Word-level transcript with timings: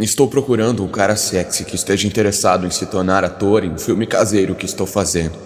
Estou 0.00 0.26
procurando 0.26 0.82
um 0.82 0.88
cara 0.88 1.14
sexy 1.14 1.62
que 1.62 1.74
esteja 1.74 2.08
interessado 2.08 2.66
em 2.66 2.70
se 2.70 2.86
tornar 2.86 3.22
ator 3.22 3.62
em 3.64 3.70
um 3.70 3.78
filme 3.78 4.06
caseiro 4.06 4.54
que 4.54 4.64
estou 4.64 4.86
fazendo. 4.86 5.38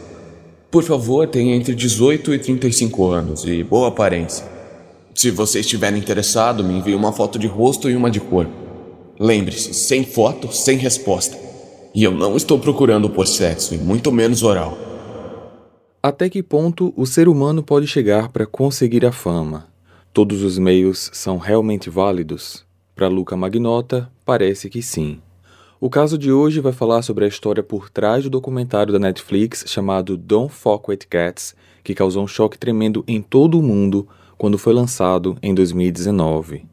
Por 0.71 0.85
favor, 0.85 1.27
tenha 1.27 1.57
entre 1.57 1.75
18 1.75 2.33
e 2.33 2.39
35 2.39 3.11
anos 3.11 3.45
e 3.45 3.65
boa 3.65 3.89
aparência. 3.89 4.47
Se 5.13 5.33
você 5.33 5.59
estiver 5.59 5.93
interessado, 5.97 6.63
me 6.63 6.75
envie 6.75 6.95
uma 6.95 7.13
foto 7.13 7.37
de 7.37 7.49
rosto 7.49 7.91
e 7.91 7.97
uma 7.97 8.09
de 8.09 8.21
cor. 8.21 8.49
Lembre-se, 9.19 9.75
sem 9.75 10.05
foto, 10.05 10.53
sem 10.53 10.79
resposta. 10.79 11.37
E 11.93 12.05
eu 12.05 12.13
não 12.13 12.37
estou 12.37 12.57
procurando 12.57 13.11
por 13.11 13.27
sexo, 13.27 13.75
e 13.75 13.79
muito 13.79 14.13
menos 14.13 14.45
oral. 14.45 14.79
Até 16.01 16.29
que 16.29 16.45
ponto 16.45 16.95
o 16.97 17.07
ser 17.07 17.29
humano 17.29 17.61
pode 17.61 17.89
chegar 17.89 18.29
para 18.29 18.47
conseguir 18.47 19.05
a 19.05 19.11
fama? 19.11 19.67
Todos 20.13 20.43
os 20.43 20.59
meios 20.59 21.11
são 21.13 21.39
realmente 21.39 21.91
válidos? 21.91 22.65
Para 22.95 23.09
Luca 23.09 23.37
Magnota, 23.37 24.11
parece 24.25 24.71
que 24.71 24.83
sim. 24.83 25.21
O 25.81 25.91
caso 25.91 26.17
de 26.17 26.33
hoje 26.33 26.61
vai 26.61 26.73
falar 26.73 27.03
sobre 27.03 27.25
a 27.25 27.29
história 27.29 27.63
por 27.63 27.91
trás 27.91 28.25
do 28.25 28.31
documentário 28.31 28.93
da 28.93 28.99
Netflix 28.99 29.65
chamado 29.67 30.17
Don't 30.17 30.53
Fuck 30.53 30.91
With 30.91 31.01
Cats, 31.11 31.55
que 31.83 31.95
causou 31.95 32.25
um 32.25 32.27
choque 32.27 32.57
tremendo 32.57 33.05
em 33.07 33.21
todo 33.21 33.59
o 33.59 33.63
mundo 33.63 34.09
quando 34.39 34.57
foi 34.57 34.73
lançado 34.73 35.37
em 35.43 35.55
2019. 35.55 36.65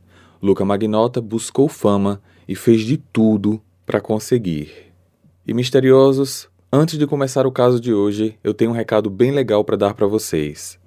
Luca 0.42 0.64
Magnota 0.64 1.20
buscou 1.20 1.68
fama 1.68 2.22
e 2.48 2.56
fez 2.56 2.82
de 2.82 2.98
tudo 2.98 3.62
para 3.86 4.00
conseguir. 4.00 4.72
E 5.46 5.54
misteriosos, 5.54 6.48
antes 6.72 6.98
de 6.98 7.06
começar 7.06 7.46
o 7.46 7.52
caso 7.52 7.80
de 7.80 7.94
hoje, 7.94 8.38
eu 8.44 8.54
tenho 8.54 8.72
um 8.72 8.74
recado 8.74 9.10
bem 9.10 9.32
legal 9.32 9.64
para 9.64 9.76
dar 9.76 9.94
para 9.94 10.08
vocês. 10.08 10.80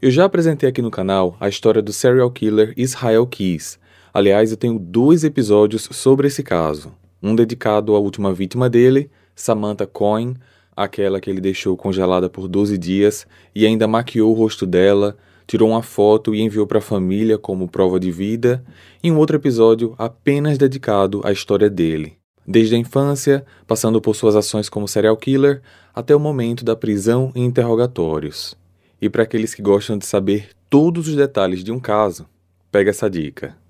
Eu 0.00 0.10
já 0.10 0.24
apresentei 0.24 0.68
aqui 0.68 0.80
no 0.80 0.90
canal 0.90 1.36
a 1.40 1.48
história 1.48 1.82
do 1.82 1.92
serial 1.92 2.30
killer 2.30 2.72
Israel 2.76 3.26
Keys. 3.26 3.78
Aliás, 4.12 4.50
eu 4.50 4.56
tenho 4.56 4.78
dois 4.78 5.24
episódios 5.24 5.88
sobre 5.90 6.26
esse 6.26 6.42
caso 6.42 6.92
um 7.22 7.36
dedicado 7.36 7.94
à 7.94 8.00
última 8.00 8.34
vítima 8.34 8.68
dele, 8.68 9.08
Samantha 9.34 9.86
Cohen, 9.86 10.34
aquela 10.76 11.20
que 11.20 11.30
ele 11.30 11.40
deixou 11.40 11.76
congelada 11.76 12.28
por 12.28 12.48
12 12.48 12.76
dias 12.76 13.26
e 13.54 13.64
ainda 13.64 13.86
maquiou 13.86 14.32
o 14.32 14.34
rosto 14.34 14.66
dela, 14.66 15.16
tirou 15.46 15.70
uma 15.70 15.82
foto 15.82 16.34
e 16.34 16.40
enviou 16.40 16.66
para 16.66 16.78
a 16.78 16.82
família 16.82 17.38
como 17.38 17.68
prova 17.68 18.00
de 18.00 18.10
vida, 18.10 18.64
e 19.02 19.10
um 19.12 19.18
outro 19.18 19.36
episódio 19.36 19.94
apenas 19.96 20.58
dedicado 20.58 21.20
à 21.24 21.30
história 21.30 21.70
dele, 21.70 22.14
desde 22.46 22.74
a 22.74 22.78
infância, 22.78 23.44
passando 23.66 24.00
por 24.00 24.16
suas 24.16 24.34
ações 24.34 24.68
como 24.68 24.88
serial 24.88 25.16
killer, 25.16 25.62
até 25.94 26.16
o 26.16 26.20
momento 26.20 26.64
da 26.64 26.74
prisão 26.74 27.30
e 27.34 27.40
interrogatórios. 27.40 28.56
E 29.00 29.08
para 29.08 29.24
aqueles 29.24 29.54
que 29.54 29.62
gostam 29.62 29.98
de 29.98 30.06
saber 30.06 30.50
todos 30.70 31.06
os 31.06 31.14
detalhes 31.14 31.62
de 31.62 31.70
um 31.70 31.78
caso, 31.78 32.26
pega 32.70 32.90
essa 32.90 33.10
dica. 33.10 33.61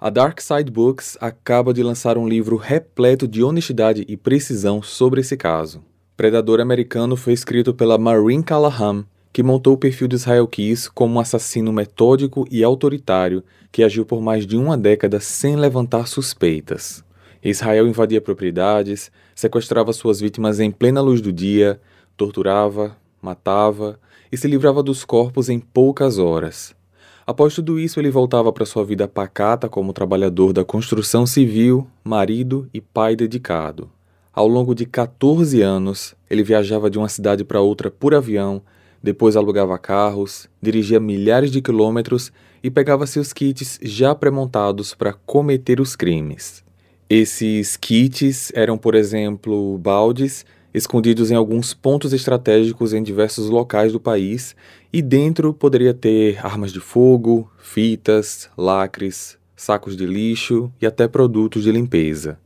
A 0.00 0.10
Dark 0.10 0.40
Side 0.40 0.70
Books 0.70 1.18
acaba 1.20 1.74
de 1.74 1.82
lançar 1.82 2.16
um 2.16 2.28
livro 2.28 2.54
repleto 2.54 3.26
de 3.26 3.42
honestidade 3.42 4.04
e 4.06 4.16
precisão 4.16 4.80
sobre 4.80 5.22
esse 5.22 5.36
caso. 5.36 5.82
Predador 6.16 6.60
Americano 6.60 7.16
foi 7.16 7.32
escrito 7.32 7.74
pela 7.74 7.98
Maureen 7.98 8.40
Callahan, 8.40 9.04
que 9.32 9.42
montou 9.42 9.74
o 9.74 9.76
perfil 9.76 10.06
de 10.06 10.14
Israel 10.14 10.46
Keys 10.46 10.86
como 10.86 11.16
um 11.16 11.18
assassino 11.18 11.72
metódico 11.72 12.46
e 12.48 12.62
autoritário 12.62 13.42
que 13.72 13.82
agiu 13.82 14.06
por 14.06 14.20
mais 14.20 14.46
de 14.46 14.56
uma 14.56 14.78
década 14.78 15.18
sem 15.18 15.56
levantar 15.56 16.06
suspeitas. 16.06 17.02
Israel 17.42 17.88
invadia 17.88 18.20
propriedades, 18.20 19.10
sequestrava 19.34 19.92
suas 19.92 20.20
vítimas 20.20 20.60
em 20.60 20.70
plena 20.70 21.00
luz 21.00 21.20
do 21.20 21.32
dia, 21.32 21.80
torturava, 22.16 22.96
matava 23.20 23.98
e 24.30 24.36
se 24.36 24.46
livrava 24.46 24.80
dos 24.80 25.04
corpos 25.04 25.48
em 25.48 25.58
poucas 25.58 26.18
horas. 26.18 26.77
Após 27.28 27.54
tudo 27.54 27.78
isso, 27.78 28.00
ele 28.00 28.10
voltava 28.10 28.50
para 28.50 28.64
sua 28.64 28.82
vida 28.82 29.06
pacata 29.06 29.68
como 29.68 29.92
trabalhador 29.92 30.50
da 30.50 30.64
construção 30.64 31.26
civil, 31.26 31.86
marido 32.02 32.66
e 32.72 32.80
pai 32.80 33.14
dedicado. 33.14 33.90
Ao 34.32 34.48
longo 34.48 34.74
de 34.74 34.86
14 34.86 35.60
anos, 35.60 36.14
ele 36.30 36.42
viajava 36.42 36.88
de 36.88 36.96
uma 36.96 37.06
cidade 37.06 37.44
para 37.44 37.60
outra 37.60 37.90
por 37.90 38.14
avião, 38.14 38.62
depois 39.02 39.36
alugava 39.36 39.76
carros, 39.76 40.48
dirigia 40.62 40.98
milhares 40.98 41.50
de 41.50 41.60
quilômetros 41.60 42.32
e 42.62 42.70
pegava 42.70 43.06
seus 43.06 43.30
kits 43.30 43.78
já 43.82 44.14
pré-montados 44.14 44.94
para 44.94 45.12
cometer 45.12 45.80
os 45.80 45.94
crimes. 45.94 46.64
Esses 47.10 47.76
kits 47.76 48.50
eram, 48.54 48.78
por 48.78 48.94
exemplo, 48.94 49.76
baldes 49.76 50.46
escondidos 50.78 51.30
em 51.30 51.34
alguns 51.34 51.74
pontos 51.74 52.12
estratégicos 52.12 52.94
em 52.94 53.02
diversos 53.02 53.50
locais 53.50 53.92
do 53.92 54.00
país, 54.00 54.56
e 54.92 55.02
dentro 55.02 55.52
poderia 55.52 55.92
ter 55.92 56.38
armas 56.44 56.72
de 56.72 56.80
fogo, 56.80 57.50
fitas, 57.58 58.48
lacres, 58.56 59.36
sacos 59.54 59.96
de 59.96 60.06
lixo 60.06 60.72
e 60.80 60.86
até 60.86 61.06
produtos 61.06 61.62
de 61.62 61.70
limpeza. 61.70 62.38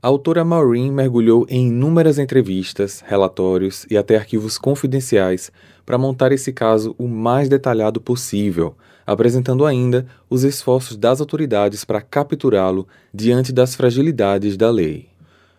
A 0.00 0.06
autora 0.06 0.44
Maureen 0.44 0.92
mergulhou 0.92 1.44
em 1.48 1.66
inúmeras 1.66 2.20
entrevistas, 2.20 3.02
relatórios 3.04 3.84
e 3.90 3.96
até 3.96 4.16
arquivos 4.16 4.56
confidenciais 4.56 5.50
para 5.84 5.98
montar 5.98 6.30
esse 6.30 6.52
caso 6.52 6.94
o 6.96 7.08
mais 7.08 7.48
detalhado 7.48 8.00
possível, 8.00 8.76
apresentando 9.04 9.66
ainda 9.66 10.06
os 10.30 10.44
esforços 10.44 10.96
das 10.96 11.20
autoridades 11.20 11.84
para 11.84 12.00
capturá-lo 12.00 12.86
diante 13.12 13.52
das 13.52 13.74
fragilidades 13.74 14.56
da 14.56 14.70
lei. 14.70 15.08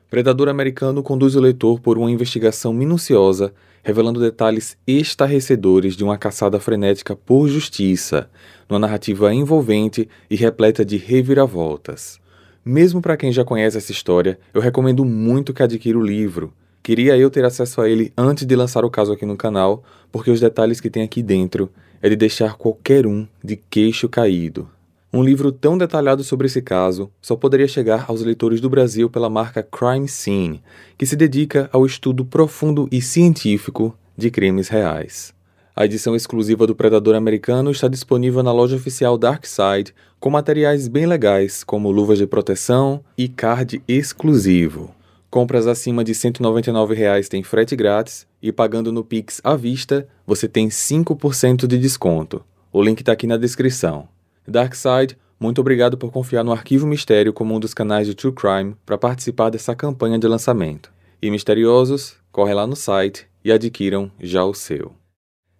Predador 0.09 0.49
Americano 0.49 1.03
conduz 1.03 1.35
o 1.35 1.39
leitor 1.39 1.79
por 1.79 1.95
uma 1.95 2.09
investigação 2.09 2.73
minuciosa, 2.73 3.53
revelando 3.83 4.19
detalhes 4.19 4.75
estarrecedores 4.87 5.95
de 5.95 6.03
uma 6.03 6.17
caçada 6.17 6.59
frenética 6.59 7.15
por 7.15 7.47
justiça, 7.47 8.27
numa 8.67 8.79
narrativa 8.79 9.31
envolvente 9.31 10.09
e 10.27 10.35
repleta 10.35 10.83
de 10.83 10.97
reviravoltas. 10.97 12.19
Mesmo 12.65 13.03
para 13.03 13.15
quem 13.15 13.31
já 13.31 13.45
conhece 13.45 13.77
essa 13.77 13.91
história, 13.91 14.39
eu 14.51 14.59
recomendo 14.59 15.05
muito 15.05 15.53
que 15.53 15.61
adquira 15.61 15.97
o 15.97 16.03
livro. 16.03 16.51
Queria 16.81 17.15
eu 17.15 17.29
ter 17.29 17.45
acesso 17.45 17.79
a 17.79 17.87
ele 17.87 18.11
antes 18.17 18.47
de 18.47 18.55
lançar 18.55 18.83
o 18.83 18.89
caso 18.89 19.13
aqui 19.13 19.27
no 19.27 19.37
canal, 19.37 19.83
porque 20.11 20.31
os 20.31 20.39
detalhes 20.39 20.81
que 20.81 20.89
tem 20.89 21.03
aqui 21.03 21.21
dentro 21.21 21.69
é 22.01 22.09
de 22.09 22.15
deixar 22.15 22.55
qualquer 22.55 23.05
um 23.05 23.27
de 23.43 23.55
queixo 23.55 24.09
caído. 24.09 24.67
Um 25.11 25.23
livro 25.23 25.51
tão 25.51 25.75
detalhado 25.75 26.23
sobre 26.23 26.45
esse 26.45 26.61
caso 26.61 27.09
só 27.19 27.35
poderia 27.35 27.67
chegar 27.67 28.05
aos 28.07 28.21
leitores 28.21 28.61
do 28.61 28.69
Brasil 28.69 29.09
pela 29.09 29.27
marca 29.27 29.63
Crime 29.63 30.07
Scene, 30.07 30.61
que 30.95 31.05
se 31.05 31.15
dedica 31.15 31.67
ao 31.73 31.83
estudo 31.83 32.23
profundo 32.23 32.87
e 32.91 33.01
científico 33.01 33.97
de 34.15 34.29
crimes 34.29 34.67
reais. 34.67 35.33
A 35.75 35.85
edição 35.85 36.15
exclusiva 36.15 36.67
do 36.67 36.75
Predador 36.75 37.15
Americano 37.15 37.71
está 37.71 37.87
disponível 37.87 38.43
na 38.43 38.51
loja 38.51 38.75
oficial 38.75 39.17
Darkside, 39.17 39.95
com 40.19 40.29
materiais 40.29 40.87
bem 40.87 41.07
legais, 41.07 41.63
como 41.63 41.89
luvas 41.89 42.19
de 42.19 42.27
proteção 42.27 43.03
e 43.17 43.27
card 43.27 43.81
exclusivo. 43.87 44.93
Compras 45.27 45.65
acima 45.65 46.03
de 46.03 46.13
199 46.13 46.93
reais 46.93 47.27
têm 47.27 47.41
frete 47.41 47.75
grátis 47.75 48.27
e 48.43 48.51
pagando 48.51 48.91
no 48.91 49.03
Pix 49.03 49.41
à 49.43 49.55
vista, 49.55 50.07
você 50.27 50.47
tem 50.47 50.69
5% 50.69 51.65
de 51.65 51.79
desconto. 51.79 52.43
O 52.71 52.83
link 52.83 52.99
está 52.99 53.13
aqui 53.13 53.25
na 53.25 53.37
descrição. 53.37 54.07
Darkside, 54.49 55.17
muito 55.39 55.61
obrigado 55.61 55.97
por 55.97 56.11
confiar 56.11 56.43
no 56.43 56.51
Arquivo 56.51 56.85
Mistério 56.85 57.31
como 57.31 57.55
um 57.55 57.59
dos 57.59 57.73
canais 57.73 58.05
de 58.05 58.13
True 58.13 58.33
Crime 58.33 58.75
para 58.85 58.97
participar 58.97 59.49
dessa 59.49 59.75
campanha 59.75 60.19
de 60.19 60.27
lançamento. 60.27 60.91
E 61.21 61.31
misteriosos, 61.31 62.15
corre 62.31 62.53
lá 62.53 62.67
no 62.67 62.75
site 62.75 63.27
e 63.43 63.51
adquiram 63.51 64.11
já 64.19 64.43
o 64.43 64.53
seu. 64.53 64.93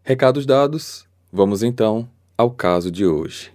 Recados 0.04 0.46
dados, 0.46 1.06
vamos 1.32 1.64
então 1.64 2.10
ao 2.38 2.52
caso 2.52 2.92
de 2.92 3.06
hoje. 3.06 3.52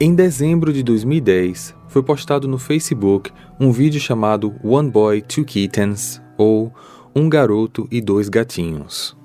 Em 0.00 0.14
dezembro 0.14 0.72
de 0.72 0.82
2010, 0.82 1.74
foi 1.88 2.02
postado 2.02 2.46
no 2.46 2.56
Facebook 2.56 3.32
um 3.58 3.72
vídeo 3.72 4.00
chamado 4.00 4.54
One 4.62 4.90
Boy, 4.90 5.20
Two 5.20 5.44
Kittens, 5.44 6.22
ou 6.36 6.72
um 7.18 7.28
garoto 7.28 7.88
e 7.90 8.00
dois 8.00 8.28
gatinhos. 8.28 9.16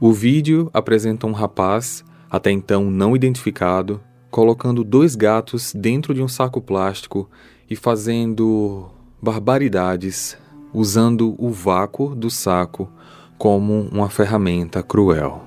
O 0.00 0.10
vídeo 0.10 0.70
apresenta 0.72 1.26
um 1.26 1.32
rapaz, 1.32 2.02
até 2.30 2.50
então 2.50 2.90
não 2.90 3.14
identificado, 3.14 4.00
colocando 4.30 4.82
dois 4.82 5.14
gatos 5.14 5.74
dentro 5.74 6.14
de 6.14 6.22
um 6.22 6.28
saco 6.28 6.62
plástico 6.62 7.28
e 7.68 7.76
fazendo 7.76 8.88
barbaridades 9.20 10.38
usando 10.72 11.34
o 11.38 11.50
vácuo 11.50 12.14
do 12.14 12.30
saco 12.30 12.90
como 13.36 13.88
uma 13.92 14.08
ferramenta 14.08 14.82
cruel. 14.82 15.44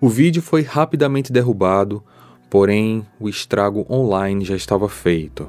O 0.00 0.08
vídeo 0.08 0.40
foi 0.40 0.62
rapidamente 0.62 1.32
derrubado, 1.32 2.04
porém 2.48 3.04
o 3.18 3.28
estrago 3.28 3.84
online 3.90 4.44
já 4.44 4.54
estava 4.54 4.88
feito. 4.88 5.48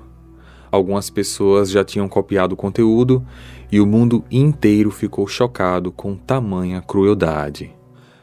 Algumas 0.72 1.10
pessoas 1.10 1.70
já 1.70 1.84
tinham 1.84 2.08
copiado 2.08 2.54
o 2.54 2.58
conteúdo 2.58 3.26
e 3.72 3.80
o 3.80 3.86
mundo 3.86 4.24
inteiro 4.30 4.92
ficou 4.92 5.26
chocado 5.28 5.92
com 5.92 6.16
tamanha 6.16 6.82
crueldade. 6.82 7.74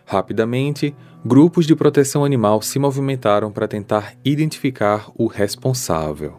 Rapidamente, 0.04 0.94
grupos 1.24 1.66
de 1.66 1.74
proteção 1.74 2.24
animal 2.24 2.62
se 2.62 2.78
movimentaram 2.78 3.50
para 3.50 3.68
tentar 3.68 4.14
identificar 4.24 5.10
o 5.16 5.26
responsável. 5.26 6.36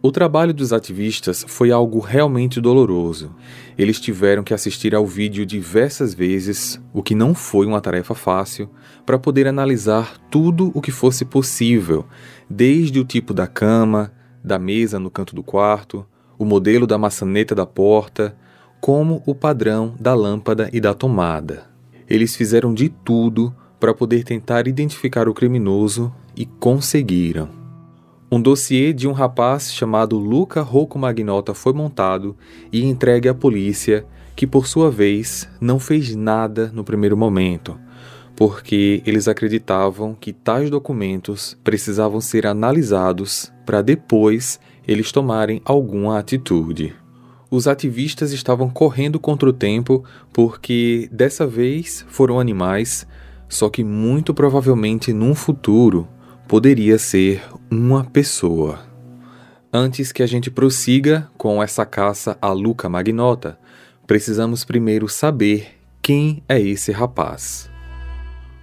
O 0.00 0.12
trabalho 0.12 0.54
dos 0.54 0.72
ativistas 0.72 1.44
foi 1.48 1.72
algo 1.72 1.98
realmente 1.98 2.60
doloroso. 2.60 3.34
Eles 3.76 3.98
tiveram 3.98 4.44
que 4.44 4.54
assistir 4.54 4.94
ao 4.94 5.04
vídeo 5.04 5.44
diversas 5.44 6.14
vezes, 6.14 6.80
o 6.92 7.02
que 7.02 7.16
não 7.16 7.34
foi 7.34 7.66
uma 7.66 7.80
tarefa 7.80 8.14
fácil, 8.14 8.70
para 9.04 9.18
poder 9.18 9.48
analisar 9.48 10.16
tudo 10.30 10.70
o 10.72 10.80
que 10.80 10.92
fosse 10.92 11.24
possível, 11.24 12.06
desde 12.48 13.00
o 13.00 13.04
tipo 13.04 13.34
da 13.34 13.48
cama, 13.48 14.12
da 14.42 14.56
mesa 14.56 15.00
no 15.00 15.10
canto 15.10 15.34
do 15.34 15.42
quarto, 15.42 16.06
o 16.38 16.44
modelo 16.44 16.86
da 16.86 16.96
maçaneta 16.96 17.54
da 17.54 17.66
porta, 17.66 18.36
como 18.80 19.22
o 19.26 19.34
padrão 19.34 19.94
da 19.98 20.14
lâmpada 20.14 20.70
e 20.72 20.80
da 20.80 20.94
tomada. 20.94 21.64
Eles 22.08 22.36
fizeram 22.36 22.72
de 22.72 22.88
tudo 22.88 23.54
para 23.78 23.92
poder 23.92 24.24
tentar 24.24 24.66
identificar 24.66 25.28
o 25.28 25.34
criminoso 25.34 26.12
e 26.36 26.46
conseguiram. 26.46 27.48
Um 28.30 28.40
dossiê 28.40 28.92
de 28.92 29.08
um 29.08 29.12
rapaz 29.12 29.72
chamado 29.72 30.18
Luca 30.18 30.60
Rocco 30.60 30.98
Magnota 30.98 31.54
foi 31.54 31.72
montado 31.72 32.36
e 32.70 32.84
entregue 32.84 33.28
à 33.28 33.34
polícia, 33.34 34.04
que 34.36 34.46
por 34.46 34.66
sua 34.66 34.90
vez 34.90 35.48
não 35.60 35.80
fez 35.80 36.14
nada 36.14 36.70
no 36.72 36.84
primeiro 36.84 37.16
momento, 37.16 37.78
porque 38.36 39.02
eles 39.06 39.28
acreditavam 39.28 40.14
que 40.14 40.32
tais 40.32 40.70
documentos 40.70 41.56
precisavam 41.64 42.20
ser 42.20 42.46
analisados 42.46 43.50
para 43.64 43.82
depois 43.82 44.60
eles 44.88 45.12
tomarem 45.12 45.60
alguma 45.66 46.18
atitude. 46.18 46.94
Os 47.50 47.68
ativistas 47.68 48.32
estavam 48.32 48.70
correndo 48.70 49.20
contra 49.20 49.48
o 49.48 49.52
tempo 49.52 50.02
porque 50.32 51.08
dessa 51.12 51.46
vez 51.46 52.04
foram 52.08 52.40
animais, 52.40 53.06
só 53.48 53.68
que 53.68 53.84
muito 53.84 54.32
provavelmente 54.32 55.12
num 55.12 55.34
futuro 55.34 56.08
poderia 56.48 56.98
ser 56.98 57.42
uma 57.70 58.02
pessoa. 58.02 58.80
Antes 59.70 60.10
que 60.10 60.22
a 60.22 60.26
gente 60.26 60.50
prossiga 60.50 61.28
com 61.36 61.62
essa 61.62 61.84
caça 61.84 62.38
a 62.40 62.50
Luca 62.52 62.88
Magnota, 62.88 63.58
precisamos 64.06 64.64
primeiro 64.64 65.06
saber 65.06 65.68
quem 66.00 66.42
é 66.48 66.58
esse 66.58 66.92
rapaz. 66.92 67.70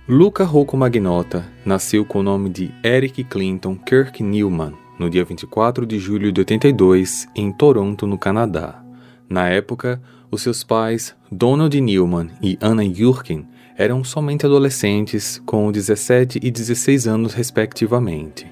Luca 0.07 0.43
Rocco 0.43 0.75
Magnota 0.75 1.45
nasceu 1.63 2.03
com 2.03 2.19
o 2.19 2.23
nome 2.23 2.49
de 2.49 2.71
Eric 2.83 3.23
Clinton 3.23 3.75
Kirk 3.75 4.21
Newman 4.23 4.84
no 4.99 5.09
dia 5.09 5.23
24 5.23 5.85
de 5.85 5.99
julho 5.99 6.31
de 6.31 6.41
82 6.41 7.27
em 7.35 7.51
Toronto, 7.51 8.07
no 8.07 8.17
Canadá. 8.17 8.83
Na 9.29 9.49
época, 9.49 10.01
os 10.31 10.41
seus 10.41 10.63
pais, 10.63 11.15
Donald 11.31 11.79
Newman 11.79 12.29
e 12.41 12.57
Anna 12.61 12.83
Jurkin, 12.93 13.45
eram 13.77 14.03
somente 14.03 14.45
adolescentes 14.45 15.41
com 15.45 15.71
17 15.71 16.39
e 16.41 16.49
16 16.49 17.07
anos, 17.07 17.33
respectivamente. 17.33 18.45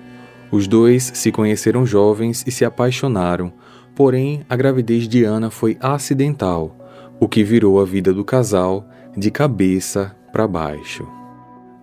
Os 0.52 0.68
dois 0.68 1.12
se 1.16 1.32
conheceram 1.32 1.86
jovens 1.86 2.44
e 2.46 2.52
se 2.52 2.66
apaixonaram, 2.66 3.54
porém 3.96 4.46
a 4.50 4.56
gravidez 4.56 5.08
de 5.08 5.24
Ana 5.24 5.50
foi 5.50 5.78
acidental, 5.80 6.78
o 7.20 7.28
que 7.28 7.44
virou 7.44 7.80
a 7.80 7.86
vida 7.86 8.14
do 8.14 8.24
casal 8.24 8.88
de 9.16 9.32
cabeça 9.32 10.16
para 10.32 10.48
baixo. 10.48 11.08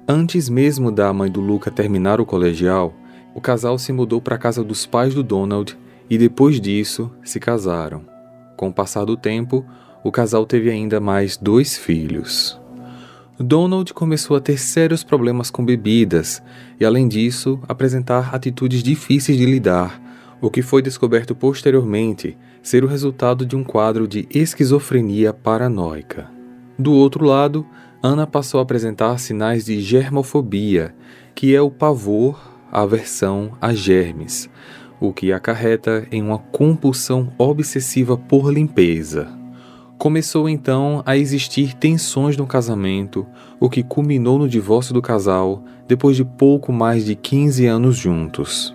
Antes 0.06 0.48
mesmo 0.48 0.90
da 0.90 1.12
mãe 1.12 1.30
do 1.30 1.40
Luca 1.40 1.70
terminar 1.70 2.20
o 2.20 2.26
colegial, 2.26 2.92
o 3.34 3.40
casal 3.40 3.78
se 3.78 3.92
mudou 3.92 4.20
para 4.20 4.36
a 4.36 4.38
casa 4.38 4.62
dos 4.64 4.86
pais 4.86 5.14
do 5.14 5.22
Donald 5.22 5.76
e 6.08 6.18
depois 6.18 6.60
disso 6.60 7.10
se 7.24 7.38
casaram. 7.38 8.02
Com 8.56 8.68
o 8.68 8.72
passar 8.72 9.04
do 9.04 9.16
tempo, 9.16 9.64
o 10.02 10.10
casal 10.10 10.44
teve 10.44 10.70
ainda 10.70 11.00
mais 11.00 11.36
dois 11.36 11.76
filhos. 11.76 12.60
Donald 13.38 13.94
começou 13.94 14.36
a 14.36 14.40
ter 14.40 14.58
sérios 14.58 15.02
problemas 15.02 15.50
com 15.50 15.64
bebidas 15.64 16.42
e, 16.78 16.84
além 16.84 17.08
disso, 17.08 17.58
apresentar 17.66 18.34
atitudes 18.34 18.82
difíceis 18.82 19.38
de 19.38 19.46
lidar, 19.46 20.00
o 20.42 20.50
que 20.50 20.60
foi 20.60 20.82
descoberto 20.82 21.34
posteriormente 21.34 22.36
ser 22.62 22.84
o 22.84 22.86
resultado 22.86 23.46
de 23.46 23.56
um 23.56 23.64
quadro 23.64 24.06
de 24.06 24.26
esquizofrenia 24.30 25.32
paranoica. 25.32 26.30
Do 26.78 26.92
outro 26.92 27.24
lado, 27.24 27.66
Ana 28.02 28.26
passou 28.26 28.60
a 28.60 28.62
apresentar 28.62 29.18
sinais 29.18 29.64
de 29.64 29.80
germofobia, 29.80 30.94
que 31.34 31.54
é 31.54 31.60
o 31.60 31.70
pavor, 31.70 32.38
aversão 32.72 33.52
a 33.60 33.74
germes, 33.74 34.48
o 35.00 35.12
que 35.12 35.32
acarreta 35.32 36.06
em 36.10 36.22
uma 36.22 36.38
compulsão 36.38 37.32
obsessiva 37.38 38.16
por 38.16 38.52
limpeza. 38.52 39.28
Começou 39.98 40.48
então 40.48 41.02
a 41.04 41.16
existir 41.16 41.74
tensões 41.74 42.36
no 42.36 42.46
casamento, 42.46 43.26
o 43.58 43.68
que 43.68 43.82
culminou 43.82 44.38
no 44.38 44.48
divórcio 44.48 44.94
do 44.94 45.02
casal 45.02 45.62
depois 45.86 46.16
de 46.16 46.24
pouco 46.24 46.72
mais 46.72 47.04
de 47.04 47.14
15 47.14 47.66
anos 47.66 47.96
juntos. 47.96 48.74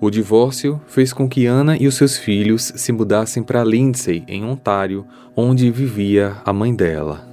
O 0.00 0.10
divórcio 0.10 0.80
fez 0.86 1.12
com 1.12 1.28
que 1.28 1.46
Ana 1.46 1.76
e 1.76 1.86
os 1.86 1.94
seus 1.94 2.16
filhos 2.16 2.72
se 2.74 2.92
mudassem 2.92 3.42
para 3.42 3.64
Lindsay, 3.64 4.24
em 4.26 4.44
Ontário, 4.44 5.06
onde 5.36 5.70
vivia 5.70 6.36
a 6.44 6.52
mãe 6.52 6.74
dela. 6.74 7.26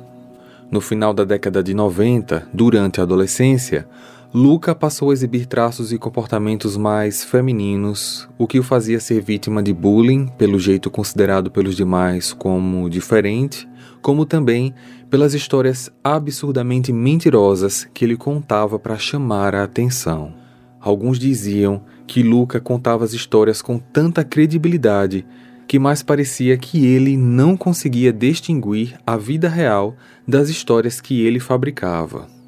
No 0.69 0.79
final 0.79 1.13
da 1.13 1.25
década 1.25 1.61
de 1.61 1.73
90, 1.73 2.47
durante 2.53 3.01
a 3.01 3.03
adolescência, 3.03 3.85
Luca 4.33 4.73
passou 4.73 5.09
a 5.09 5.13
exibir 5.13 5.45
traços 5.45 5.91
e 5.91 5.97
comportamentos 5.97 6.77
mais 6.77 7.21
femininos, 7.21 8.29
o 8.37 8.47
que 8.47 8.59
o 8.59 8.63
fazia 8.63 8.97
ser 8.97 9.21
vítima 9.21 9.61
de 9.61 9.73
bullying 9.73 10.27
pelo 10.37 10.57
jeito 10.57 10.89
considerado 10.89 11.51
pelos 11.51 11.75
demais 11.75 12.31
como 12.31 12.89
diferente, 12.89 13.67
como 14.01 14.25
também 14.25 14.73
pelas 15.09 15.33
histórias 15.33 15.91
absurdamente 16.01 16.93
mentirosas 16.93 17.85
que 17.93 18.05
ele 18.05 18.15
contava 18.15 18.79
para 18.79 18.97
chamar 18.97 19.53
a 19.53 19.65
atenção. 19.65 20.33
Alguns 20.79 21.19
diziam 21.19 21.83
que 22.07 22.23
Luca 22.23 22.61
contava 22.61 23.03
as 23.03 23.11
histórias 23.11 23.61
com 23.61 23.77
tanta 23.77 24.23
credibilidade 24.23 25.25
que 25.67 25.77
mais 25.77 26.01
parecia 26.01 26.57
que 26.57 26.85
ele 26.85 27.17
não 27.17 27.57
conseguia 27.57 28.13
distinguir 28.13 28.97
a 29.05 29.17
vida 29.17 29.49
real 29.49 29.93
das 30.25 30.47
histórias 30.47 31.01
que 31.01 31.21
ele 31.21 31.39
fabricava. 31.41 32.40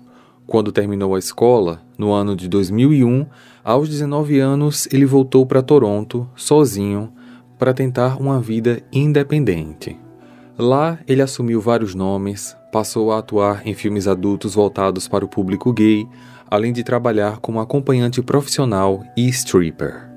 Quando 0.45 0.71
terminou 0.71 1.15
a 1.15 1.19
escola, 1.19 1.81
no 1.97 2.11
ano 2.11 2.35
de 2.35 2.47
2001, 2.47 3.25
aos 3.63 3.87
19 3.87 4.39
anos, 4.39 4.87
ele 4.91 5.05
voltou 5.05 5.45
para 5.45 5.61
Toronto, 5.61 6.29
sozinho, 6.35 7.11
para 7.57 7.73
tentar 7.73 8.19
uma 8.19 8.41
vida 8.41 8.81
independente. 8.91 9.97
Lá, 10.57 10.99
ele 11.07 11.21
assumiu 11.21 11.61
vários 11.61 11.95
nomes, 11.95 12.55
passou 12.71 13.11
a 13.11 13.19
atuar 13.19 13.65
em 13.65 13.73
filmes 13.73 14.07
adultos 14.07 14.53
voltados 14.53 15.07
para 15.07 15.23
o 15.23 15.29
público 15.29 15.71
gay, 15.71 16.05
além 16.49 16.73
de 16.73 16.83
trabalhar 16.83 17.37
como 17.37 17.59
acompanhante 17.59 18.21
profissional 18.21 19.03
e 19.17 19.27
stripper. 19.29 20.09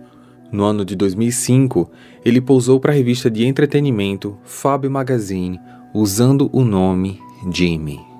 No 0.50 0.64
ano 0.64 0.84
de 0.84 0.96
2005, 0.96 1.90
ele 2.24 2.40
pousou 2.40 2.80
para 2.80 2.92
a 2.92 2.94
revista 2.94 3.30
de 3.30 3.46
entretenimento 3.46 4.36
Fab 4.42 4.88
Magazine 4.88 5.60
usando 5.94 6.50
o 6.52 6.64
nome 6.64 7.20
Jimmy. 7.50 8.15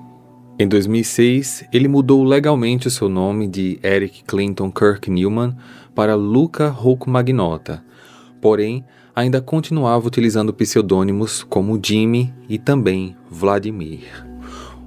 Em 0.59 0.67
2006, 0.67 1.65
ele 1.71 1.87
mudou 1.87 2.23
legalmente 2.23 2.87
o 2.87 2.91
seu 2.91 3.07
nome 3.07 3.47
de 3.47 3.79
Eric 3.83 4.23
Clinton 4.23 4.71
Kirk 4.71 5.07
Newman 5.07 5.55
para 5.93 6.15
Luca 6.15 6.75
Magnota, 7.05 7.83
porém 8.41 8.83
ainda 9.15 9.39
continuava 9.39 10.07
utilizando 10.07 10.51
pseudônimos 10.51 11.43
como 11.43 11.79
Jimmy 11.83 12.33
e 12.49 12.57
também 12.57 13.15
Vladimir. 13.29 14.25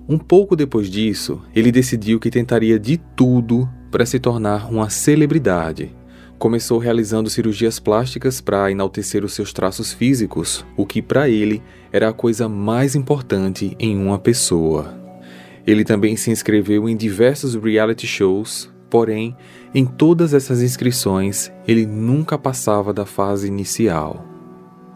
Um 0.09 0.19
pouco 0.19 0.57
depois 0.57 0.91
disso, 0.91 1.41
ele 1.55 1.71
decidiu 1.71 2.19
que 2.19 2.31
tentaria 2.31 2.77
de 2.77 2.97
tudo 2.97 3.71
para 3.93 4.05
se 4.05 4.19
tornar 4.19 4.69
uma 4.73 4.91
celebridade. 4.91 5.95
Começou 6.37 6.79
realizando 6.79 7.31
cirurgias 7.31 7.79
plásticas 7.79 8.41
para 8.41 8.73
enaltecer 8.73 9.25
os 9.25 9.35
seus 9.35 9.53
traços 9.53 9.93
físicos, 9.93 10.67
o 10.77 10.85
que 10.85 11.01
para 11.01 11.29
ele 11.29 11.63
era 11.93 12.09
a 12.09 12.13
coisa 12.13 12.49
mais 12.49 12.97
importante 12.97 13.77
em 13.79 13.97
uma 13.97 14.19
pessoa. 14.19 15.00
Ele 15.67 15.85
também 15.85 16.17
se 16.17 16.31
inscreveu 16.31 16.89
em 16.89 16.97
diversos 16.97 17.55
reality 17.55 18.07
shows, 18.07 18.71
porém, 18.89 19.37
em 19.75 19.85
todas 19.85 20.35
essas 20.35 20.63
inscrições, 20.63 21.51
ele 21.67 21.87
nunca 21.87 22.37
passava 22.37 22.93
da 22.93 23.07
fase 23.07 23.47
inicial. 23.47 24.27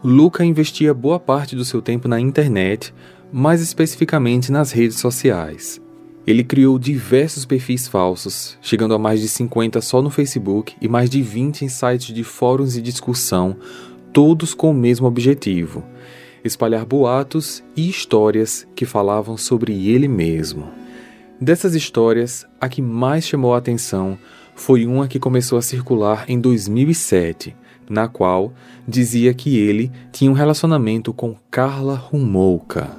Luca 0.03 0.43
investia 0.43 0.93
boa 0.93 1.19
parte 1.19 1.55
do 1.55 1.65
seu 1.65 1.81
tempo 1.81 2.07
na 2.07 2.19
internet, 2.19 2.93
mais 3.31 3.61
especificamente 3.61 4.51
nas 4.51 4.71
redes 4.71 4.99
sociais. 4.99 5.81
Ele 6.27 6.43
criou 6.43 6.79
diversos 6.79 7.45
perfis 7.45 7.87
falsos, 7.87 8.57
chegando 8.61 8.95
a 8.95 8.99
mais 8.99 9.21
de 9.21 9.27
50 9.27 9.79
só 9.81 10.01
no 10.01 10.09
Facebook 10.09 10.75
e 10.81 10.87
mais 10.87 11.09
de 11.09 11.21
20 11.21 11.63
em 11.63 11.69
sites 11.69 12.13
de 12.13 12.23
fóruns 12.23 12.73
de 12.73 12.81
discussão, 12.81 13.57
todos 14.11 14.53
com 14.53 14.71
o 14.71 14.73
mesmo 14.73 15.05
objetivo: 15.05 15.83
espalhar 16.47 16.85
boatos 16.85 17.63
e 17.75 17.89
histórias 17.89 18.67
que 18.75 18.85
falavam 18.85 19.37
sobre 19.37 19.89
ele 19.89 20.07
mesmo. 20.07 20.69
Dessas 21.39 21.75
histórias, 21.75 22.45
a 22.61 22.69
que 22.69 22.81
mais 22.81 23.25
chamou 23.25 23.53
a 23.53 23.57
atenção 23.57 24.17
foi 24.55 24.85
uma 24.85 25.07
que 25.07 25.19
começou 25.19 25.57
a 25.57 25.61
circular 25.61 26.25
em 26.29 26.39
2007, 26.39 27.55
na 27.89 28.07
qual 28.07 28.53
dizia 28.87 29.33
que 29.33 29.57
ele 29.57 29.91
tinha 30.11 30.31
um 30.31 30.33
relacionamento 30.33 31.13
com 31.13 31.35
Carla 31.51 31.95
Rumolka. 31.95 32.91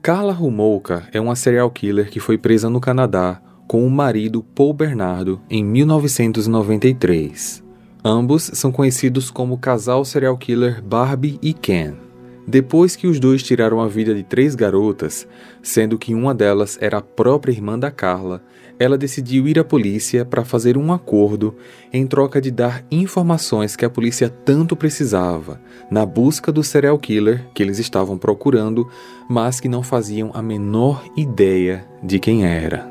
Carla 0.00 0.32
Rumolka 0.32 1.08
é 1.12 1.20
uma 1.20 1.34
serial 1.34 1.70
killer 1.70 2.08
que 2.08 2.20
foi 2.20 2.38
presa 2.38 2.70
no 2.70 2.80
Canadá 2.80 3.42
com 3.66 3.86
o 3.86 3.90
marido 3.90 4.42
Paul 4.42 4.72
Bernardo 4.72 5.40
em 5.50 5.64
1993. 5.64 7.62
Ambos 8.04 8.50
são 8.54 8.70
conhecidos 8.72 9.30
como 9.30 9.58
casal 9.58 10.04
serial 10.04 10.38
killer 10.38 10.82
Barbie 10.82 11.38
e 11.42 11.52
Ken. 11.52 12.07
Depois 12.48 12.96
que 12.96 13.06
os 13.06 13.20
dois 13.20 13.42
tiraram 13.42 13.78
a 13.78 13.86
vida 13.86 14.14
de 14.14 14.22
três 14.22 14.54
garotas, 14.54 15.28
sendo 15.62 15.98
que 15.98 16.14
uma 16.14 16.34
delas 16.34 16.78
era 16.80 16.96
a 16.96 17.02
própria 17.02 17.52
irmã 17.52 17.78
da 17.78 17.90
Carla, 17.90 18.42
ela 18.78 18.96
decidiu 18.96 19.46
ir 19.46 19.58
à 19.58 19.64
polícia 19.64 20.24
para 20.24 20.46
fazer 20.46 20.78
um 20.78 20.90
acordo 20.90 21.54
em 21.92 22.06
troca 22.06 22.40
de 22.40 22.50
dar 22.50 22.82
informações 22.90 23.76
que 23.76 23.84
a 23.84 23.90
polícia 23.90 24.30
tanto 24.30 24.74
precisava 24.74 25.60
na 25.90 26.06
busca 26.06 26.50
do 26.50 26.64
serial 26.64 26.98
killer 26.98 27.44
que 27.52 27.62
eles 27.62 27.78
estavam 27.78 28.16
procurando, 28.16 28.88
mas 29.28 29.60
que 29.60 29.68
não 29.68 29.82
faziam 29.82 30.30
a 30.32 30.40
menor 30.40 31.04
ideia 31.18 31.86
de 32.02 32.18
quem 32.18 32.46
era. 32.46 32.90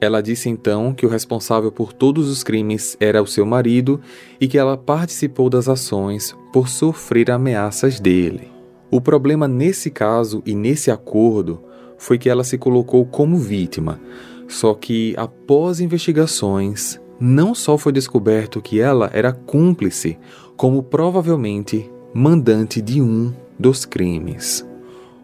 Ela 0.00 0.22
disse 0.22 0.48
então 0.48 0.94
que 0.94 1.04
o 1.04 1.08
responsável 1.10 1.70
por 1.70 1.92
todos 1.92 2.30
os 2.30 2.42
crimes 2.42 2.96
era 2.98 3.22
o 3.22 3.26
seu 3.26 3.44
marido 3.44 4.00
e 4.40 4.48
que 4.48 4.56
ela 4.56 4.78
participou 4.78 5.50
das 5.50 5.68
ações 5.68 6.34
por 6.50 6.66
sofrer 6.66 7.30
ameaças 7.30 8.00
dele. 8.00 8.55
O 8.90 9.00
problema 9.00 9.48
nesse 9.48 9.90
caso 9.90 10.42
e 10.46 10.54
nesse 10.54 10.90
acordo 10.90 11.62
foi 11.98 12.18
que 12.18 12.28
ela 12.28 12.44
se 12.44 12.56
colocou 12.56 13.04
como 13.04 13.36
vítima, 13.36 14.00
só 14.48 14.74
que 14.74 15.14
após 15.16 15.80
investigações, 15.80 17.00
não 17.18 17.54
só 17.54 17.76
foi 17.76 17.92
descoberto 17.92 18.60
que 18.60 18.80
ela 18.80 19.10
era 19.12 19.32
cúmplice, 19.32 20.18
como 20.56 20.82
provavelmente 20.82 21.90
mandante 22.14 22.80
de 22.80 23.00
um 23.02 23.32
dos 23.58 23.84
crimes. 23.84 24.66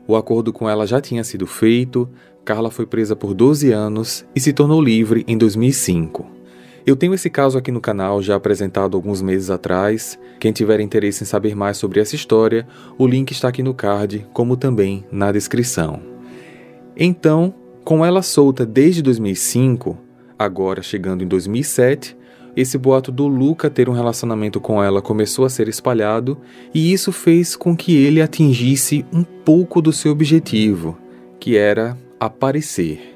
O 0.07 0.17
acordo 0.17 0.53
com 0.53 0.69
ela 0.69 0.87
já 0.87 1.01
tinha 1.01 1.23
sido 1.23 1.47
feito, 1.47 2.09
Carla 2.45 2.71
foi 2.71 2.87
presa 2.87 3.15
por 3.15 3.35
12 3.35 3.71
anos 3.71 4.25
e 4.35 4.41
se 4.41 4.53
tornou 4.53 4.83
livre 4.83 5.25
em 5.29 5.39
2005. 5.39 6.42
Eu 6.85 6.97
tenho 6.97 7.15
esse 7.15 7.31
caso 7.31 7.57
aqui 7.57 7.71
no 7.71 7.81
canal 7.81 8.21
já 8.21 8.35
apresentado 8.35 8.97
alguns 8.97 9.23
meses 9.23 9.51
atrás. 9.51 10.19
Quem 10.41 10.53
tiver 10.53 10.81
interesse 10.81 11.23
em 11.23 11.27
saber 11.27 11.55
mais 11.55 11.77
sobre 11.77 12.01
essa 12.01 12.17
história, 12.17 12.67
o 12.99 13.07
link 13.07 13.31
está 13.31 13.49
aqui 13.49 13.63
no 13.63 13.73
card, 13.73 14.27
como 14.33 14.57
também 14.57 15.05
na 15.11 15.31
descrição. 15.31 16.01
Então, 16.97 17.55
com 17.85 18.05
ela 18.05 18.21
solta 18.21 18.67
desde 18.67 19.01
2005, 19.01 19.97
agora 20.37 20.83
chegando 20.83 21.23
em 21.23 21.29
2007, 21.29 22.17
esse 22.57 22.77
boato 22.77 23.13
do 23.13 23.29
Luca 23.29 23.71
ter 23.71 23.89
um 23.89 23.93
relacionamento 23.93 24.61
com 24.61 24.83
ela 24.83 25.01
começou 25.01 25.45
a 25.45 25.49
ser 25.49 25.69
espalhado 25.69 26.39
e 26.75 26.93
isso 26.93 27.11
fez 27.11 27.57
com 27.57 27.77
que 27.77 27.97
ele 27.97 28.21
atingisse 28.21 29.07
um 29.13 29.23
pouco 29.23 29.81
do 29.81 29.93
seu 29.93 30.13
objetivo, 30.13 30.99
que 31.41 31.57
era 31.57 31.97
aparecer. 32.21 33.12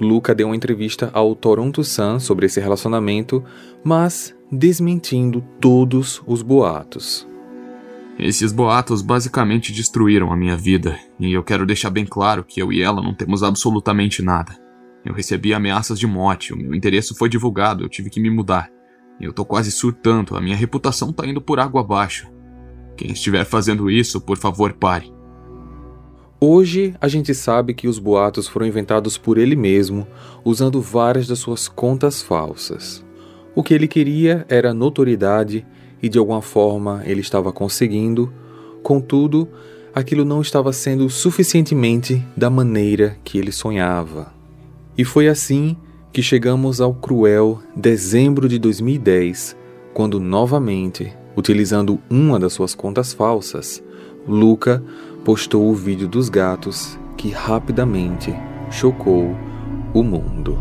Luca 0.00 0.34
deu 0.34 0.48
uma 0.48 0.56
entrevista 0.56 1.10
ao 1.12 1.34
Toronto 1.34 1.84
Sun 1.84 2.18
sobre 2.18 2.46
esse 2.46 2.58
relacionamento, 2.58 3.44
mas 3.84 4.34
desmentindo 4.50 5.44
todos 5.60 6.22
os 6.26 6.42
boatos. 6.42 7.28
Esses 8.18 8.52
boatos 8.52 9.02
basicamente 9.02 9.72
destruíram 9.72 10.32
a 10.32 10.36
minha 10.36 10.56
vida, 10.56 10.98
e 11.18 11.32
eu 11.32 11.42
quero 11.42 11.66
deixar 11.66 11.90
bem 11.90 12.04
claro 12.04 12.44
que 12.44 12.60
eu 12.60 12.72
e 12.72 12.82
ela 12.82 13.02
não 13.02 13.14
temos 13.14 13.42
absolutamente 13.42 14.22
nada. 14.22 14.58
Eu 15.04 15.14
recebi 15.14 15.54
ameaças 15.54 15.98
de 15.98 16.06
morte, 16.06 16.52
o 16.52 16.56
meu 16.56 16.74
interesse 16.74 17.14
foi 17.14 17.28
divulgado, 17.28 17.84
eu 17.84 17.88
tive 17.88 18.10
que 18.10 18.20
me 18.20 18.30
mudar. 18.30 18.70
Eu 19.20 19.32
tô 19.32 19.44
quase 19.44 19.70
surtando, 19.70 20.36
a 20.36 20.40
minha 20.40 20.56
reputação 20.56 21.12
tá 21.12 21.26
indo 21.26 21.40
por 21.40 21.60
água 21.60 21.80
abaixo. 21.80 22.26
Quem 22.96 23.12
estiver 23.12 23.44
fazendo 23.44 23.90
isso, 23.90 24.20
por 24.20 24.36
favor, 24.36 24.72
pare. 24.74 25.10
Hoje 26.42 26.94
a 26.98 27.06
gente 27.06 27.34
sabe 27.34 27.74
que 27.74 27.86
os 27.86 27.98
boatos 27.98 28.48
foram 28.48 28.66
inventados 28.66 29.18
por 29.18 29.36
ele 29.36 29.54
mesmo, 29.54 30.06
usando 30.42 30.80
várias 30.80 31.26
das 31.26 31.38
suas 31.38 31.68
contas 31.68 32.22
falsas. 32.22 33.04
O 33.54 33.62
que 33.62 33.74
ele 33.74 33.86
queria 33.86 34.46
era 34.48 34.72
notoriedade 34.72 35.66
e 36.02 36.08
de 36.08 36.18
alguma 36.18 36.40
forma 36.40 37.02
ele 37.04 37.20
estava 37.20 37.52
conseguindo, 37.52 38.32
contudo, 38.82 39.46
aquilo 39.94 40.24
não 40.24 40.40
estava 40.40 40.72
sendo 40.72 41.10
suficientemente 41.10 42.24
da 42.34 42.48
maneira 42.48 43.18
que 43.22 43.36
ele 43.36 43.52
sonhava. 43.52 44.32
E 44.96 45.04
foi 45.04 45.28
assim 45.28 45.76
que 46.10 46.22
chegamos 46.22 46.80
ao 46.80 46.94
cruel 46.94 47.60
dezembro 47.76 48.48
de 48.48 48.58
2010, 48.58 49.54
quando 49.92 50.18
novamente, 50.18 51.12
utilizando 51.36 52.00
uma 52.08 52.40
das 52.40 52.54
suas 52.54 52.74
contas 52.74 53.12
falsas, 53.12 53.82
Luca 54.26 54.82
postou 55.24 55.68
o 55.70 55.74
vídeo 55.74 56.08
dos 56.08 56.28
gatos 56.28 56.98
que 57.16 57.30
rapidamente 57.30 58.34
chocou 58.70 59.36
o 59.92 60.02
mundo. 60.02 60.58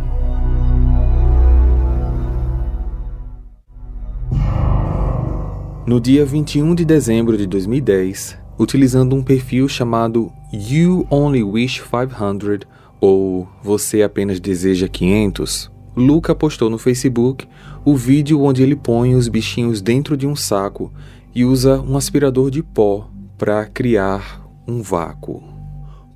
No 5.88 6.00
dia 6.00 6.26
21 6.26 6.76
de 6.76 6.86
dezembro 6.86 7.38
de 7.38 7.48
2010, 7.48 8.38
utilizando 8.60 9.16
um 9.16 9.24
perfil 9.24 9.68
chamado 9.68 10.32
You 10.54 11.08
Only 11.10 11.44
Wish 11.44 11.82
500 11.82 12.68
ou 13.00 13.48
Você 13.64 14.04
Apenas 14.04 14.40
Deseja 14.40 14.88
500, 14.88 15.72
Luca 15.96 16.36
postou 16.36 16.70
no 16.70 16.78
Facebook 16.78 17.48
o 17.84 17.96
vídeo 17.96 18.42
onde 18.42 18.62
ele 18.62 18.76
põe 18.76 19.16
os 19.16 19.28
bichinhos 19.28 19.82
dentro 19.82 20.16
de 20.16 20.28
um 20.28 20.36
saco 20.36 20.92
e 21.34 21.44
usa 21.44 21.82
um 21.82 21.98
aspirador 21.98 22.52
de 22.52 22.62
pó 22.62 23.10
para 23.38 23.66
criar 23.66 24.39
um 24.70 24.82
vácuo. 24.82 25.44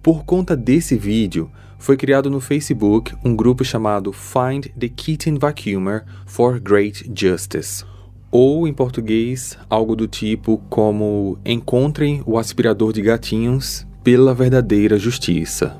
Por 0.01 0.24
conta 0.24 0.55
desse 0.55 0.95
vídeo, 0.95 1.50
foi 1.77 1.98
criado 1.98 2.29
no 2.29 2.39
Facebook 2.39 3.13
um 3.25 3.36
grupo 3.36 3.63
chamado 3.63 4.13
Find 4.13 4.67
the 4.77 4.88
Kitten 4.88 5.38
Vacuumer 5.38 6.05
for 6.25 6.60
Great 6.60 7.12
Justice, 7.13 7.83
ou 8.31 8.67
em 8.67 8.74
português, 8.74 9.57
algo 9.69 9.95
do 9.95 10.07
tipo 10.07 10.62
como 10.69 11.38
Encontrem 11.45 12.22
o 12.25 12.38
aspirador 12.38 12.93
de 12.93 13.01
gatinhos 13.01 13.88
pela 14.03 14.33
verdadeira 14.33 14.98
justiça. 14.98 15.77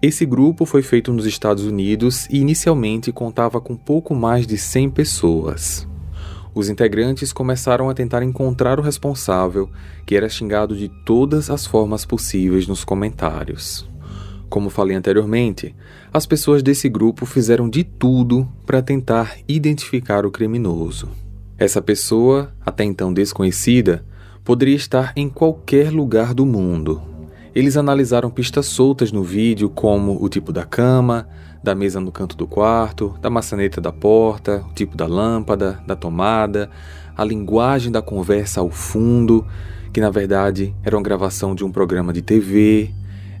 Esse 0.00 0.26
grupo 0.26 0.66
foi 0.66 0.82
feito 0.82 1.12
nos 1.12 1.26
Estados 1.26 1.64
Unidos 1.64 2.26
e 2.28 2.38
inicialmente 2.38 3.12
contava 3.12 3.60
com 3.60 3.76
pouco 3.76 4.14
mais 4.14 4.46
de 4.46 4.58
100 4.58 4.90
pessoas 4.90 5.91
os 6.54 6.68
integrantes 6.68 7.32
começaram 7.32 7.88
a 7.88 7.94
tentar 7.94 8.22
encontrar 8.22 8.78
o 8.78 8.82
responsável, 8.82 9.70
que 10.04 10.16
era 10.16 10.28
xingado 10.28 10.76
de 10.76 10.88
todas 11.04 11.48
as 11.48 11.66
formas 11.66 12.04
possíveis 12.04 12.66
nos 12.66 12.84
comentários. 12.84 13.88
Como 14.48 14.68
falei 14.68 14.94
anteriormente, 14.94 15.74
as 16.12 16.26
pessoas 16.26 16.62
desse 16.62 16.88
grupo 16.88 17.24
fizeram 17.24 17.70
de 17.70 17.82
tudo 17.82 18.46
para 18.66 18.82
tentar 18.82 19.38
identificar 19.48 20.26
o 20.26 20.30
criminoso. 20.30 21.08
Essa 21.56 21.80
pessoa, 21.80 22.52
até 22.60 22.84
então 22.84 23.14
desconhecida, 23.14 24.04
poderia 24.44 24.76
estar 24.76 25.12
em 25.16 25.28
qualquer 25.28 25.90
lugar 25.90 26.34
do 26.34 26.44
mundo. 26.44 27.00
Eles 27.54 27.76
analisaram 27.76 28.30
pistas 28.30 28.66
soltas 28.66 29.12
no 29.12 29.22
vídeo, 29.22 29.70
como 29.70 30.22
o 30.22 30.28
tipo 30.28 30.52
da 30.52 30.64
cama, 30.64 31.28
da 31.62 31.74
mesa 31.74 32.00
no 32.00 32.10
canto 32.10 32.36
do 32.36 32.46
quarto, 32.46 33.14
da 33.20 33.30
maçaneta 33.30 33.80
da 33.80 33.92
porta, 33.92 34.64
o 34.68 34.72
tipo 34.74 34.96
da 34.96 35.06
lâmpada, 35.06 35.80
da 35.86 35.94
tomada, 35.94 36.68
a 37.16 37.24
linguagem 37.24 37.92
da 37.92 38.02
conversa 38.02 38.60
ao 38.60 38.70
fundo, 38.70 39.46
que 39.92 40.00
na 40.00 40.10
verdade 40.10 40.74
era 40.82 40.96
uma 40.96 41.02
gravação 41.02 41.54
de 41.54 41.64
um 41.64 41.70
programa 41.70 42.12
de 42.12 42.22
TV. 42.22 42.90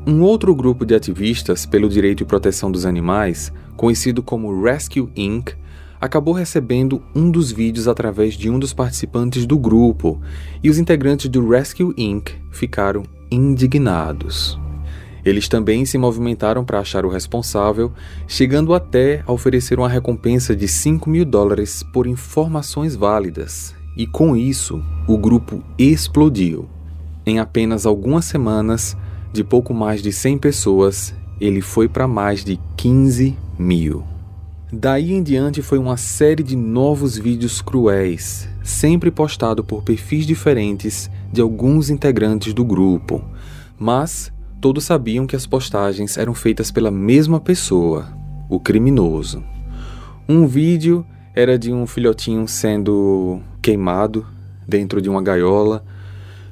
Um 0.07 0.21
outro 0.21 0.55
grupo 0.55 0.85
de 0.85 0.95
ativistas 0.95 1.65
pelo 1.65 1.89
direito 1.89 2.23
e 2.23 2.25
proteção 2.25 2.71
dos 2.71 2.85
animais, 2.85 3.51
conhecido 3.75 4.23
como 4.23 4.63
Rescue 4.63 5.11
Inc., 5.15 5.53
acabou 5.99 6.33
recebendo 6.33 7.03
um 7.13 7.29
dos 7.29 7.51
vídeos 7.51 7.87
através 7.87 8.33
de 8.33 8.49
um 8.49 8.57
dos 8.57 8.73
participantes 8.73 9.45
do 9.45 9.59
grupo, 9.59 10.19
e 10.63 10.69
os 10.69 10.79
integrantes 10.79 11.29
do 11.29 11.47
Rescue 11.47 11.93
Inc. 11.97 12.31
ficaram 12.49 13.03
indignados. 13.29 14.59
Eles 15.23 15.47
também 15.47 15.85
se 15.85 15.97
movimentaram 15.97 16.65
para 16.65 16.79
achar 16.79 17.05
o 17.05 17.09
responsável, 17.09 17.91
chegando 18.27 18.73
até 18.73 19.23
a 19.25 19.31
oferecer 19.31 19.77
uma 19.77 19.89
recompensa 19.89 20.55
de 20.55 20.67
5 20.67 21.09
mil 21.09 21.25
dólares 21.25 21.83
por 21.93 22.07
informações 22.07 22.95
válidas. 22.95 23.75
E 23.95 24.07
com 24.07 24.35
isso, 24.35 24.83
o 25.07 25.17
grupo 25.17 25.63
explodiu. 25.77 26.67
Em 27.25 27.39
apenas 27.39 27.85
algumas 27.85 28.25
semanas, 28.25 28.97
de 29.31 29.43
pouco 29.43 29.73
mais 29.73 30.01
de 30.01 30.11
100 30.11 30.37
pessoas, 30.39 31.13
ele 31.39 31.61
foi 31.61 31.87
para 31.87 32.07
mais 32.07 32.43
de 32.43 32.59
15 32.77 33.37
mil. 33.57 34.03
Daí 34.73 35.11
em 35.11 35.21
diante 35.21 35.61
foi 35.61 35.77
uma 35.77 35.97
série 35.97 36.41
de 36.41 36.55
novos 36.55 37.17
vídeos 37.17 37.61
cruéis, 37.61 38.47
sempre 38.63 39.11
postado 39.11 39.63
por 39.63 39.83
perfis 39.83 40.25
diferentes 40.25 41.11
de 41.31 41.41
alguns 41.41 41.89
integrantes 41.89 42.53
do 42.53 42.63
grupo, 42.63 43.21
mas 43.77 44.31
todos 44.61 44.83
sabiam 44.83 45.25
que 45.25 45.35
as 45.35 45.47
postagens 45.47 46.17
eram 46.17 46.35
feitas 46.35 46.69
pela 46.69 46.91
mesma 46.91 47.39
pessoa, 47.39 48.07
o 48.47 48.59
criminoso. 48.59 49.43
Um 50.29 50.45
vídeo 50.45 51.03
era 51.33 51.57
de 51.57 51.73
um 51.73 51.87
filhotinho 51.87 52.47
sendo 52.47 53.41
queimado 53.59 54.25
dentro 54.67 55.01
de 55.01 55.09
uma 55.09 55.21
gaiola, 55.21 55.83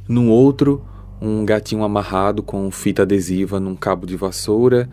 num 0.08 0.32
outro, 0.32 0.84
um 1.22 1.46
gatinho 1.46 1.84
amarrado 1.84 2.42
com 2.42 2.72
fita 2.72 3.04
adesiva 3.04 3.60
num 3.60 3.75
cabo 3.75 4.08
de 4.08 4.16
vassoura, 4.16 4.89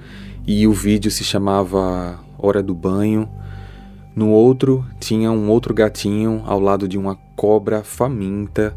e 0.47 0.67
o 0.67 0.73
vídeo 0.73 1.11
se 1.11 1.25
chamava 1.25 2.21
hora 2.39 2.63
do 2.63 2.75
banho. 2.75 3.27
No 4.15 4.29
outro, 4.29 4.85
tinha 5.01 5.33
um 5.33 5.49
outro 5.49 5.73
gatinho 5.73 6.43
ao 6.45 6.61
lado 6.61 6.87
de 6.87 6.99
uma 6.99 7.17
cobra 7.35 7.83
faminta. 7.83 8.77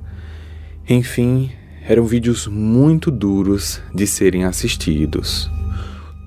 Enfim, 0.88 1.52
eram 1.90 2.06
vídeos 2.06 2.46
muito 2.46 3.10
duros 3.10 3.82
de 3.92 4.06
serem 4.06 4.44
assistidos. 4.44 5.50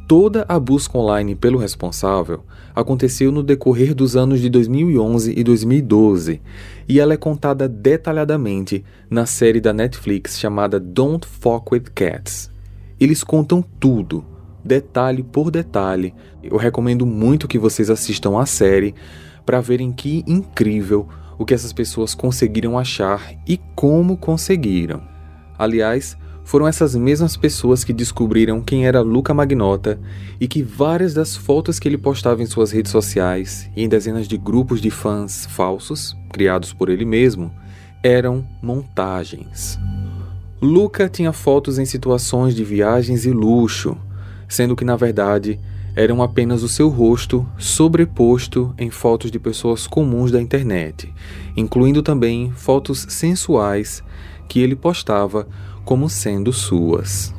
Toda 0.08 0.44
a 0.48 0.58
busca 0.58 0.98
online 0.98 1.36
pelo 1.36 1.56
responsável 1.56 2.44
aconteceu 2.74 3.30
no 3.30 3.44
decorrer 3.44 3.94
dos 3.94 4.16
anos 4.16 4.40
de 4.40 4.50
2011 4.50 5.32
e 5.38 5.44
2012, 5.44 6.42
e 6.88 6.98
ela 6.98 7.14
é 7.14 7.16
contada 7.16 7.68
detalhadamente 7.68 8.84
na 9.08 9.24
série 9.24 9.60
da 9.60 9.72
Netflix 9.72 10.36
chamada 10.36 10.80
Don't 10.80 11.24
Fuck 11.24 11.72
with 11.72 11.84
Cats. 11.94 12.50
Eles 12.98 13.22
contam 13.22 13.62
tudo, 13.78 14.24
detalhe 14.64 15.22
por 15.22 15.48
detalhe. 15.48 16.12
Eu 16.42 16.56
recomendo 16.56 17.06
muito 17.06 17.46
que 17.46 17.56
vocês 17.56 17.88
assistam 17.88 18.36
a 18.36 18.46
série 18.46 18.96
para 19.46 19.60
verem 19.60 19.92
que 19.92 20.24
incrível 20.26 21.08
o 21.38 21.44
que 21.44 21.54
essas 21.54 21.72
pessoas 21.72 22.16
conseguiram 22.16 22.76
achar 22.76 23.32
e 23.46 23.60
como 23.76 24.16
conseguiram. 24.16 25.11
Aliás, 25.62 26.16
foram 26.42 26.66
essas 26.66 26.96
mesmas 26.96 27.36
pessoas 27.36 27.84
que 27.84 27.92
descobriram 27.92 28.60
quem 28.60 28.84
era 28.84 29.00
Luca 29.00 29.32
Magnota 29.32 29.96
e 30.40 30.48
que 30.48 30.60
várias 30.60 31.14
das 31.14 31.36
fotos 31.36 31.78
que 31.78 31.86
ele 31.86 31.96
postava 31.96 32.42
em 32.42 32.46
suas 32.46 32.72
redes 32.72 32.90
sociais 32.90 33.70
e 33.76 33.84
em 33.84 33.88
dezenas 33.88 34.26
de 34.26 34.36
grupos 34.36 34.80
de 34.80 34.90
fãs 34.90 35.46
falsos, 35.46 36.16
criados 36.32 36.72
por 36.72 36.88
ele 36.88 37.04
mesmo, 37.04 37.52
eram 38.02 38.44
montagens. 38.60 39.78
Luca 40.60 41.08
tinha 41.08 41.32
fotos 41.32 41.78
em 41.78 41.84
situações 41.84 42.56
de 42.56 42.64
viagens 42.64 43.24
e 43.24 43.30
luxo, 43.30 43.96
sendo 44.48 44.74
que 44.74 44.84
na 44.84 44.96
verdade 44.96 45.60
eram 45.94 46.24
apenas 46.24 46.64
o 46.64 46.68
seu 46.68 46.88
rosto 46.88 47.46
sobreposto 47.56 48.74
em 48.76 48.90
fotos 48.90 49.30
de 49.30 49.38
pessoas 49.38 49.86
comuns 49.86 50.32
da 50.32 50.42
internet, 50.42 51.14
incluindo 51.56 52.02
também 52.02 52.50
fotos 52.50 53.06
sensuais 53.08 54.02
que 54.52 54.60
ele 54.60 54.76
postava 54.76 55.48
como 55.82 56.10
sendo 56.10 56.52
suas. 56.52 57.34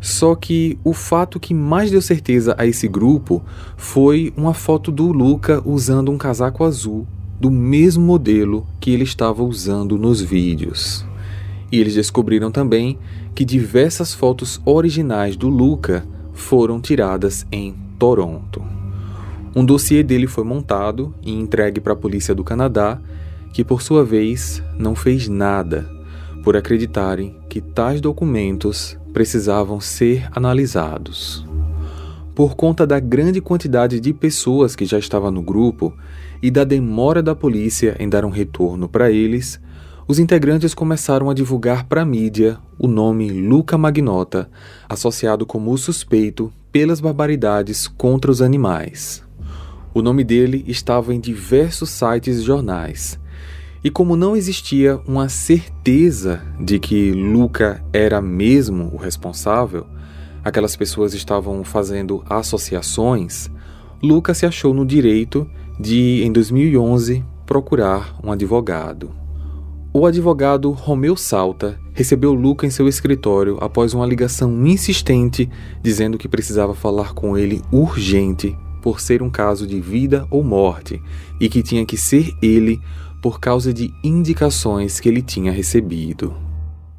Só 0.00 0.34
que 0.34 0.76
o 0.82 0.92
fato 0.92 1.38
que 1.38 1.54
mais 1.54 1.92
deu 1.92 2.02
certeza 2.02 2.56
a 2.58 2.66
esse 2.66 2.88
grupo 2.88 3.40
foi 3.76 4.32
uma 4.36 4.52
foto 4.52 4.90
do 4.90 5.12
Luca 5.12 5.62
usando 5.64 6.10
um 6.10 6.18
casaco 6.18 6.64
azul 6.64 7.06
do 7.38 7.52
mesmo 7.52 8.04
modelo 8.04 8.66
que 8.80 8.90
ele 8.90 9.04
estava 9.04 9.44
usando 9.44 9.96
nos 9.96 10.20
vídeos. 10.20 11.06
E 11.70 11.78
eles 11.78 11.94
descobriram 11.94 12.50
também 12.50 12.98
que 13.32 13.44
diversas 13.44 14.12
fotos 14.12 14.60
originais 14.64 15.36
do 15.36 15.48
Luca 15.48 16.04
foram 16.32 16.80
tiradas 16.80 17.46
em 17.52 17.76
Toronto. 17.96 18.60
Um 19.54 19.64
dossiê 19.64 20.02
dele 20.02 20.26
foi 20.26 20.42
montado 20.42 21.14
e 21.22 21.32
entregue 21.32 21.80
para 21.80 21.92
a 21.92 21.96
polícia 21.96 22.34
do 22.34 22.42
Canadá, 22.42 23.00
que 23.52 23.62
por 23.62 23.80
sua 23.80 24.04
vez 24.04 24.60
não 24.76 24.96
fez 24.96 25.28
nada 25.28 25.99
por 26.42 26.56
acreditarem 26.56 27.36
que 27.48 27.60
tais 27.60 28.00
documentos 28.00 28.98
precisavam 29.12 29.80
ser 29.80 30.28
analisados. 30.32 31.46
Por 32.34 32.54
conta 32.54 32.86
da 32.86 32.98
grande 32.98 33.40
quantidade 33.40 34.00
de 34.00 34.14
pessoas 34.14 34.74
que 34.74 34.86
já 34.86 34.98
estava 34.98 35.30
no 35.30 35.42
grupo 35.42 35.94
e 36.42 36.50
da 36.50 36.64
demora 36.64 37.22
da 37.22 37.34
polícia 37.34 37.96
em 37.98 38.08
dar 38.08 38.24
um 38.24 38.30
retorno 38.30 38.88
para 38.88 39.10
eles, 39.10 39.60
os 40.08 40.18
integrantes 40.18 40.74
começaram 40.74 41.30
a 41.30 41.34
divulgar 41.34 41.84
para 41.84 42.02
a 42.02 42.04
mídia 42.04 42.58
o 42.78 42.88
nome 42.88 43.30
Luca 43.30 43.78
Magnota, 43.78 44.50
associado 44.88 45.44
como 45.44 45.76
suspeito 45.78 46.52
pelas 46.72 47.00
barbaridades 47.00 47.86
contra 47.86 48.30
os 48.30 48.42
animais. 48.42 49.22
O 49.92 50.02
nome 50.02 50.24
dele 50.24 50.64
estava 50.66 51.14
em 51.14 51.20
diversos 51.20 51.90
sites 51.90 52.38
e 52.38 52.42
jornais, 52.42 53.19
e 53.82 53.90
como 53.90 54.14
não 54.14 54.36
existia 54.36 55.00
uma 55.06 55.28
certeza 55.28 56.42
de 56.58 56.78
que 56.78 57.12
Luca 57.12 57.82
era 57.92 58.20
mesmo 58.20 58.90
o 58.92 58.96
responsável, 58.96 59.86
aquelas 60.44 60.76
pessoas 60.76 61.14
estavam 61.14 61.64
fazendo 61.64 62.22
associações, 62.28 63.50
Luca 64.02 64.34
se 64.34 64.44
achou 64.44 64.74
no 64.74 64.84
direito 64.84 65.48
de, 65.78 66.22
em 66.24 66.32
2011, 66.32 67.24
procurar 67.46 68.14
um 68.22 68.30
advogado. 68.30 69.10
O 69.92 70.06
advogado 70.06 70.70
Romeu 70.70 71.16
Salta 71.16 71.78
recebeu 71.92 72.32
Luca 72.32 72.66
em 72.66 72.70
seu 72.70 72.86
escritório 72.86 73.58
após 73.60 73.92
uma 73.92 74.06
ligação 74.06 74.66
insistente 74.66 75.50
dizendo 75.82 76.16
que 76.16 76.28
precisava 76.28 76.74
falar 76.74 77.12
com 77.12 77.36
ele 77.36 77.60
urgente 77.72 78.56
por 78.80 79.00
ser 79.00 79.22
um 79.22 79.28
caso 79.28 79.66
de 79.66 79.80
vida 79.80 80.26
ou 80.30 80.44
morte 80.44 81.02
e 81.40 81.48
que 81.48 81.62
tinha 81.62 81.84
que 81.84 81.96
ser 81.96 82.32
ele 82.40 82.80
por 83.20 83.40
causa 83.40 83.72
de 83.72 83.92
indicações 84.02 85.00
que 85.00 85.08
ele 85.08 85.22
tinha 85.22 85.52
recebido. 85.52 86.34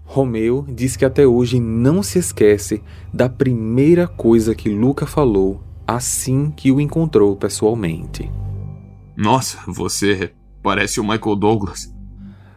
Romeu 0.05 0.65
diz 0.67 0.97
que 0.97 1.05
até 1.05 1.25
hoje 1.25 1.59
não 1.59 2.03
se 2.03 2.19
esquece 2.19 2.83
da 3.13 3.29
primeira 3.29 4.07
coisa 4.07 4.53
que 4.53 4.69
Luca 4.69 5.05
falou 5.05 5.63
assim 5.87 6.51
que 6.51 6.71
o 6.71 6.79
encontrou 6.79 7.35
pessoalmente. 7.35 8.31
Nossa, 9.15 9.59
você 9.67 10.33
parece 10.63 10.99
o 10.99 11.03
Michael 11.03 11.35
Douglas. 11.35 11.93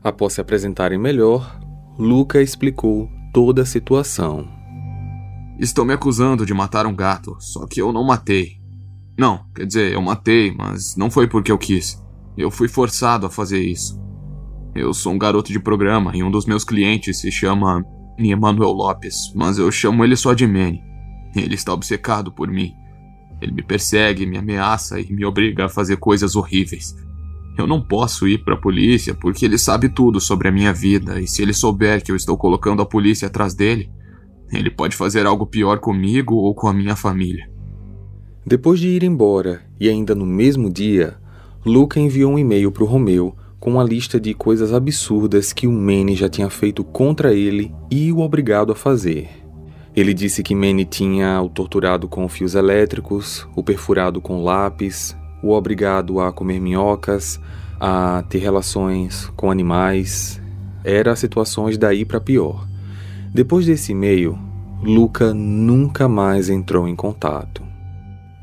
Após 0.03 0.35
se 0.35 0.41
apresentarem 0.41 0.99
melhor, 0.99 1.59
Luca 1.99 2.43
explicou 2.43 3.09
toda 3.33 3.63
a 3.63 3.67
situação. 3.67 4.47
Estou 5.59 5.85
me 5.85 5.93
acusando 5.93 6.45
de 6.45 6.53
matar 6.53 6.87
um 6.87 6.95
gato, 6.95 7.37
só 7.41 7.67
que 7.67 7.81
eu 7.81 7.93
não 7.93 8.05
matei. 8.05 8.59
Não, 9.17 9.47
quer 9.55 9.67
dizer, 9.67 9.93
eu 9.93 10.03
matei, 10.03 10.53
mas 10.53 10.97
não 10.97 11.11
foi 11.11 11.29
porque 11.29 11.53
eu 11.53 11.59
quis. 11.59 12.04
Eu 12.37 12.51
fui 12.51 12.69
forçado 12.69 13.27
a 13.27 13.31
fazer 13.31 13.63
isso. 13.63 14.01
Eu 14.75 14.93
sou 14.93 15.13
um 15.13 15.19
garoto 15.19 15.53
de 15.53 15.61
programa 15.61 16.11
e 16.15 16.23
um 16.23 16.31
dos 16.31 16.47
meus 16.47 16.65
clientes 16.65 17.21
se 17.21 17.31
chama 17.31 17.85
Emanuel 18.19 18.73
Lopes, 18.73 19.33
mas 19.35 19.59
eu 19.59 19.71
chamo 19.71 20.05
ele 20.05 20.17
só 20.17 20.35
de 20.35 20.47
Manny. 20.47 20.83
Ele 21.37 21.55
está 21.55 21.73
obcecado 21.73 22.33
por 22.33 22.49
mim. 22.49 22.73
Ele 23.41 23.53
me 23.53 23.63
persegue, 23.63 24.27
me 24.27 24.37
ameaça 24.37 25.01
e 25.01 25.13
me 25.13 25.25
obriga 25.25 25.67
a 25.67 25.69
fazer 25.69 25.97
coisas 25.97 26.35
horríveis. 26.35 26.95
Eu 27.57 27.69
não 27.69 27.81
posso 27.81 28.27
ir 28.27 28.45
para 28.45 28.55
a 28.55 28.61
polícia 28.61 29.15
porque 29.15 29.45
ele 29.45 29.59
sabe 29.59 29.89
tudo 29.89 30.21
sobre 30.21 30.49
a 30.49 30.53
minha 30.53 30.73
vida 30.73 31.21
e 31.21 31.29
se 31.29 31.41
ele 31.41 31.53
souber 31.53 32.03
que 32.03 32.11
eu 32.11 32.17
estou 32.17 32.37
colocando 32.37 32.83
a 32.83 32.87
polícia 32.87 33.29
atrás 33.29 33.55
dele, 33.55 33.89
ele 34.53 34.71
pode 34.71 34.97
fazer 34.97 35.25
algo 35.25 35.47
pior 35.47 35.79
comigo 35.79 36.35
ou 36.35 36.55
com 36.55 36.67
a 36.67 36.73
minha 36.73 36.97
família. 36.97 37.49
Depois 38.45 38.81
de 38.81 38.89
ir 38.89 39.05
embora 39.05 39.63
e 39.81 39.89
ainda 39.89 40.15
no 40.15 40.27
mesmo 40.27 40.71
dia, 40.71 41.17
Luca 41.67 41.99
enviou 41.99 42.35
um 42.35 42.39
e-mail 42.39 42.71
para 42.71 42.85
o 42.85 42.87
Romeu 42.87 43.35
com 43.59 43.71
uma 43.71 43.83
lista 43.83 44.21
de 44.21 44.35
coisas 44.35 44.71
absurdas 44.71 45.51
que 45.51 45.67
o 45.67 45.73
Manny 45.73 46.15
já 46.15 46.29
tinha 46.29 46.51
feito 46.51 46.85
contra 46.85 47.33
ele 47.33 47.75
e 47.91 48.13
o 48.13 48.21
obrigado 48.21 48.71
a 48.71 48.75
fazer. 48.75 49.31
Ele 49.97 50.13
disse 50.13 50.43
que 50.43 50.55
Manny 50.55 50.85
tinha 50.85 51.41
o 51.41 51.49
torturado 51.49 52.07
com 52.07 52.29
fios 52.29 52.55
elétricos, 52.55 53.49
o 53.57 53.63
perfurado 53.63 54.21
com 54.21 54.45
lápis, 54.45 55.17
o 55.43 55.53
obrigado 55.53 56.21
a 56.21 56.31
comer 56.31 56.61
minhocas, 56.61 57.41
a 57.81 58.23
ter 58.29 58.41
relações 58.41 59.33
com 59.35 59.51
animais. 59.51 60.39
Era 60.85 61.17
situações 61.17 61.79
daí 61.79 62.05
para 62.05 62.21
pior. 62.21 62.69
Depois 63.33 63.65
desse 63.65 63.93
e-mail, 63.93 64.39
Luca 64.83 65.33
nunca 65.33 66.07
mais 66.09 66.51
entrou 66.51 66.87
em 66.87 66.95
contato. 66.95 67.63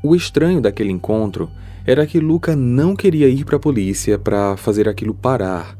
O 0.02 0.16
estranho 0.16 0.60
daquele 0.60 0.90
encontro 0.90 1.48
era 1.86 2.06
que 2.06 2.20
Luca 2.20 2.54
não 2.54 2.94
queria 2.94 3.28
ir 3.28 3.44
para 3.44 3.56
a 3.56 3.60
polícia 3.60 4.18
para 4.18 4.56
fazer 4.56 4.88
aquilo 4.88 5.14
parar, 5.14 5.76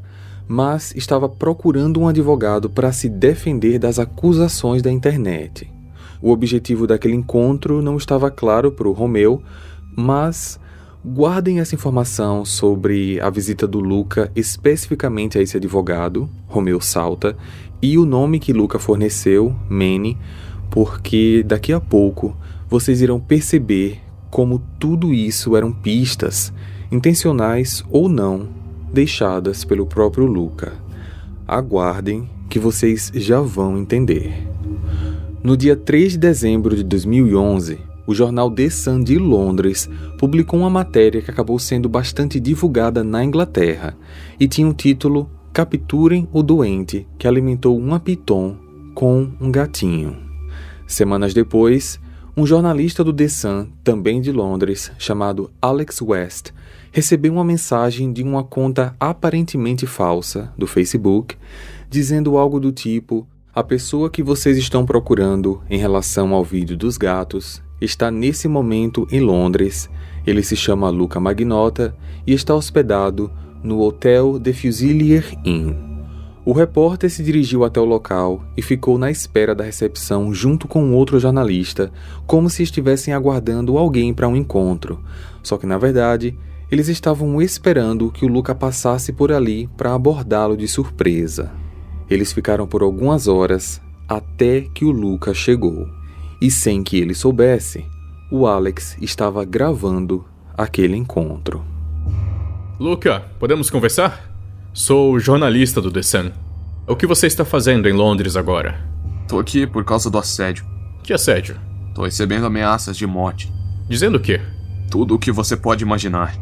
mas 0.47 0.93
estava 0.95 1.29
procurando 1.29 1.99
um 1.99 2.07
advogado 2.07 2.69
para 2.69 2.91
se 2.91 3.07
defender 3.07 3.79
das 3.79 3.99
acusações 3.99 4.81
da 4.81 4.91
internet. 4.91 5.71
O 6.21 6.31
objetivo 6.31 6.85
daquele 6.87 7.15
encontro 7.15 7.81
não 7.81 7.97
estava 7.97 8.29
claro 8.29 8.71
para 8.71 8.87
o 8.87 8.93
Romeu, 8.93 9.41
mas 9.95 10.59
guardem 11.05 11.59
essa 11.59 11.75
informação 11.75 12.45
sobre 12.45 13.19
a 13.19 13.29
visita 13.29 13.67
do 13.67 13.79
Luca 13.79 14.31
especificamente 14.35 15.37
a 15.37 15.41
esse 15.41 15.57
advogado, 15.57 16.29
Romeu 16.47 16.79
Salta, 16.79 17.35
e 17.81 17.97
o 17.97 18.05
nome 18.05 18.39
que 18.39 18.53
Luca 18.53 18.79
forneceu, 18.79 19.53
Manny, 19.69 20.17
porque 20.71 21.43
daqui 21.45 21.73
a 21.73 21.79
pouco 21.79 22.35
vocês 22.69 23.01
irão 23.01 23.19
perceber 23.19 24.02
como 24.33 24.59
tudo 24.79 25.13
isso 25.13 25.55
eram 25.55 25.71
pistas, 25.71 26.51
intencionais 26.91 27.83
ou 27.87 28.09
não, 28.09 28.49
deixadas 28.91 29.63
pelo 29.63 29.85
próprio 29.85 30.25
Luca. 30.25 30.73
Aguardem 31.47 32.27
que 32.49 32.57
vocês 32.57 33.11
já 33.13 33.39
vão 33.41 33.77
entender. 33.77 34.49
No 35.43 35.55
dia 35.55 35.75
3 35.75 36.13
de 36.13 36.17
dezembro 36.17 36.75
de 36.75 36.83
2011, 36.83 37.77
o 38.07 38.15
jornal 38.15 38.49
The 38.49 38.71
Sun 38.71 39.03
de 39.03 39.19
Londres 39.19 39.87
publicou 40.17 40.61
uma 40.61 40.69
matéria 40.69 41.21
que 41.21 41.29
acabou 41.29 41.59
sendo 41.59 41.87
bastante 41.87 42.39
divulgada 42.39 43.03
na 43.03 43.23
Inglaterra 43.23 43.95
e 44.39 44.47
tinha 44.47 44.67
o 44.67 44.73
título 44.73 45.29
Capturem 45.53 46.27
o 46.33 46.41
doente 46.41 47.05
que 47.19 47.27
alimentou 47.27 47.77
uma 47.77 47.99
piton 47.99 48.55
com 48.95 49.29
um 49.39 49.51
gatinho. 49.51 50.17
Semanas 50.87 51.35
depois, 51.35 51.99
um 52.35 52.47
jornalista 52.47 53.03
do 53.03 53.13
The 53.13 53.27
Sun, 53.27 53.67
também 53.83 54.19
de 54.19 54.31
Londres, 54.31 54.91
chamado 54.97 55.51
Alex 55.61 56.01
West, 56.01 56.51
recebeu 56.91 57.33
uma 57.33 57.43
mensagem 57.43 58.11
de 58.11 58.23
uma 58.23 58.43
conta 58.43 58.95
aparentemente 58.99 59.85
falsa 59.85 60.51
do 60.57 60.65
Facebook, 60.65 61.37
dizendo 61.89 62.35
algo 62.37 62.59
do 62.59 62.71
tipo: 62.71 63.27
A 63.53 63.63
pessoa 63.63 64.09
que 64.09 64.23
vocês 64.23 64.57
estão 64.57 64.83
procurando 64.83 65.61
em 65.69 65.77
relação 65.77 66.33
ao 66.33 66.43
vídeo 66.43 66.75
dos 66.75 66.97
gatos 66.97 67.61
está 67.79 68.09
nesse 68.09 68.47
momento 68.47 69.07
em 69.11 69.19
Londres. 69.19 69.87
Ele 70.25 70.41
se 70.41 70.55
chama 70.55 70.89
Luca 70.89 71.19
Magnota 71.19 71.95
e 72.25 72.33
está 72.33 72.55
hospedado 72.55 73.31
no 73.61 73.79
Hotel 73.79 74.39
The 74.39 74.53
Fusilier 74.53 75.37
Inn. 75.45 75.92
O 76.45 76.51
repórter 76.51 77.09
se 77.09 77.23
dirigiu 77.23 77.63
até 77.63 77.79
o 77.79 77.85
local 77.85 78.43
e 78.57 78.61
ficou 78.61 78.97
na 78.97 79.09
espera 79.09 79.55
da 79.55 79.63
recepção 79.63 80.33
junto 80.33 80.67
com 80.67 80.93
outro 80.93 81.17
jornalista, 81.17 81.89
como 82.27 82.49
se 82.49 82.63
estivessem 82.63 83.13
aguardando 83.13 83.77
alguém 83.77 84.13
para 84.13 84.27
um 84.27 84.35
encontro. 84.35 85.01
Só 85.41 85.57
que 85.57 85.65
na 85.65 85.77
verdade, 85.77 86.37
eles 86.69 86.89
estavam 86.89 87.41
esperando 87.41 88.11
que 88.11 88.25
o 88.25 88.27
Luca 88.27 88.53
passasse 88.53 89.13
por 89.13 89.31
ali 89.31 89.69
para 89.77 89.93
abordá-lo 89.93 90.57
de 90.57 90.67
surpresa. 90.67 91.51
Eles 92.09 92.33
ficaram 92.33 92.67
por 92.67 92.81
algumas 92.81 93.27
horas 93.29 93.81
até 94.07 94.61
que 94.61 94.83
o 94.83 94.91
Luca 94.91 95.33
chegou. 95.33 95.87
E 96.41 96.51
sem 96.51 96.83
que 96.83 96.97
ele 96.97 97.13
soubesse, 97.13 97.85
o 98.29 98.45
Alex 98.45 98.97
estava 98.99 99.45
gravando 99.45 100.25
aquele 100.57 100.97
encontro. 100.97 101.63
Luca, 102.77 103.23
podemos 103.39 103.69
conversar? 103.69 104.32
Sou 104.75 105.19
jornalista 105.19 105.79
do 105.79 105.91
The 105.91 106.01
Sun. 106.01 106.31
O 106.87 106.95
que 106.95 107.05
você 107.05 107.27
está 107.27 107.45
fazendo 107.45 107.87
em 107.87 107.93
Londres 107.93 108.35
agora? 108.35 108.83
Tô 109.27 109.37
aqui 109.37 109.67
por 109.67 109.85
causa 109.85 110.09
do 110.09 110.17
assédio. 110.17 110.65
Que 111.03 111.13
assédio? 111.13 111.59
Tô 111.93 112.03
recebendo 112.03 112.47
ameaças 112.47 112.97
de 112.97 113.05
morte. 113.05 113.53
Dizendo 113.87 114.17
o 114.17 114.19
quê? 114.19 114.41
Tudo 114.89 115.13
o 115.13 115.19
que 115.19 115.31
você 115.31 115.55
pode 115.55 115.83
imaginar. 115.83 116.35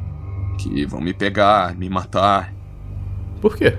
Que 0.58 0.86
vão 0.86 1.02
me 1.02 1.14
pegar, 1.14 1.76
me 1.76 1.90
matar. 1.90 2.54
Por 3.42 3.58
quê? 3.58 3.78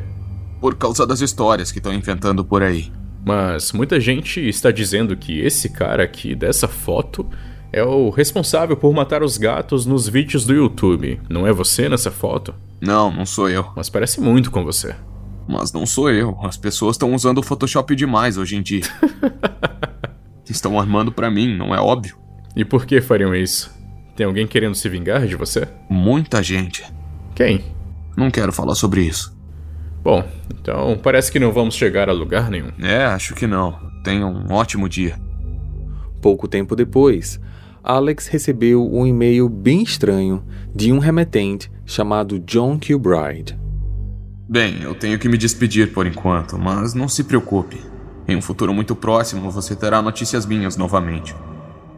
Por 0.61 0.77
causa 0.77 1.07
das 1.07 1.23
histórias 1.23 1.73
que 1.73 1.79
estão 1.79 1.95
inventando 1.95 2.45
por 2.45 2.63
aí. 2.63 2.93
Mas 3.25 3.73
muita 3.73 3.99
gente 3.99 4.47
está 4.47 4.71
dizendo 4.71 5.17
que 5.17 5.41
esse 5.41 5.71
cara 5.71 6.05
aqui 6.05 6.35
dessa 6.35 6.69
foto 6.69 7.27
é 7.73 7.83
o 7.83 8.11
responsável 8.11 8.77
por 8.77 8.93
matar 8.93 9.23
os 9.23 9.39
gatos 9.39 9.87
nos 9.87 10.07
vídeos 10.07 10.45
do 10.45 10.53
YouTube. 10.53 11.19
Não 11.29 11.47
é 11.47 11.53
você 11.53 11.89
nessa 11.89 12.11
foto? 12.11 12.55
Não, 12.81 13.11
não 13.11 13.25
sou 13.25 13.49
eu. 13.49 13.67
Mas 13.75 13.89
parece 13.89 14.21
muito 14.21 14.51
com 14.51 14.63
você. 14.63 14.95
Mas 15.49 15.73
não 15.73 15.87
sou 15.87 16.11
eu. 16.11 16.39
As 16.43 16.57
pessoas 16.57 16.97
estão 16.97 17.15
usando 17.15 17.39
o 17.39 17.43
Photoshop 17.43 17.97
demais 17.97 18.37
hoje 18.37 18.57
em 18.57 18.63
dia. 18.63 18.85
estão 20.49 20.79
armando 20.79 21.11
para 21.11 21.31
mim, 21.31 21.57
não 21.57 21.75
é 21.75 21.81
óbvio? 21.81 22.19
E 22.55 22.63
por 22.63 22.85
que 22.85 23.01
fariam 23.01 23.35
isso? 23.35 23.75
Tem 24.15 24.27
alguém 24.27 24.47
querendo 24.47 24.75
se 24.75 24.89
vingar 24.91 25.27
de 25.27 25.35
você? 25.35 25.67
Muita 25.89 26.43
gente. 26.43 26.85
Quem? 27.35 27.65
Não 28.15 28.31
quero 28.31 28.53
falar 28.53 28.75
sobre 28.75 29.03
isso. 29.03 29.35
Bom, 30.03 30.23
então 30.51 30.99
parece 31.03 31.33
que 31.33 31.39
não 31.39 31.53
vamos 31.53 31.75
chegar 31.75 32.11
a 32.11 32.13
lugar 32.13 32.51
nenhum. 32.51 32.71
É, 32.83 33.05
acho 33.05 33.35
que 33.35 33.47
não. 33.47 33.79
Tenha 34.05 34.27
um 34.27 34.53
ótimo 34.53 34.89
dia. 34.89 35.19
Pouco 36.21 36.47
tempo 36.47 36.77
depois, 36.77 37.41
Alex 37.85 38.29
recebeu 38.29 38.89
um 38.89 39.05
e-mail 39.05 39.49
bem 39.49 39.83
estranho 39.83 40.45
de 40.73 40.93
um 40.93 41.01
remetente 41.01 41.69
chamado 41.85 42.39
John 42.39 42.79
Kilbride. 42.79 43.59
Bem, 44.49 44.83
eu 44.83 44.95
tenho 44.95 45.19
que 45.19 45.29
me 45.29 45.37
despedir 45.37 45.93
por 45.93 46.07
enquanto, 46.07 46.57
mas 46.57 46.95
não 46.95 47.09
se 47.09 47.25
preocupe. 47.25 47.81
Em 48.29 48.37
um 48.37 48.43
futuro 48.43 48.73
muito 48.73 48.95
próximo 48.95 49.51
você 49.51 49.75
terá 49.75 50.01
notícias 50.01 50.47
minhas 50.47 50.77
novamente. 50.77 51.35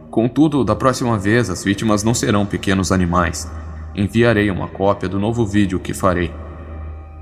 Contudo, 0.09 0.63
da 0.63 0.75
próxima 0.75 1.19
vez 1.19 1.51
as 1.51 1.63
vítimas 1.63 2.03
não 2.03 2.15
serão 2.15 2.47
pequenos 2.47 2.91
animais. 2.91 3.47
Enviarei 3.93 4.49
uma 4.49 4.67
cópia 4.67 5.07
do 5.07 5.19
novo 5.19 5.45
vídeo 5.45 5.79
que 5.79 5.93
farei. 5.93 6.33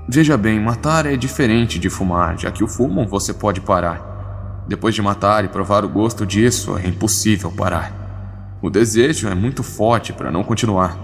Veja 0.08 0.38
bem, 0.38 0.58
matar 0.58 1.04
é 1.04 1.16
diferente 1.16 1.78
de 1.78 1.90
fumar, 1.90 2.38
já 2.38 2.50
que 2.50 2.64
o 2.64 2.68
fumo 2.68 3.06
você 3.06 3.34
pode 3.34 3.60
parar. 3.60 4.64
Depois 4.66 4.94
de 4.94 5.02
matar 5.02 5.44
e 5.44 5.48
provar 5.48 5.84
o 5.84 5.88
gosto 5.88 6.24
disso, 6.24 6.78
é 6.78 6.86
impossível 6.86 7.52
parar. 7.52 8.03
O 8.64 8.70
desejo 8.70 9.28
é 9.28 9.34
muito 9.34 9.62
forte 9.62 10.10
para 10.10 10.32
não 10.32 10.42
continuar. 10.42 10.96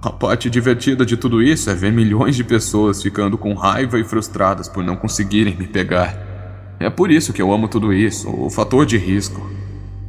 A 0.00 0.10
parte 0.10 0.48
divertida 0.48 1.04
de 1.04 1.18
tudo 1.18 1.42
isso 1.42 1.68
é 1.68 1.74
ver 1.74 1.92
milhões 1.92 2.34
de 2.34 2.42
pessoas 2.42 3.02
ficando 3.02 3.36
com 3.36 3.52
raiva 3.52 4.00
e 4.00 4.04
frustradas 4.04 4.70
por 4.70 4.82
não 4.82 4.96
conseguirem 4.96 5.54
me 5.54 5.66
pegar. 5.66 6.16
É 6.80 6.88
por 6.88 7.10
isso 7.10 7.30
que 7.30 7.42
eu 7.42 7.52
amo 7.52 7.68
tudo 7.68 7.92
isso, 7.92 8.30
o 8.30 8.48
fator 8.48 8.86
de 8.86 8.96
risco. 8.96 9.50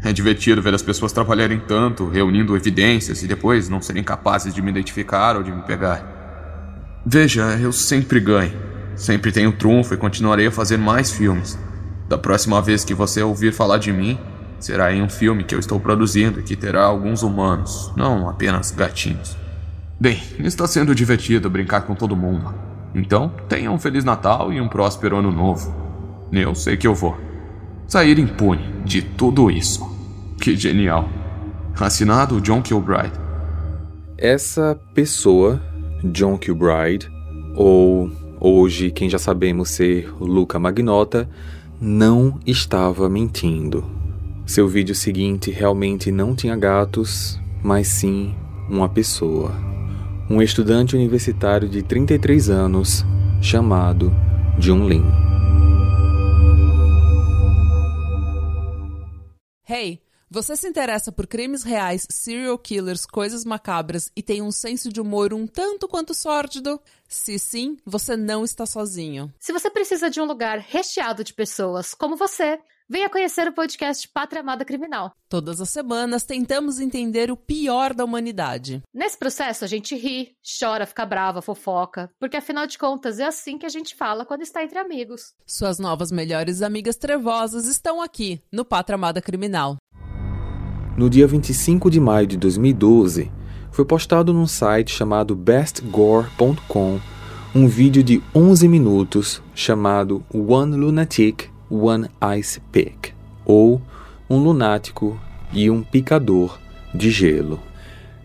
É 0.01 0.13
divertido 0.13 0.61
ver 0.61 0.73
as 0.73 0.81
pessoas 0.81 1.11
trabalharem 1.11 1.59
tanto, 1.59 2.07
reunindo 2.07 2.55
evidências 2.55 3.21
e 3.23 3.27
depois 3.27 3.67
não 3.67 3.81
serem 3.81 4.01
capazes 4.01 4.55
de 4.55 4.61
me 4.61 4.69
identificar 4.69 5.35
ou 5.35 5.43
de 5.43 5.51
me 5.51 5.63
pegar. 5.63 7.01
Veja, 7.05 7.59
eu 7.61 7.73
sempre 7.73 8.21
ganho. 8.21 8.53
Sempre 8.95 9.33
tenho 9.33 9.51
trunfo 9.51 9.95
e 9.95 9.97
continuarei 9.97 10.47
a 10.47 10.51
fazer 10.51 10.77
mais 10.77 11.11
filmes. 11.11 11.59
Da 12.07 12.17
próxima 12.17 12.61
vez 12.61 12.85
que 12.85 12.93
você 12.93 13.21
ouvir 13.21 13.51
falar 13.51 13.79
de 13.79 13.91
mim, 13.91 14.17
será 14.59 14.93
em 14.93 15.01
um 15.01 15.09
filme 15.09 15.43
que 15.43 15.55
eu 15.55 15.59
estou 15.59 15.79
produzindo 15.79 16.39
e 16.39 16.43
que 16.43 16.55
terá 16.55 16.83
alguns 16.83 17.23
humanos, 17.23 17.91
não 17.95 18.29
apenas 18.29 18.71
gatinhos. 18.71 19.37
Bem, 19.99 20.21
está 20.39 20.65
sendo 20.65 20.95
divertido 20.95 21.49
brincar 21.49 21.81
com 21.81 21.93
todo 21.93 22.15
mundo. 22.15 22.53
Então, 22.95 23.31
tenha 23.47 23.71
um 23.71 23.77
Feliz 23.77 24.03
Natal 24.03 24.51
e 24.51 24.59
um 24.59 24.67
próspero 24.67 25.17
Ano 25.17 25.31
Novo. 25.31 25.75
Eu 26.31 26.55
sei 26.55 26.77
que 26.77 26.87
eu 26.87 26.95
vou. 26.95 27.17
Sair 27.87 28.17
impune 28.19 28.83
de 28.85 29.01
tudo 29.01 29.51
isso. 29.51 29.87
Que 30.39 30.55
genial. 30.55 31.09
Assinado 31.79 32.39
John 32.39 32.61
Kilbride. 32.61 33.13
Essa 34.17 34.79
pessoa, 34.93 35.61
John 36.03 36.37
Kilbride, 36.37 37.11
ou 37.55 38.11
hoje 38.39 38.91
quem 38.91 39.09
já 39.09 39.17
sabemos 39.17 39.69
ser 39.69 40.13
Luca 40.19 40.59
Magnota, 40.59 41.29
não 41.79 42.39
estava 42.45 43.09
mentindo. 43.09 43.98
Seu 44.49 44.67
vídeo 44.67 44.95
seguinte 44.95 45.51
realmente 45.51 46.11
não 46.11 46.35
tinha 46.35 46.55
gatos, 46.55 47.39
mas 47.63 47.87
sim 47.87 48.35
uma 48.67 48.89
pessoa. 48.89 49.51
Um 50.27 50.41
estudante 50.41 50.95
universitário 50.95 51.69
de 51.69 51.83
33 51.83 52.49
anos 52.49 53.05
chamado 53.43 54.11
Jun 54.57 54.87
Lin. 54.87 55.03
Hey. 59.69 60.01
Você 60.31 60.55
se 60.55 60.67
interessa 60.67 61.11
por 61.11 61.25
crimes 61.25 61.63
reais, 61.63 62.05
serial 62.07 62.55
killers, 62.59 63.03
coisas 63.03 63.43
macabras 63.43 64.11
e 64.15 64.21
tem 64.21 64.43
um 64.43 64.51
senso 64.51 64.93
de 64.93 65.01
humor 65.01 65.33
um 65.33 65.47
tanto 65.47 65.87
quanto 65.87 66.13
sórdido? 66.13 66.79
Se 67.07 67.39
sim, 67.39 67.77
você 67.83 68.15
não 68.15 68.43
está 68.43 68.67
sozinho. 68.67 69.33
Se 69.39 69.51
você 69.51 69.71
precisa 69.71 70.07
de 70.07 70.21
um 70.21 70.25
lugar 70.25 70.59
recheado 70.59 71.23
de 71.23 71.33
pessoas 71.33 71.95
como 71.95 72.15
você, 72.15 72.59
venha 72.89 73.09
conhecer 73.09 73.47
o 73.47 73.53
podcast 73.53 74.07
Pátria 74.07 74.41
Amada 74.41 74.65
Criminal. 74.65 75.11
Todas 75.29 75.61
as 75.61 75.69
semanas 75.69 76.23
tentamos 76.23 76.79
entender 76.79 77.29
o 77.29 77.37
pior 77.37 77.93
da 77.93 78.03
humanidade. 78.03 78.81
Nesse 78.91 79.15
processo 79.15 79.63
a 79.63 79.67
gente 79.67 79.95
ri, 79.95 80.31
chora, 80.59 80.87
fica 80.87 81.05
brava, 81.05 81.41
fofoca, 81.41 82.09
porque 82.19 82.37
afinal 82.37 82.65
de 82.65 82.79
contas 82.79 83.19
é 83.19 83.25
assim 83.25 83.59
que 83.59 83.65
a 83.65 83.69
gente 83.69 83.95
fala 83.95 84.25
quando 84.25 84.41
está 84.41 84.63
entre 84.63 84.79
amigos. 84.79 85.33
Suas 85.45 85.77
novas 85.77 86.11
melhores 86.11 86.63
amigas 86.63 86.95
trevosas 86.95 87.67
estão 87.67 88.01
aqui 88.01 88.41
no 88.51 88.65
Pátria 88.65 88.95
Amada 88.95 89.21
Criminal. 89.21 89.77
No 90.97 91.09
dia 91.09 91.27
25 91.27 91.91
de 91.91 91.99
maio 91.99 92.25
de 92.25 92.37
2012, 92.37 93.31
foi 93.71 93.85
postado 93.85 94.33
num 94.33 94.47
site 94.47 94.91
chamado 94.91 95.35
bestgore.com 95.35 96.99
um 97.53 97.67
vídeo 97.67 98.03
de 98.03 98.21
11 98.35 98.67
minutos 98.67 99.41
chamado 99.55 100.23
One 100.31 100.75
Lunatic, 100.75 101.49
One 101.69 102.07
Ice 102.37 102.59
Pick, 102.71 103.13
ou 103.45 103.81
Um 104.29 104.37
Lunático 104.37 105.19
e 105.51 105.69
um 105.69 105.83
Picador 105.83 106.59
de 106.93 107.09
Gelo. 107.09 107.59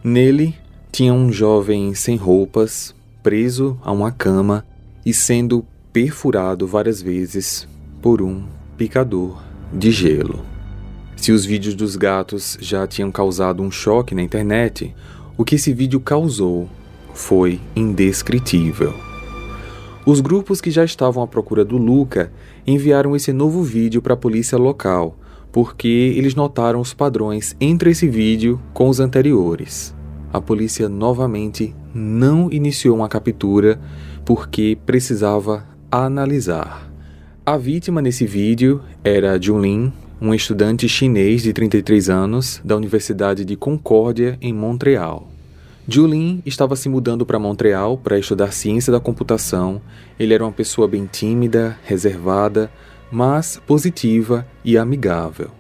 Nele 0.03 0.55
tinha 0.93 1.13
um 1.13 1.33
jovem 1.33 1.95
sem 1.95 2.17
roupas, 2.17 2.95
preso 3.23 3.79
a 3.83 3.91
uma 3.91 4.13
cama 4.13 4.65
e 5.05 5.13
sendo 5.13 5.65
perfurado 5.93 6.67
várias 6.67 7.01
vezes 7.01 7.67
por 8.03 8.21
um 8.21 8.45
picador 8.77 9.43
de 9.73 9.91
gelo. 9.91 10.45
Se 11.17 11.33
os 11.33 11.45
vídeos 11.45 11.75
dos 11.75 11.97
gatos 11.97 12.59
já 12.61 12.87
tinham 12.87 13.11
causado 13.11 13.63
um 13.63 13.71
choque 13.71 14.15
na 14.15 14.23
internet, 14.23 14.95
o 15.39 15.45
que 15.45 15.55
esse 15.55 15.73
vídeo 15.73 16.01
causou 16.01 16.69
foi 17.15 17.61
indescritível. 17.75 18.95
Os 20.05 20.21
grupos 20.21 20.61
que 20.61 20.71
já 20.71 20.85
estavam 20.85 21.23
à 21.23 21.27
procura 21.27 21.65
do 21.65 21.79
Luca 21.79 22.31
enviaram 22.67 23.15
esse 23.15 23.33
novo 23.33 23.63
vídeo 23.63 24.01
para 24.01 24.15
a 24.15 24.17
polícia 24.17 24.59
local, 24.59 25.19
porque 25.53 26.15
eles 26.17 26.35
notaram 26.35 26.81
os 26.81 26.93
padrões 26.93 27.55
entre 27.61 27.91
esse 27.91 28.09
vídeo 28.09 28.61
com 28.73 28.89
os 28.89 29.01
anteriores. 29.01 29.95
A 30.33 30.41
polícia 30.41 30.89
novamente 30.89 31.75
não 31.95 32.51
iniciou 32.51 32.97
uma 32.97 33.09
captura 33.09 33.81
porque 34.25 34.77
precisava 34.85 35.65
analisar. 35.91 36.91
A 37.47 37.57
vítima 37.57 38.03
nesse 38.03 38.27
vídeo 38.27 38.81
era 39.05 39.41
Junlin, 39.41 39.93
um 40.21 40.35
estudante 40.35 40.89
chinês 40.89 41.43
de 41.43 41.53
33 41.53 42.09
anos 42.09 42.61
da 42.65 42.75
Universidade 42.75 43.45
de 43.45 43.55
Concórdia, 43.55 44.39
em 44.41 44.53
Montreal. 44.53 45.34
Julin 45.87 46.43
estava 46.47 46.77
se 46.77 46.89
mudando 46.89 47.27
para 47.27 47.39
Montreal 47.39 47.99
para 47.99 48.19
estudar 48.19 48.53
ciência 48.53 48.93
da 48.93 48.99
computação. 48.99 49.81
Ele 50.19 50.33
era 50.33 50.45
uma 50.45 50.53
pessoa 50.53 50.89
bem 50.89 51.07
tímida, 51.07 51.79
reservada, 51.85 52.71
mas 53.11 53.61
positiva 53.67 54.47
e 54.65 54.79
amigável. 54.79 55.51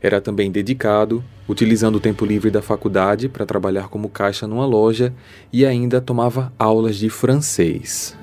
Era 0.00 0.20
também 0.20 0.50
dedicado, 0.50 1.22
utilizando 1.48 1.96
o 1.96 2.00
tempo 2.00 2.24
livre 2.24 2.50
da 2.50 2.62
faculdade 2.62 3.28
para 3.28 3.46
trabalhar 3.46 3.88
como 3.88 4.08
caixa 4.08 4.46
numa 4.46 4.66
loja 4.66 5.12
e 5.52 5.66
ainda 5.66 6.00
tomava 6.00 6.52
aulas 6.58 6.96
de 6.96 7.10
francês. 7.10 8.16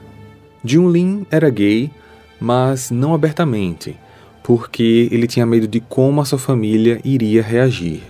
Junlin 0.64 1.26
era 1.30 1.50
gay, 1.50 1.92
mas 2.40 2.90
não 2.90 3.14
abertamente 3.14 3.96
porque 4.44 5.08
ele 5.12 5.28
tinha 5.28 5.46
medo 5.46 5.68
de 5.68 5.80
como 5.80 6.22
a 6.22 6.26
sua 6.26 6.40
família 6.40 7.00
iria 7.04 7.42
reagir. 7.42 8.02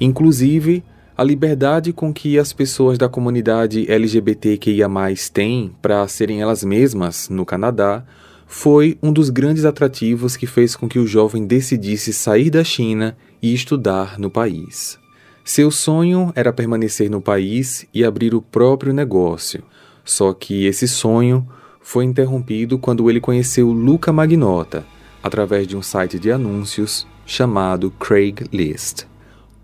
Inclusive, 0.00 0.82
a 1.16 1.24
liberdade 1.24 1.94
com 1.94 2.12
que 2.12 2.38
as 2.38 2.52
pessoas 2.52 2.98
da 2.98 3.08
comunidade 3.08 3.90
LGBTQIA 3.90 4.86
têm 5.32 5.74
para 5.80 6.06
serem 6.06 6.42
elas 6.42 6.62
mesmas 6.62 7.30
no 7.30 7.46
Canadá 7.46 8.04
foi 8.46 8.98
um 9.02 9.10
dos 9.10 9.30
grandes 9.30 9.64
atrativos 9.64 10.36
que 10.36 10.46
fez 10.46 10.76
com 10.76 10.86
que 10.86 10.98
o 10.98 11.06
jovem 11.06 11.46
decidisse 11.46 12.12
sair 12.12 12.50
da 12.50 12.62
China 12.62 13.16
e 13.40 13.54
estudar 13.54 14.18
no 14.18 14.30
país. 14.30 14.98
Seu 15.42 15.70
sonho 15.70 16.32
era 16.34 16.52
permanecer 16.52 17.10
no 17.10 17.22
país 17.22 17.86
e 17.94 18.04
abrir 18.04 18.34
o 18.34 18.42
próprio 18.42 18.92
negócio, 18.92 19.62
só 20.04 20.34
que 20.34 20.66
esse 20.66 20.86
sonho 20.86 21.48
foi 21.80 22.04
interrompido 22.04 22.78
quando 22.78 23.08
ele 23.08 23.20
conheceu 23.20 23.70
Luca 23.72 24.12
Magnota, 24.12 24.84
através 25.22 25.66
de 25.66 25.76
um 25.76 25.82
site 25.82 26.18
de 26.18 26.30
anúncios 26.30 27.06
chamado 27.24 27.90
Craigslist. 27.92 29.06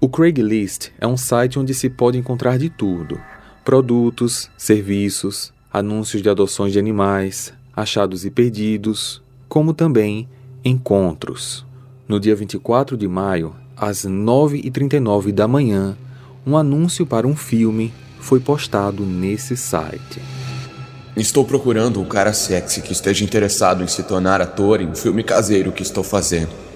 O 0.04 0.08
Craigslist 0.08 0.88
é 1.00 1.06
um 1.06 1.16
site 1.16 1.60
onde 1.60 1.72
se 1.72 1.88
pode 1.88 2.18
encontrar 2.18 2.58
de 2.58 2.68
tudo: 2.68 3.20
produtos, 3.64 4.50
serviços, 4.58 5.52
anúncios 5.72 6.20
de 6.20 6.28
adoções 6.28 6.72
de 6.72 6.78
animais, 6.80 7.54
achados 7.72 8.24
e 8.24 8.30
perdidos, 8.30 9.22
como 9.48 9.72
também 9.72 10.28
encontros. 10.64 11.64
No 12.08 12.18
dia 12.18 12.34
24 12.34 12.96
de 12.96 13.06
maio, 13.06 13.54
às 13.76 14.04
9h39 14.04 15.30
da 15.30 15.46
manhã, 15.46 15.96
um 16.44 16.56
anúncio 16.56 17.06
para 17.06 17.24
um 17.24 17.36
filme 17.36 17.94
foi 18.18 18.40
postado 18.40 19.06
nesse 19.06 19.56
site. 19.56 20.20
Estou 21.16 21.44
procurando 21.44 22.00
um 22.00 22.04
cara 22.04 22.32
sexy 22.32 22.82
que 22.82 22.92
esteja 22.92 23.24
interessado 23.24 23.84
em 23.84 23.86
se 23.86 24.02
tornar 24.02 24.40
ator 24.40 24.80
em 24.80 24.88
um 24.88 24.96
filme 24.96 25.22
caseiro 25.22 25.70
que 25.70 25.84
estou 25.84 26.02
fazendo. 26.02 26.71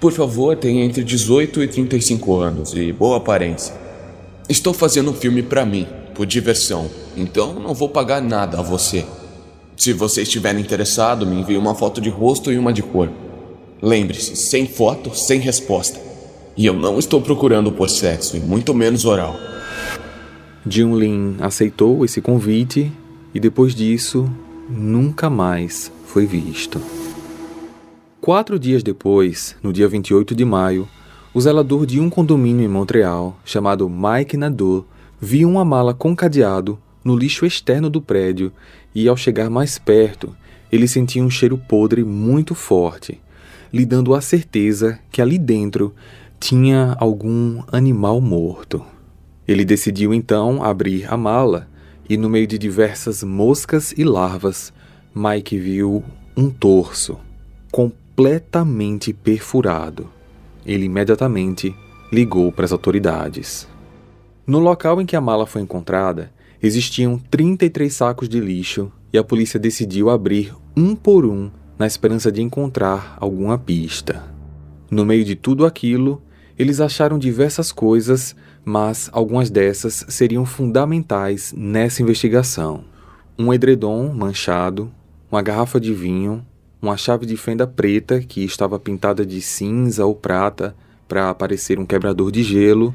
Por 0.00 0.12
favor, 0.12 0.56
tenha 0.56 0.84
entre 0.84 1.02
18 1.02 1.60
e 1.60 1.66
35 1.66 2.36
anos 2.36 2.72
e 2.72 2.92
boa 2.92 3.16
aparência. 3.16 3.74
Estou 4.48 4.72
fazendo 4.72 5.10
um 5.10 5.14
filme 5.14 5.42
para 5.42 5.66
mim, 5.66 5.88
por 6.14 6.24
diversão, 6.24 6.88
então 7.16 7.54
não 7.54 7.74
vou 7.74 7.88
pagar 7.88 8.22
nada 8.22 8.60
a 8.60 8.62
você. 8.62 9.04
Se 9.76 9.92
você 9.92 10.22
estiver 10.22 10.56
interessado, 10.56 11.26
me 11.26 11.40
envie 11.40 11.56
uma 11.56 11.74
foto 11.74 12.00
de 12.00 12.08
rosto 12.08 12.52
e 12.52 12.58
uma 12.58 12.72
de 12.72 12.82
cor. 12.82 13.10
Lembre-se, 13.82 14.36
sem 14.36 14.68
foto, 14.68 15.16
sem 15.16 15.40
resposta. 15.40 16.00
E 16.56 16.64
eu 16.64 16.74
não 16.74 16.98
estou 16.98 17.20
procurando 17.20 17.72
por 17.72 17.90
sexo, 17.90 18.36
e 18.36 18.40
muito 18.40 18.72
menos 18.72 19.04
oral. 19.04 19.34
Junlin 20.64 21.36
aceitou 21.40 22.04
esse 22.04 22.20
convite 22.20 22.92
e 23.34 23.40
depois 23.40 23.74
disso 23.74 24.30
nunca 24.68 25.28
mais 25.28 25.90
foi 26.06 26.24
visto. 26.24 26.97
Quatro 28.28 28.58
dias 28.58 28.82
depois, 28.82 29.56
no 29.62 29.72
dia 29.72 29.88
28 29.88 30.34
de 30.34 30.44
maio, 30.44 30.86
o 31.32 31.40
zelador 31.40 31.86
de 31.86 31.98
um 31.98 32.10
condomínio 32.10 32.62
em 32.62 32.68
Montreal, 32.68 33.40
chamado 33.42 33.88
Mike 33.88 34.36
Nadeau, 34.36 34.86
viu 35.18 35.48
uma 35.48 35.64
mala 35.64 35.94
com 35.94 36.14
cadeado 36.14 36.78
no 37.02 37.16
lixo 37.16 37.46
externo 37.46 37.88
do 37.88 38.02
prédio 38.02 38.52
e, 38.94 39.08
ao 39.08 39.16
chegar 39.16 39.48
mais 39.48 39.78
perto, 39.78 40.36
ele 40.70 40.86
sentiu 40.86 41.24
um 41.24 41.30
cheiro 41.30 41.56
podre 41.56 42.04
muito 42.04 42.54
forte, 42.54 43.18
lhe 43.72 43.86
dando 43.86 44.14
a 44.14 44.20
certeza 44.20 44.98
que 45.10 45.22
ali 45.22 45.38
dentro 45.38 45.94
tinha 46.38 46.94
algum 47.00 47.62
animal 47.72 48.20
morto. 48.20 48.84
Ele 49.48 49.64
decidiu 49.64 50.12
então 50.12 50.62
abrir 50.62 51.10
a 51.10 51.16
mala 51.16 51.66
e 52.06 52.18
no 52.18 52.28
meio 52.28 52.46
de 52.46 52.58
diversas 52.58 53.22
moscas 53.22 53.94
e 53.96 54.04
larvas, 54.04 54.70
Mike 55.14 55.56
viu 55.56 56.04
um 56.36 56.50
torso 56.50 57.18
completamente 58.18 59.12
perfurado. 59.12 60.08
Ele 60.66 60.86
imediatamente 60.86 61.72
ligou 62.10 62.50
para 62.50 62.64
as 62.64 62.72
autoridades. 62.72 63.68
No 64.44 64.58
local 64.58 65.00
em 65.00 65.06
que 65.06 65.14
a 65.14 65.20
mala 65.20 65.46
foi 65.46 65.62
encontrada, 65.62 66.32
existiam 66.60 67.16
33 67.30 67.94
sacos 67.94 68.28
de 68.28 68.40
lixo 68.40 68.90
e 69.12 69.18
a 69.18 69.22
polícia 69.22 69.60
decidiu 69.60 70.10
abrir 70.10 70.52
um 70.76 70.96
por 70.96 71.24
um 71.24 71.48
na 71.78 71.86
esperança 71.86 72.32
de 72.32 72.42
encontrar 72.42 73.16
alguma 73.20 73.56
pista. 73.56 74.24
No 74.90 75.06
meio 75.06 75.24
de 75.24 75.36
tudo 75.36 75.64
aquilo, 75.64 76.20
eles 76.58 76.80
acharam 76.80 77.20
diversas 77.20 77.70
coisas 77.70 78.34
mas 78.64 79.08
algumas 79.12 79.48
dessas 79.48 80.04
seriam 80.08 80.44
fundamentais 80.44 81.54
nessa 81.56 82.02
investigação. 82.02 82.82
Um 83.38 83.54
edredom 83.54 84.12
manchado, 84.12 84.92
uma 85.30 85.40
garrafa 85.40 85.78
de 85.78 85.94
vinho, 85.94 86.44
uma 86.80 86.96
chave 86.96 87.26
de 87.26 87.36
fenda 87.36 87.66
preta 87.66 88.20
que 88.20 88.44
estava 88.44 88.78
pintada 88.78 89.26
de 89.26 89.40
cinza 89.40 90.06
ou 90.06 90.14
prata 90.14 90.74
para 91.08 91.34
parecer 91.34 91.78
um 91.78 91.86
quebrador 91.86 92.30
de 92.30 92.42
gelo, 92.42 92.94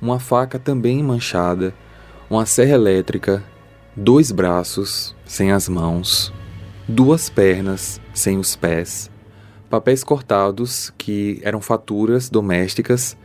uma 0.00 0.18
faca 0.18 0.58
também 0.58 1.02
manchada, 1.02 1.74
uma 2.28 2.44
serra 2.46 2.74
elétrica, 2.74 3.44
dois 3.94 4.32
braços 4.32 5.14
sem 5.24 5.52
as 5.52 5.68
mãos, 5.68 6.32
duas 6.88 7.28
pernas 7.28 8.00
sem 8.12 8.38
os 8.38 8.56
pés, 8.56 9.10
papéis 9.68 10.02
cortados 10.02 10.92
que 10.98 11.40
eram 11.42 11.60
faturas 11.60 12.28
domésticas 12.28 13.16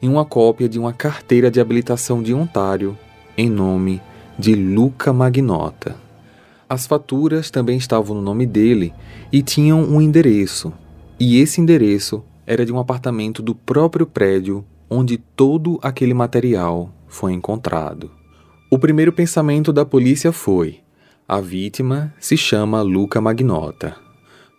em 0.00 0.08
uma 0.08 0.24
cópia 0.24 0.68
de 0.68 0.78
uma 0.78 0.92
carteira 0.92 1.50
de 1.50 1.60
habilitação 1.60 2.22
de 2.22 2.32
Ontário 2.32 2.96
em 3.36 3.50
nome 3.50 4.00
de 4.38 4.54
Luca 4.54 5.12
Magnota. 5.12 6.09
As 6.70 6.86
faturas 6.86 7.50
também 7.50 7.76
estavam 7.76 8.14
no 8.14 8.22
nome 8.22 8.46
dele 8.46 8.94
e 9.32 9.42
tinham 9.42 9.82
um 9.82 10.00
endereço, 10.00 10.72
e 11.18 11.40
esse 11.40 11.60
endereço 11.60 12.22
era 12.46 12.64
de 12.64 12.72
um 12.72 12.78
apartamento 12.78 13.42
do 13.42 13.56
próprio 13.56 14.06
prédio 14.06 14.64
onde 14.88 15.18
todo 15.18 15.80
aquele 15.82 16.14
material 16.14 16.94
foi 17.08 17.32
encontrado. 17.32 18.08
O 18.70 18.78
primeiro 18.78 19.12
pensamento 19.12 19.72
da 19.72 19.84
polícia 19.84 20.30
foi: 20.30 20.78
a 21.26 21.40
vítima 21.40 22.14
se 22.20 22.36
chama 22.36 22.82
Luca 22.82 23.20
Magnota. 23.20 23.96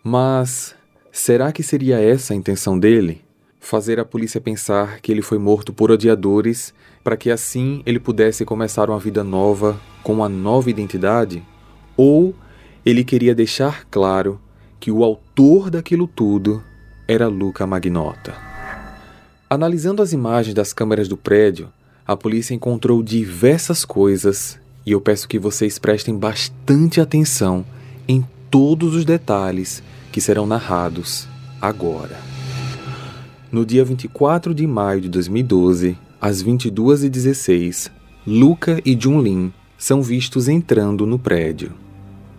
Mas 0.04 0.74
será 1.10 1.50
que 1.50 1.62
seria 1.62 1.98
essa 1.98 2.34
a 2.34 2.36
intenção 2.36 2.78
dele? 2.78 3.22
Fazer 3.58 3.98
a 3.98 4.04
polícia 4.04 4.38
pensar 4.38 5.00
que 5.00 5.10
ele 5.10 5.22
foi 5.22 5.38
morto 5.38 5.72
por 5.72 5.90
odiadores 5.90 6.74
para 7.02 7.16
que 7.16 7.30
assim 7.30 7.82
ele 7.86 7.98
pudesse 7.98 8.44
começar 8.44 8.90
uma 8.90 8.98
vida 8.98 9.24
nova 9.24 9.80
com 10.02 10.12
uma 10.12 10.28
nova 10.28 10.68
identidade? 10.68 11.42
Ou 12.04 12.34
ele 12.84 13.04
queria 13.04 13.32
deixar 13.32 13.84
claro 13.88 14.40
que 14.80 14.90
o 14.90 15.04
autor 15.04 15.70
daquilo 15.70 16.08
tudo 16.08 16.60
era 17.06 17.28
Luca 17.28 17.64
Magnota? 17.64 18.34
Analisando 19.48 20.02
as 20.02 20.12
imagens 20.12 20.52
das 20.52 20.72
câmeras 20.72 21.06
do 21.06 21.16
prédio, 21.16 21.68
a 22.04 22.16
polícia 22.16 22.54
encontrou 22.54 23.04
diversas 23.04 23.84
coisas 23.84 24.58
e 24.84 24.90
eu 24.90 25.00
peço 25.00 25.28
que 25.28 25.38
vocês 25.38 25.78
prestem 25.78 26.16
bastante 26.18 27.00
atenção 27.00 27.64
em 28.08 28.26
todos 28.50 28.96
os 28.96 29.04
detalhes 29.04 29.80
que 30.10 30.20
serão 30.20 30.44
narrados 30.44 31.28
agora. 31.60 32.18
No 33.52 33.64
dia 33.64 33.84
24 33.84 34.52
de 34.52 34.66
maio 34.66 35.02
de 35.02 35.08
2012, 35.08 35.96
às 36.20 36.42
22h16, 36.42 37.92
Luca 38.26 38.80
e 38.84 39.00
Junlin 39.00 39.52
são 39.78 40.02
vistos 40.02 40.48
entrando 40.48 41.06
no 41.06 41.16
prédio. 41.16 41.80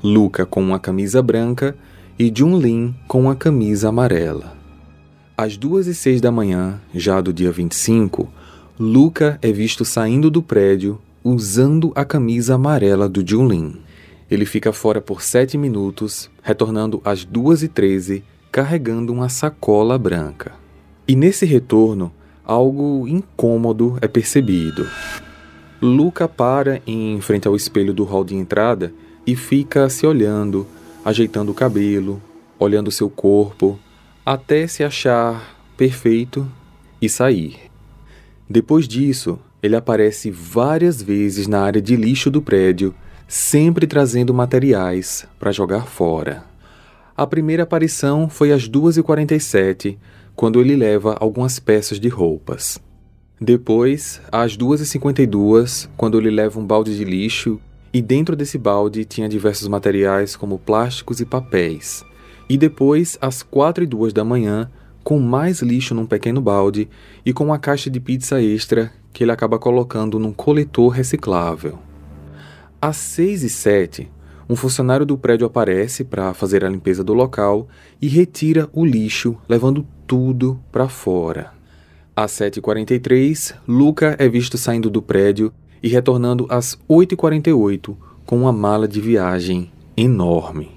Luca 0.04 0.46
com 0.46 0.62
uma 0.62 0.80
camisa 0.80 1.22
branca 1.22 1.78
e 2.20 2.30
Junlin 2.36 2.94
com 3.08 3.22
uma 3.22 3.36
camisa 3.38 3.88
amarela. 3.88 4.54
Às 5.38 5.56
2 5.56 5.88
e 5.88 5.96
6 5.96 6.20
da 6.20 6.30
manhã, 6.30 6.82
já 6.94 7.22
do 7.22 7.32
dia 7.32 7.54
25, 7.54 8.30
Luca 8.78 9.40
é 9.42 9.50
visto 9.54 9.86
saindo 9.86 10.30
do 10.30 10.44
prédio 10.44 11.00
usando 11.24 11.94
a 11.96 12.04
camisa 12.04 12.56
amarela 12.56 13.08
do 13.08 13.26
Junlin. 13.26 13.78
Ele 14.30 14.46
fica 14.46 14.74
fora 14.74 15.00
por 15.00 15.22
7 15.22 15.58
minutos, 15.58 16.30
retornando 16.42 17.02
às 17.06 17.24
2 17.24 17.64
e 17.64 17.68
13 17.70 18.26
carregando 18.52 19.14
uma 19.14 19.30
sacola 19.30 19.98
branca. 19.98 20.52
E 21.08 21.16
nesse 21.16 21.46
retorno, 21.46 22.12
algo 22.44 23.08
incômodo 23.08 23.98
é 24.02 24.08
percebido. 24.10 24.86
Luca 25.82 26.28
para 26.28 26.82
em 26.86 27.22
frente 27.22 27.48
ao 27.48 27.56
espelho 27.56 27.94
do 27.94 28.04
hall 28.04 28.26
de 28.26 28.36
entrada 28.36 28.94
e 29.26 29.36
fica 29.36 29.90
se 29.90 30.06
olhando, 30.06 30.68
ajeitando 31.04 31.52
o 31.52 31.56
cabelo, 31.56 32.22
olhando 32.60 32.92
seu 32.92 33.10
corpo, 33.10 33.80
até 34.26 34.68
se 34.68 34.84
achar 34.84 35.58
perfeito 35.76 36.50
e 37.02 37.10
sair. 37.10 37.58
Depois 38.50 38.88
disso, 38.88 39.40
ele 39.62 39.76
aparece 39.76 40.30
várias 40.30 41.02
vezes 41.02 41.48
na 41.48 41.62
área 41.62 41.82
de 41.82 41.96
lixo 41.96 42.30
do 42.30 42.42
prédio, 42.42 42.94
sempre 43.28 43.88
trazendo 43.88 44.34
materiais 44.34 45.26
para 45.40 45.52
jogar 45.52 45.88
fora. 45.88 46.44
A 47.16 47.26
primeira 47.26 47.64
aparição 47.64 48.28
foi 48.28 48.52
às 48.52 48.68
2h47, 48.68 49.98
quando 50.36 50.60
ele 50.60 50.76
leva 50.76 51.16
algumas 51.20 51.60
peças 51.60 52.00
de 52.00 52.10
roupas. 52.10 52.82
Depois, 53.40 54.22
às 54.32 54.58
2h52, 54.58 55.88
quando 55.96 56.18
ele 56.18 56.32
leva 56.32 56.60
um 56.60 56.66
balde 56.66 56.96
de 56.98 57.04
lixo, 57.04 57.60
e 57.94 58.02
dentro 58.02 58.36
desse 58.36 58.58
balde 58.58 59.06
tinha 59.06 59.30
diversos 59.30 59.68
materiais 59.68 60.36
como 60.36 60.58
plásticos 60.58 61.20
e 61.20 61.26
papéis. 61.26 62.04
E 62.50 62.58
depois, 62.58 63.18
às 63.22 63.44
4 63.44 63.84
e 63.84 63.88
2 63.88 64.12
da 64.12 64.24
manhã, 64.24 64.70
com 65.04 65.20
mais 65.20 65.62
lixo 65.62 65.94
num 65.94 66.06
pequeno 66.06 66.42
balde 66.42 66.90
e 67.26 67.32
com 67.32 67.46
uma 67.46 67.60
caixa 67.60 67.90
de 67.90 68.00
pizza 68.00 68.42
extra 68.42 68.92
que 69.12 69.24
ele 69.24 69.32
acaba 69.32 69.60
colocando 69.60 70.18
num 70.18 70.34
coletor 70.34 70.90
reciclável. 70.90 71.78
Às 72.82 72.98
6 72.98 73.44
e 73.44 73.50
7, 73.50 74.12
um 74.50 74.56
funcionário 74.56 75.06
do 75.06 75.18
prédio 75.18 75.46
aparece 75.46 76.04
para 76.04 76.34
fazer 76.34 76.66
a 76.66 76.70
limpeza 76.70 77.04
do 77.04 77.14
local 77.14 77.68
e 78.02 78.08
retira 78.08 78.70
o 78.74 78.84
lixo, 78.84 79.38
levando 79.48 79.86
tudo 80.08 80.60
para 80.72 80.90
fora. 80.90 81.52
Às 82.16 82.32
7h43, 82.34 83.56
Luca 83.68 84.16
é 84.20 84.28
visto 84.28 84.58
saindo 84.58 84.90
do 84.90 85.02
prédio 85.02 85.54
e 85.84 85.90
retornando 85.90 86.48
às 86.50 86.80
8h48 86.90 87.96
com 88.26 88.38
uma 88.38 88.54
mala 88.54 88.88
de 88.88 89.02
viagem 89.02 89.70
enorme. 89.98 90.72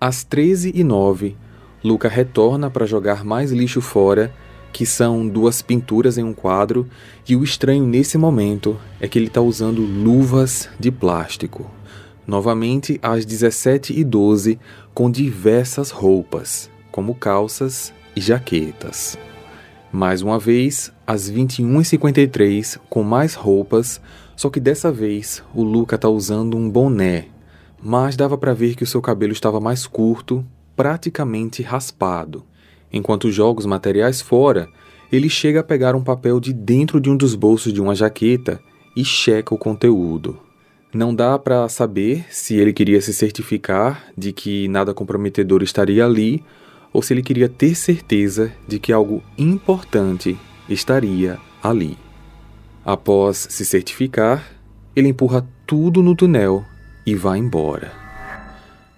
Às 0.00 0.24
13h09, 0.24 1.34
Luca 1.82 2.08
retorna 2.08 2.70
para 2.70 2.86
jogar 2.86 3.24
mais 3.24 3.50
lixo 3.50 3.80
fora, 3.80 4.32
que 4.72 4.86
são 4.86 5.26
duas 5.26 5.62
pinturas 5.62 6.18
em 6.18 6.22
um 6.22 6.32
quadro, 6.32 6.86
e 7.28 7.34
o 7.34 7.42
estranho 7.42 7.86
nesse 7.86 8.16
momento 8.16 8.78
é 9.00 9.08
que 9.08 9.18
ele 9.18 9.26
está 9.26 9.40
usando 9.40 9.80
luvas 9.80 10.68
de 10.78 10.90
plástico. 10.90 11.70
Novamente 12.26 12.98
às 13.02 13.24
17h12, 13.24 14.58
com 14.92 15.10
diversas 15.10 15.90
roupas, 15.90 16.70
como 16.90 17.14
calças 17.14 17.92
e 18.14 18.20
jaquetas. 18.20 19.18
Mais 19.92 20.22
uma 20.22 20.38
vez, 20.38 20.92
às 21.06 21.30
21h53, 21.30 22.78
com 22.90 23.02
mais 23.02 23.34
roupas, 23.34 24.00
só 24.36 24.50
que 24.50 24.60
dessa 24.60 24.92
vez 24.92 25.42
o 25.54 25.62
Luca 25.62 25.96
está 25.96 26.08
usando 26.08 26.56
um 26.56 26.70
boné, 26.70 27.28
mas 27.82 28.16
dava 28.16 28.36
para 28.36 28.52
ver 28.52 28.74
que 28.74 28.84
o 28.84 28.86
seu 28.86 29.00
cabelo 29.00 29.32
estava 29.32 29.58
mais 29.58 29.86
curto 29.86 30.44
praticamente 30.76 31.62
raspado. 31.62 32.44
Enquanto 32.92 33.32
joga 33.32 33.60
os 33.60 33.66
materiais 33.66 34.20
fora, 34.20 34.68
ele 35.10 35.28
chega 35.28 35.60
a 35.60 35.64
pegar 35.64 35.96
um 35.96 36.02
papel 36.02 36.38
de 36.38 36.52
dentro 36.52 37.00
de 37.00 37.08
um 37.08 37.16
dos 37.16 37.34
bolsos 37.34 37.72
de 37.72 37.80
uma 37.80 37.94
jaqueta 37.94 38.60
e 38.94 39.04
checa 39.04 39.54
o 39.54 39.58
conteúdo. 39.58 40.38
Não 40.92 41.14
dá 41.14 41.38
para 41.38 41.68
saber 41.68 42.26
se 42.30 42.56
ele 42.56 42.72
queria 42.72 43.00
se 43.00 43.12
certificar 43.12 44.04
de 44.16 44.32
que 44.32 44.68
nada 44.68 44.94
comprometedor 44.94 45.62
estaria 45.62 46.04
ali 46.04 46.42
ou 46.92 47.02
se 47.02 47.12
ele 47.12 47.22
queria 47.22 47.48
ter 47.48 47.74
certeza 47.74 48.52
de 48.66 48.78
que 48.78 48.92
algo 48.92 49.22
importante 49.36 50.38
estaria 50.68 51.38
ali. 51.62 52.05
Após 52.86 53.48
se 53.50 53.64
certificar, 53.64 54.48
ele 54.94 55.08
empurra 55.08 55.44
tudo 55.66 56.04
no 56.04 56.14
túnel 56.14 56.64
e 57.04 57.16
vai 57.16 57.36
embora. 57.36 57.90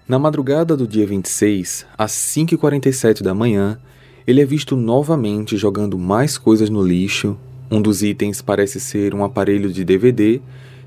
Na 0.07 0.19
madrugada 0.19 0.77
do 0.77 0.87
dia 0.87 1.07
26, 1.07 1.87
às 1.97 2.11
5h47 2.11 3.23
da 3.23 3.33
manhã, 3.33 3.79
ele 4.27 4.41
é 4.41 4.45
visto 4.45 4.75
novamente 4.75 5.57
jogando 5.57 5.97
mais 5.97 6.37
coisas 6.37 6.69
no 6.69 6.83
lixo. 6.83 7.35
Um 7.71 7.81
dos 7.81 8.03
itens 8.03 8.43
parece 8.43 8.79
ser 8.79 9.15
um 9.15 9.23
aparelho 9.23 9.73
de 9.73 9.83
DVD 9.83 10.39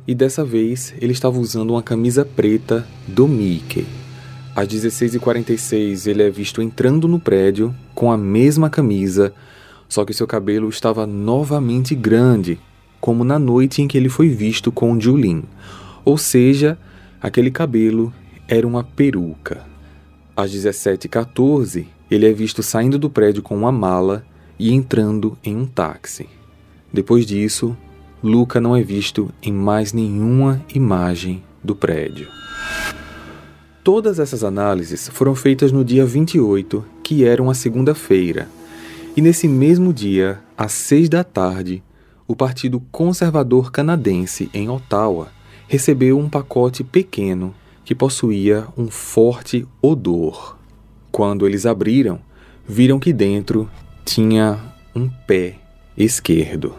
e 0.07 0.15
dessa 0.15 0.45
vez 0.45 0.95
ele 1.01 1.13
estava 1.13 1.41
usando 1.41 1.71
uma 1.71 1.83
camisa 1.83 2.25
preta 2.25 2.87
do 3.09 3.27
Mickey. 3.27 3.85
Às 4.55 4.69
16h46, 4.69 6.07
ele 6.07 6.23
é 6.23 6.31
visto 6.31 6.63
entrando 6.63 7.09
no 7.09 7.19
prédio 7.19 7.75
com 7.97 8.13
a 8.13 8.17
mesma 8.17 8.71
camisa, 8.71 9.35
só 9.89 10.05
que 10.05 10.15
seu 10.15 10.29
cabelo 10.29 10.69
estava 10.69 11.05
novamente 11.05 11.97
grande, 11.97 12.61
como 13.03 13.25
na 13.25 13.37
noite 13.37 13.83
em 13.83 13.89
que 13.89 13.99
ele 13.99 14.09
foi 14.09 14.29
visto 14.29 14.71
com 14.71 14.99
Julin. 14.99 15.43
Ou 16.05 16.17
seja, 16.17 16.79
aquele 17.21 17.51
cabelo 17.51 18.15
era 18.47 18.65
uma 18.65 18.85
peruca. 18.85 19.67
Às 20.37 20.53
17h14, 20.53 21.85
ele 22.09 22.31
é 22.31 22.33
visto 22.33 22.63
saindo 22.63 23.01
do 23.01 23.11
prédio 23.11 23.43
com 23.43 23.57
uma 23.57 23.73
mala 23.73 24.25
e 24.57 24.73
entrando 24.73 25.37
em 25.43 25.57
um 25.57 25.67
táxi. 25.67 26.29
Depois 26.93 27.27
disso, 27.27 27.77
Luca 28.23 28.61
não 28.61 28.77
é 28.77 28.83
visto 28.85 29.31
em 29.43 29.53
mais 29.53 29.93
nenhuma 29.93 30.65
imagem 30.73 31.43
do 31.61 31.75
prédio. 31.75 32.29
Todas 33.83 34.21
essas 34.21 34.45
análises 34.45 35.09
foram 35.09 35.35
feitas 35.35 35.73
no 35.73 35.85
dia 35.85 36.07
28, 36.07 36.85
que 37.03 37.25
era 37.25 37.43
uma 37.43 37.53
segunda-feira, 37.53 38.49
e 39.17 39.21
nesse 39.21 39.49
mesmo 39.49 39.93
dia, 39.93 40.39
às 40.57 40.71
seis 40.71 41.09
da 41.09 41.25
tarde, 41.25 41.83
o 42.27 42.37
Partido 42.37 42.81
Conservador 42.93 43.71
Canadense 43.71 44.51
em 44.55 44.69
Ottawa 44.69 45.29
recebeu 45.67 46.19
um 46.19 46.29
pacote 46.29 46.85
pequeno 46.85 47.55
que 47.85 47.95
possuía 47.95 48.67
um 48.77 48.89
forte 48.89 49.67
odor. 49.81 50.57
Quando 51.11 51.47
eles 51.47 51.67
abriram, 51.67 52.21
viram 52.67 52.99
que 52.99 53.13
dentro 53.13 53.69
tinha 54.05 54.59
um 54.95 55.09
pé 55.27 55.57
esquerdo. 55.97 56.75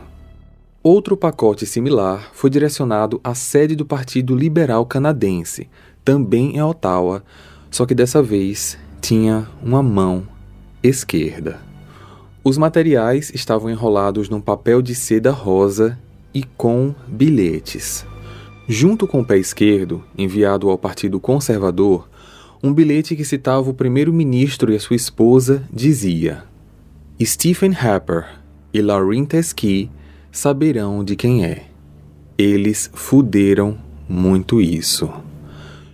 Outro 0.82 1.16
pacote 1.16 1.66
similar 1.66 2.30
foi 2.34 2.50
direcionado 2.50 3.20
à 3.24 3.34
sede 3.34 3.76
do 3.76 3.86
Partido 3.86 4.36
Liberal 4.36 4.86
Canadense, 4.86 5.70
também 6.04 6.58
em 6.58 6.62
Ottawa, 6.62 7.24
só 7.72 7.86
que 7.86 7.96
dessa 7.96 8.22
vez 8.22 8.78
tinha 9.02 9.48
uma 9.62 9.82
mão 9.82 10.28
esquerda. 10.84 11.73
Os 12.46 12.58
materiais 12.58 13.32
estavam 13.34 13.70
enrolados 13.70 14.28
num 14.28 14.42
papel 14.42 14.82
de 14.82 14.94
seda 14.94 15.32
rosa 15.32 15.98
e 16.34 16.44
com 16.44 16.94
bilhetes. 17.08 18.06
Junto 18.68 19.08
com 19.08 19.22
o 19.22 19.26
pé 19.26 19.38
esquerdo, 19.38 20.04
enviado 20.18 20.70
ao 20.70 20.78
Partido 20.78 21.22
Conservador, 21.22 22.10
um 22.62 22.74
bilhete 22.74 23.16
que 23.16 23.24
citava 23.24 23.70
o 23.70 23.74
primeiro-ministro 23.74 24.74
e 24.74 24.76
a 24.76 24.80
sua 24.80 24.98
esposa 24.98 25.64
dizia: 25.72 26.44
Stephen 27.22 27.74
Harper, 27.74 28.26
e 28.74 28.82
Lauren 28.82 29.24
Teskey 29.24 29.90
saberão 30.30 31.02
de 31.02 31.16
quem 31.16 31.46
é. 31.46 31.68
Eles 32.38 32.92
fuderam 32.94 33.78
muito 34.10 34.60
isso. 34.60 35.10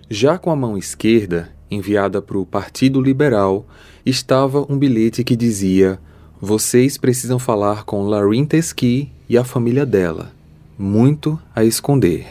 Já 0.08 0.36
com 0.36 0.50
a 0.50 0.56
mão 0.56 0.76
esquerda, 0.76 1.52
enviada 1.70 2.20
para 2.20 2.38
o 2.38 2.46
Partido 2.46 3.00
Liberal, 3.00 3.68
estava 4.04 4.66
um 4.68 4.76
bilhete 4.76 5.22
que 5.22 5.36
dizia: 5.36 6.00
Vocês 6.42 6.96
precisam 6.96 7.38
falar 7.38 7.84
com 7.84 8.04
Lauren 8.04 8.46
Teskey 8.46 9.12
e 9.28 9.36
a 9.36 9.44
família 9.44 9.84
dela. 9.84 10.32
Muito 10.78 11.38
a 11.54 11.62
esconder. 11.64 12.26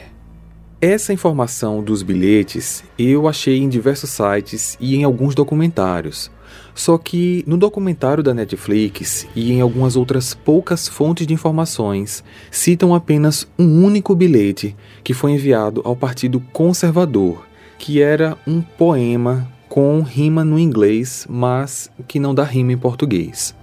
Essa 0.81 1.13
informação 1.13 1.83
dos 1.83 2.01
bilhetes 2.01 2.83
eu 2.97 3.27
achei 3.27 3.59
em 3.59 3.69
diversos 3.69 4.09
sites 4.09 4.75
e 4.79 4.95
em 4.95 5.03
alguns 5.03 5.35
documentários. 5.35 6.31
Só 6.73 6.97
que 6.97 7.43
no 7.45 7.55
documentário 7.55 8.23
da 8.23 8.33
Netflix 8.33 9.27
e 9.35 9.51
em 9.51 9.61
algumas 9.61 9.95
outras 9.95 10.33
poucas 10.33 10.87
fontes 10.87 11.27
de 11.27 11.35
informações 11.35 12.23
citam 12.49 12.95
apenas 12.95 13.47
um 13.59 13.85
único 13.85 14.15
bilhete 14.15 14.75
que 15.03 15.13
foi 15.13 15.33
enviado 15.33 15.83
ao 15.85 15.95
Partido 15.95 16.39
Conservador, 16.51 17.45
que 17.77 18.01
era 18.01 18.35
um 18.47 18.59
poema 18.59 19.47
com 19.67 20.01
rima 20.01 20.43
no 20.43 20.57
inglês, 20.57 21.27
mas 21.29 21.91
que 22.07 22.19
não 22.19 22.33
dá 22.33 22.43
rima 22.43 22.73
em 22.73 22.77
português. 22.77 23.53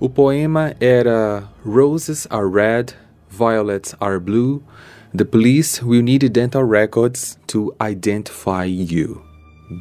O 0.00 0.08
poema 0.08 0.74
era 0.80 1.44
Roses 1.64 2.26
are 2.30 2.48
red, 2.48 2.94
violets 3.28 3.94
are 4.00 4.18
blue. 4.18 4.62
The 5.14 5.24
police 5.24 5.84
will 5.84 6.02
need 6.02 6.26
dental 6.30 6.66
records 6.66 7.38
to 7.48 7.74
identify 7.80 8.64
you, 8.64 9.22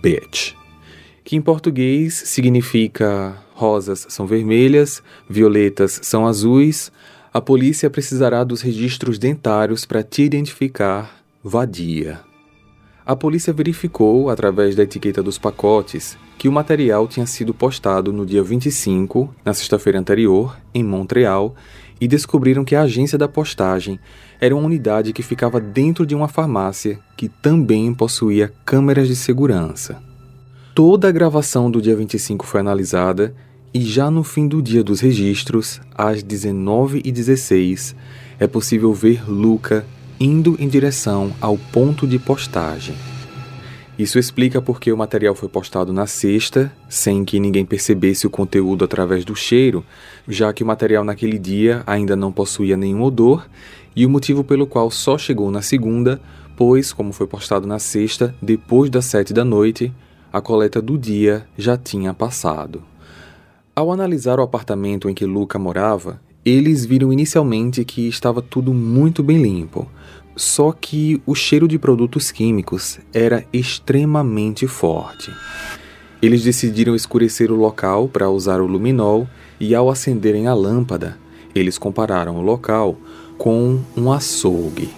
bitch 0.03 0.59
que 1.30 1.36
em 1.36 1.41
português 1.41 2.24
significa 2.26 3.38
rosas 3.53 4.07
são 4.09 4.26
vermelhas, 4.26 5.03
violetas 5.30 5.99
são 6.01 6.26
azuis, 6.26 6.91
a 7.32 7.39
polícia 7.39 7.88
precisará 7.88 8.43
dos 8.43 8.63
registros 8.63 9.20
dentários 9.20 9.86
para 9.86 10.01
te 10.01 10.24
identificar, 10.24 11.24
vadia. 11.43 12.20
A 13.05 13.15
polícia 13.15 13.53
verificou, 13.53 14.32
através 14.32 14.76
da 14.76 14.82
etiqueta 14.82 15.22
dos 15.22 15.38
pacotes, 15.38 16.17
que 16.39 16.47
o 16.47 16.51
material 16.53 17.05
tinha 17.05 17.25
sido 17.25 17.53
postado 17.53 18.13
no 18.13 18.25
dia 18.25 18.41
25, 18.41 19.29
na 19.43 19.53
sexta-feira 19.53 19.99
anterior, 19.99 20.57
em 20.73 20.81
Montreal, 20.81 21.53
e 21.99 22.07
descobriram 22.07 22.63
que 22.63 22.77
a 22.77 22.83
agência 22.83 23.17
da 23.17 23.27
postagem 23.27 23.99
era 24.39 24.55
uma 24.55 24.65
unidade 24.65 25.11
que 25.11 25.21
ficava 25.21 25.59
dentro 25.59 26.05
de 26.05 26.15
uma 26.15 26.29
farmácia 26.29 26.97
que 27.17 27.27
também 27.27 27.93
possuía 27.93 28.53
câmeras 28.65 29.09
de 29.09 29.17
segurança. 29.17 30.01
Toda 30.73 31.09
a 31.09 31.11
gravação 31.11 31.69
do 31.69 31.81
dia 31.81 31.93
25 31.93 32.47
foi 32.47 32.61
analisada 32.61 33.35
e 33.73 33.81
já 33.81 34.09
no 34.09 34.23
fim 34.23 34.47
do 34.47 34.61
dia 34.61 34.81
dos 34.81 35.01
registros, 35.01 35.81
às 35.93 36.23
19h16, 36.23 37.95
é 38.39 38.47
possível 38.47 38.93
ver 38.93 39.29
Luca 39.29 39.85
indo 40.17 40.55
em 40.57 40.69
direção 40.69 41.33
ao 41.41 41.57
ponto 41.57 42.07
de 42.07 42.17
postagem. 42.17 42.95
Isso 44.00 44.18
explica 44.18 44.62
porque 44.62 44.93
o 44.93 44.97
material 44.97 45.36
foi 45.36 45.50
postado 45.50 45.91
na 45.91 46.08
sexta, 46.08 46.72
sem 46.88 47.26
que 47.26 47.38
ninguém 47.38 47.66
percebesse 47.66 48.26
o 48.26 48.30
conteúdo 48.30 48.86
através 48.86 49.26
do 49.26 49.36
cheiro, 49.36 49.84
já 50.26 50.54
que 50.54 50.64
o 50.64 50.66
material 50.66 51.04
naquele 51.04 51.38
dia 51.38 51.84
ainda 51.86 52.16
não 52.16 52.32
possuía 52.32 52.78
nenhum 52.78 53.04
odor, 53.04 53.45
e 53.93 54.06
o 54.06 54.10
motivo 54.10 54.41
pelo 54.41 54.66
qual 54.66 54.89
só 54.89 55.18
chegou 55.18 55.52
na 55.52 55.62
segunda, 55.62 56.22
pois, 56.56 56.93
como 56.93 57.12
foi 57.12 57.28
postado 57.28 57.68
na 57.68 57.78
sexta, 57.78 58.34
depois 58.41 58.89
das 58.89 59.04
sete 59.04 59.34
da 59.34 59.43
noite, 59.43 59.91
a 60.32 60.39
coleta 60.39 60.82
do 60.82 60.97
dia 60.97 61.45
já 61.58 61.76
tinha 61.76 62.14
passado. 62.14 62.82
Ao 63.76 63.91
analisar 63.91 64.39
o 64.39 64.43
apartamento 64.43 65.10
em 65.10 65.14
que 65.14 65.26
Luca 65.26 65.60
morava, 65.60 66.22
eles 66.45 66.86
viram 66.86 67.12
inicialmente 67.12 67.84
que 67.84 68.08
estava 68.08 68.41
tudo 68.41 68.74
muito 68.74 69.22
bem 69.22 69.41
limpo, 69.41 69.91
só 70.39 70.71
que 70.71 71.21
o 71.25 71.35
cheiro 71.35 71.67
de 71.67 71.77
produtos 71.77 72.31
químicos 72.31 72.97
era 73.13 73.43
extremamente 73.51 74.67
forte. 74.67 75.29
Eles 76.21 76.43
decidiram 76.43 76.95
escurecer 76.95 77.51
o 77.51 77.57
local 77.57 78.07
para 78.07 78.29
usar 78.29 78.61
o 78.61 78.65
luminol 78.65 79.27
e, 79.59 79.75
ao 79.75 79.89
acenderem 79.89 80.47
a 80.47 80.53
lâmpada, 80.53 81.17
eles 81.53 81.77
compararam 81.77 82.37
o 82.37 82.41
local 82.41 82.95
com 83.37 83.81
um 83.97 84.13
açougue. 84.13 84.89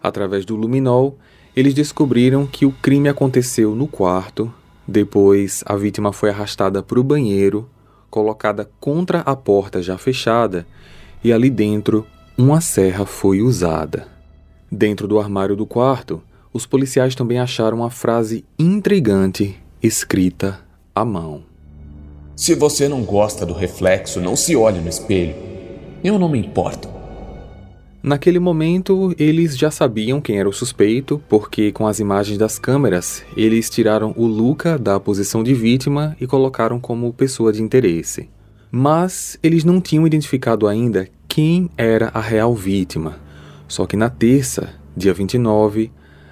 Através 0.00 0.44
do 0.44 0.54
luminol, 0.54 1.18
eles 1.56 1.74
descobriram 1.74 2.46
que 2.46 2.64
o 2.64 2.70
crime 2.70 3.08
aconteceu 3.08 3.74
no 3.74 3.88
quarto, 3.88 4.54
depois 4.86 5.64
a 5.66 5.74
vítima 5.74 6.12
foi 6.12 6.30
arrastada 6.30 6.80
para 6.80 7.00
o 7.00 7.02
banheiro, 7.02 7.68
colocada 8.08 8.70
contra 8.78 9.18
a 9.22 9.34
porta 9.34 9.82
já 9.82 9.98
fechada 9.98 10.64
e 11.24 11.32
ali 11.32 11.50
dentro 11.50 12.06
uma 12.38 12.60
serra 12.60 13.04
foi 13.04 13.42
usada. 13.42 14.13
Dentro 14.76 15.06
do 15.06 15.20
armário 15.20 15.54
do 15.54 15.64
quarto, 15.64 16.20
os 16.52 16.66
policiais 16.66 17.14
também 17.14 17.38
acharam 17.38 17.76
uma 17.76 17.90
frase 17.90 18.44
intrigante 18.58 19.56
escrita 19.80 20.58
à 20.92 21.04
mão. 21.04 21.44
Se 22.34 22.56
você 22.56 22.88
não 22.88 23.04
gosta 23.04 23.46
do 23.46 23.54
reflexo, 23.54 24.20
não 24.20 24.34
se 24.34 24.56
olhe 24.56 24.80
no 24.80 24.88
espelho. 24.88 25.36
Eu 26.02 26.18
não 26.18 26.28
me 26.28 26.40
importo. 26.40 26.88
Naquele 28.02 28.40
momento, 28.40 29.14
eles 29.16 29.56
já 29.56 29.70
sabiam 29.70 30.20
quem 30.20 30.40
era 30.40 30.48
o 30.48 30.52
suspeito, 30.52 31.22
porque 31.28 31.70
com 31.70 31.86
as 31.86 32.00
imagens 32.00 32.36
das 32.36 32.58
câmeras, 32.58 33.22
eles 33.36 33.70
tiraram 33.70 34.12
o 34.16 34.26
Luca 34.26 34.76
da 34.76 34.98
posição 34.98 35.44
de 35.44 35.54
vítima 35.54 36.16
e 36.20 36.26
colocaram 36.26 36.80
como 36.80 37.12
pessoa 37.12 37.52
de 37.52 37.62
interesse. 37.62 38.28
Mas 38.72 39.38
eles 39.40 39.62
não 39.62 39.80
tinham 39.80 40.04
identificado 40.04 40.66
ainda 40.66 41.08
quem 41.28 41.70
era 41.76 42.10
a 42.12 42.20
real 42.20 42.52
vítima. 42.56 43.22
Só 43.68 43.86
que 43.86 43.96
na 43.96 44.10
terça, 44.10 44.74
dia 44.96 45.12
29, 45.12 45.90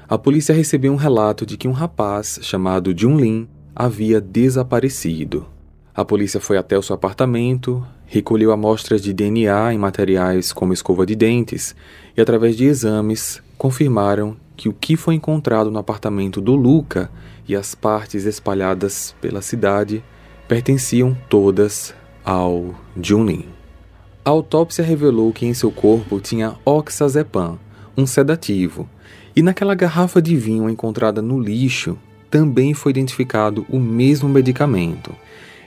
a 0.09 0.18
polícia 0.18 0.55
recebeu 0.55 0.93
um 0.93 0.97
relato 0.97 1.47
de 1.47 1.57
que 1.57 1.66
um 1.66 1.72
rapaz 1.72 2.39
chamado 2.43 2.95
Jun 2.97 3.16
Lin 3.16 3.49
havia 3.74 4.20
desaparecido. 4.20 5.47
A 5.95 6.05
polícia 6.05 6.41
foi 6.41 6.57
até 6.57 6.76
o 6.76 6.83
seu 6.83 6.95
apartamento, 6.95 7.87
recolheu 8.07 8.53
amostras 8.53 9.03
de 9.03 9.12
DNA 9.12 9.74
em 9.74 9.78
materiais 9.78 10.53
como 10.53 10.72
escova 10.72 11.07
de 11.07 11.14
dentes 11.14 11.74
e, 12.16 12.20
através 12.20 12.57
de 12.57 12.64
exames, 12.64 13.43
confirmaram 13.57 14.37
que 14.57 14.68
o 14.68 14.72
que 14.72 14.97
foi 14.97 15.14
encontrado 15.14 15.70
no 15.70 15.78
apartamento 15.78 16.41
do 16.41 16.55
Luca 16.55 17.11
e 17.49 17.57
as 17.57 17.74
partes 17.74 18.24
espalhadas 18.24 19.14
pela 19.20 19.43
cidade 19.43 20.05
pertenciam 20.47 21.16
todas 21.28 21.95
ao 22.24 22.74
Junin. 22.97 23.47
A 24.24 24.30
autópsia 24.30 24.84
revelou 24.84 25.32
que 25.32 25.44
em 25.44 25.52
seu 25.52 25.72
corpo 25.72 26.20
tinha 26.20 26.54
oxazepam, 26.64 27.58
um 27.96 28.06
sedativo, 28.06 28.88
e 29.34 29.42
naquela 29.42 29.74
garrafa 29.74 30.22
de 30.22 30.36
vinho 30.36 30.70
encontrada 30.70 31.20
no 31.20 31.40
lixo 31.40 31.98
também 32.30 32.72
foi 32.72 32.90
identificado 32.90 33.66
o 33.68 33.80
mesmo 33.80 34.28
medicamento. 34.28 35.12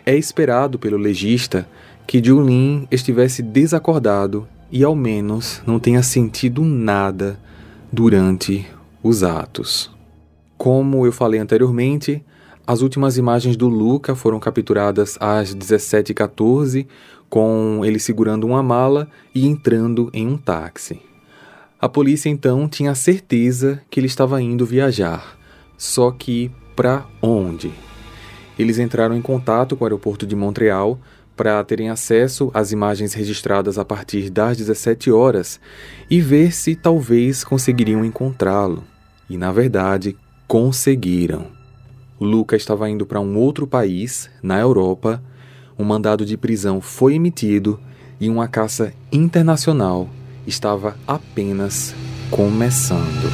É 0.06 0.16
esperado 0.16 0.80
pelo 0.80 0.96
legista 0.96 1.68
que 2.08 2.24
Julin 2.24 2.88
estivesse 2.90 3.42
desacordado 3.42 4.48
e 4.72 4.86
ao 4.86 4.96
menos 4.96 5.62
não 5.68 5.78
tenha 5.78 6.02
sentido 6.02 6.64
nada 6.64 7.38
durante 7.92 8.66
os 9.04 9.22
atos. 9.22 9.92
Como 10.58 11.06
eu 11.06 11.12
falei 11.12 11.42
anteriormente, 11.42 12.24
as 12.68 12.82
últimas 12.82 13.16
imagens 13.16 13.56
do 13.56 13.70
Luca 13.70 14.16
foram 14.16 14.40
capturadas 14.40 15.18
às 15.20 15.54
17h14, 15.54 16.88
com 17.36 17.84
ele 17.84 18.00
segurando 18.00 18.48
uma 18.48 18.64
mala 18.64 19.10
e 19.34 19.46
entrando 19.46 20.10
em 20.14 20.26
um 20.26 20.38
táxi. 20.38 21.02
A 21.78 21.90
polícia 21.90 22.30
então 22.30 22.66
tinha 22.66 22.96
certeza 22.96 23.82
que 23.90 24.00
ele 24.00 24.08
estava 24.08 24.42
indo 24.42 24.66
viajar, 24.66 25.38
só 25.78 26.12
que 26.12 26.50
para 26.78 27.06
onde? 27.22 27.74
Eles 28.58 28.80
entraram 28.80 29.18
em 29.18 29.22
contato 29.22 29.76
com 29.76 29.84
o 29.84 29.86
aeroporto 29.86 30.26
de 30.26 30.34
Montreal 30.34 30.98
para 31.36 31.62
terem 31.66 31.90
acesso 31.90 32.50
às 32.54 32.72
imagens 32.72 33.14
registradas 33.14 33.78
a 33.78 33.84
partir 33.84 34.30
das 34.30 34.56
17 34.56 35.12
horas 35.12 35.60
e 36.10 36.22
ver 36.22 36.54
se 36.54 36.74
talvez 36.74 37.44
conseguiriam 37.44 38.06
encontrá-lo. 38.06 38.82
E 39.30 39.38
na 39.38 39.52
verdade, 39.52 40.16
conseguiram. 40.48 41.48
Luca 42.18 42.56
estava 42.56 42.90
indo 42.90 43.06
para 43.06 43.20
um 43.20 43.36
outro 43.36 43.68
país, 43.68 44.30
na 44.42 44.58
Europa, 44.58 45.22
um 45.78 45.84
mandado 45.84 46.26
de 46.26 46.38
prisão 46.38 46.80
foi 46.80 47.16
emitido 47.16 47.80
e 48.20 48.30
uma 48.30 48.48
caça 48.48 48.94
internacional 49.12 50.10
estava 50.48 50.96
apenas 51.06 51.94
começando. 52.30 53.32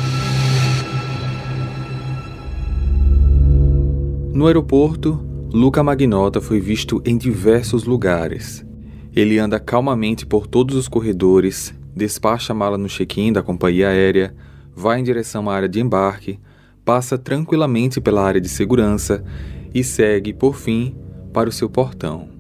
No 4.34 4.48
aeroporto, 4.48 5.20
Luca 5.54 5.84
Magnota 5.84 6.40
foi 6.40 6.60
visto 6.60 7.02
em 7.06 7.18
diversos 7.18 7.84
lugares. 7.84 8.66
Ele 9.14 9.38
anda 9.38 9.60
calmamente 9.60 10.26
por 10.26 10.48
todos 10.48 10.76
os 10.76 10.88
corredores, 10.88 11.74
despacha 11.94 12.54
a 12.54 12.56
mala 12.56 12.78
no 12.78 12.88
check-in 12.88 13.34
da 13.34 13.44
companhia 13.44 13.90
aérea, 13.90 14.34
vai 14.74 15.00
em 15.00 15.04
direção 15.04 15.50
à 15.50 15.54
área 15.54 15.68
de 15.68 15.82
embarque, 15.82 16.40
passa 16.86 17.18
tranquilamente 17.18 18.00
pela 18.00 18.24
área 18.24 18.40
de 18.40 18.48
segurança 18.48 19.24
e 19.74 19.84
segue, 19.84 20.34
por 20.34 20.56
fim, 20.56 20.96
para 21.34 21.50
o 21.50 21.52
seu 21.52 21.70
portão. 21.70 22.31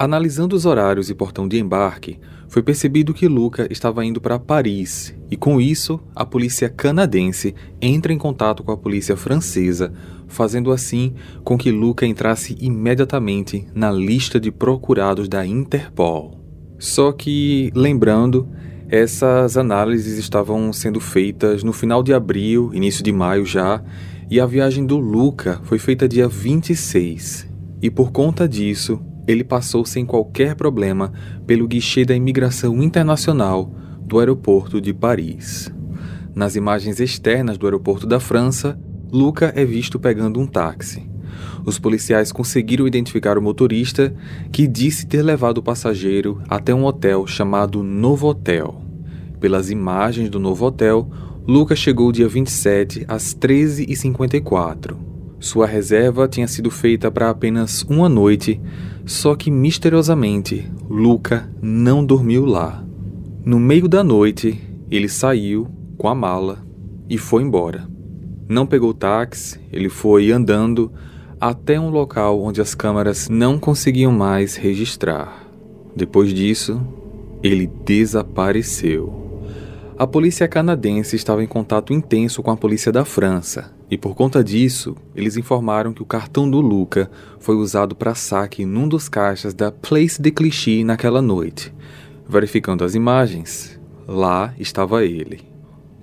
Analisando 0.00 0.54
os 0.54 0.64
horários 0.64 1.10
e 1.10 1.14
portão 1.14 1.48
de 1.48 1.58
embarque, 1.58 2.20
foi 2.48 2.62
percebido 2.62 3.12
que 3.12 3.26
Luca 3.26 3.66
estava 3.68 4.04
indo 4.04 4.20
para 4.20 4.38
Paris, 4.38 5.12
e 5.28 5.36
com 5.36 5.60
isso, 5.60 5.98
a 6.14 6.24
polícia 6.24 6.68
canadense 6.68 7.52
entra 7.82 8.12
em 8.12 8.16
contato 8.16 8.62
com 8.62 8.70
a 8.70 8.76
polícia 8.76 9.16
francesa, 9.16 9.92
fazendo 10.28 10.70
assim 10.70 11.14
com 11.42 11.58
que 11.58 11.72
Luca 11.72 12.06
entrasse 12.06 12.56
imediatamente 12.60 13.66
na 13.74 13.90
lista 13.90 14.38
de 14.38 14.52
procurados 14.52 15.28
da 15.28 15.44
Interpol. 15.44 16.38
Só 16.78 17.10
que, 17.10 17.72
lembrando, 17.74 18.48
essas 18.88 19.56
análises 19.56 20.16
estavam 20.16 20.72
sendo 20.72 21.00
feitas 21.00 21.64
no 21.64 21.72
final 21.72 22.04
de 22.04 22.14
abril, 22.14 22.70
início 22.72 23.02
de 23.02 23.10
maio 23.10 23.44
já, 23.44 23.82
e 24.30 24.38
a 24.38 24.46
viagem 24.46 24.86
do 24.86 24.96
Luca 24.96 25.60
foi 25.64 25.78
feita 25.80 26.08
dia 26.08 26.28
26. 26.28 27.48
E 27.82 27.90
por 27.90 28.12
conta 28.12 28.48
disso, 28.48 29.02
ele 29.28 29.44
passou 29.44 29.84
sem 29.84 30.06
qualquer 30.06 30.54
problema 30.54 31.12
pelo 31.46 31.68
guichê 31.68 32.02
da 32.02 32.16
imigração 32.16 32.82
internacional 32.82 33.70
do 34.00 34.18
aeroporto 34.18 34.80
de 34.80 34.94
Paris. 34.94 35.70
Nas 36.34 36.56
imagens 36.56 36.98
externas 36.98 37.58
do 37.58 37.66
aeroporto 37.66 38.06
da 38.06 38.18
França, 38.18 38.80
Luca 39.12 39.52
é 39.54 39.66
visto 39.66 39.98
pegando 39.98 40.40
um 40.40 40.46
táxi. 40.46 41.06
Os 41.64 41.78
policiais 41.78 42.32
conseguiram 42.32 42.86
identificar 42.86 43.36
o 43.36 43.42
motorista, 43.42 44.14
que 44.50 44.66
disse 44.66 45.06
ter 45.06 45.22
levado 45.22 45.58
o 45.58 45.62
passageiro 45.62 46.40
até 46.48 46.74
um 46.74 46.84
hotel 46.84 47.26
chamado 47.26 47.82
Novo 47.82 48.28
Hotel. 48.28 48.82
Pelas 49.38 49.70
imagens 49.70 50.30
do 50.30 50.40
novo 50.40 50.64
hotel, 50.64 51.08
Luca 51.46 51.76
chegou 51.76 52.10
dia 52.10 52.28
27 52.28 53.04
às 53.06 53.34
13h54. 53.34 54.96
Sua 55.38 55.66
reserva 55.66 56.26
tinha 56.26 56.48
sido 56.48 56.70
feita 56.70 57.10
para 57.10 57.30
apenas 57.30 57.82
uma 57.82 58.08
noite 58.08 58.60
só 59.08 59.34
que 59.34 59.50
misteriosamente, 59.50 60.70
Luca 60.86 61.50
não 61.62 62.04
dormiu 62.04 62.44
lá. 62.44 62.84
No 63.42 63.58
meio 63.58 63.88
da 63.88 64.04
noite, 64.04 64.60
ele 64.90 65.08
saiu 65.08 65.66
com 65.96 66.08
a 66.08 66.14
mala 66.14 66.58
e 67.08 67.16
foi 67.16 67.42
embora. 67.42 67.88
Não 68.46 68.66
pegou 68.66 68.92
táxi, 68.92 69.58
ele 69.72 69.88
foi 69.88 70.30
andando 70.30 70.92
até 71.40 71.80
um 71.80 71.88
local 71.88 72.42
onde 72.42 72.60
as 72.60 72.74
câmeras 72.74 73.30
não 73.30 73.58
conseguiam 73.58 74.12
mais 74.12 74.56
registrar. 74.56 75.42
Depois 75.96 76.34
disso, 76.34 76.78
ele 77.42 77.66
desapareceu. 77.66 79.42
A 79.96 80.06
polícia 80.06 80.46
canadense 80.46 81.16
estava 81.16 81.42
em 81.42 81.46
contato 81.46 81.94
intenso 81.94 82.42
com 82.42 82.50
a 82.50 82.56
polícia 82.56 82.92
da 82.92 83.06
França, 83.06 83.72
e 83.90 83.96
por 83.96 84.14
conta 84.14 84.44
disso, 84.44 84.94
eles 85.14 85.36
informaram 85.36 85.94
que 85.94 86.02
o 86.02 86.06
cartão 86.06 86.48
do 86.50 86.60
Luca 86.60 87.10
foi 87.40 87.56
usado 87.56 87.94
para 87.94 88.14
saque 88.14 88.66
num 88.66 88.86
dos 88.86 89.08
caixas 89.08 89.54
da 89.54 89.72
Place 89.72 90.20
de 90.20 90.30
Clichy 90.30 90.84
naquela 90.84 91.22
noite. 91.22 91.72
Verificando 92.28 92.84
as 92.84 92.94
imagens, 92.94 93.80
lá 94.06 94.52
estava 94.58 95.04
ele. 95.04 95.40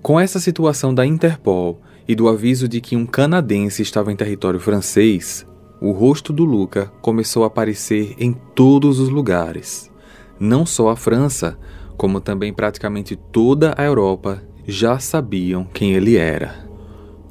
Com 0.02 0.20
essa 0.20 0.40
situação 0.40 0.94
da 0.94 1.06
Interpol 1.06 1.80
e 2.08 2.16
do 2.16 2.28
aviso 2.28 2.68
de 2.68 2.82
que 2.82 2.96
um 2.96 3.06
canadense 3.06 3.84
estava 3.84 4.12
em 4.12 4.16
território 4.16 4.60
francês, 4.60 5.46
o 5.80 5.92
rosto 5.92 6.34
do 6.34 6.44
Luca 6.44 6.92
começou 7.02 7.44
a 7.44 7.48
aparecer 7.48 8.16
em 8.18 8.34
todos 8.56 9.00
os 9.00 9.10
lugares. 9.10 9.92
Não 10.40 10.66
só 10.66 10.90
a 10.90 10.96
França, 10.96 11.58
como 11.96 12.20
também 12.20 12.52
praticamente 12.52 13.16
toda 13.16 13.76
a 13.78 13.84
Europa 13.84 14.42
já 14.68 14.98
sabiam 14.98 15.64
quem 15.66 15.94
ele 15.94 16.18
era. 16.18 16.64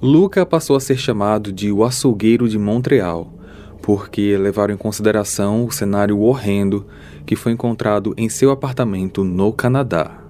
Luca 0.02 0.44
passou 0.44 0.76
a 0.76 0.80
ser 0.80 0.98
chamado 0.98 1.52
de 1.52 1.72
o 1.72 1.84
açougueiro 1.84 2.48
de 2.48 2.58
Montreal, 2.58 3.32
porque 3.80 4.36
levaram 4.36 4.74
em 4.74 4.78
consideração 4.78 5.64
o 5.64 5.72
cenário 5.72 6.18
horrendo 6.20 6.86
que 7.24 7.36
foi 7.36 7.52
encontrado 7.52 8.14
em 8.16 8.28
seu 8.28 8.50
apartamento 8.50 9.24
no 9.24 9.52
Canadá. 9.52 10.22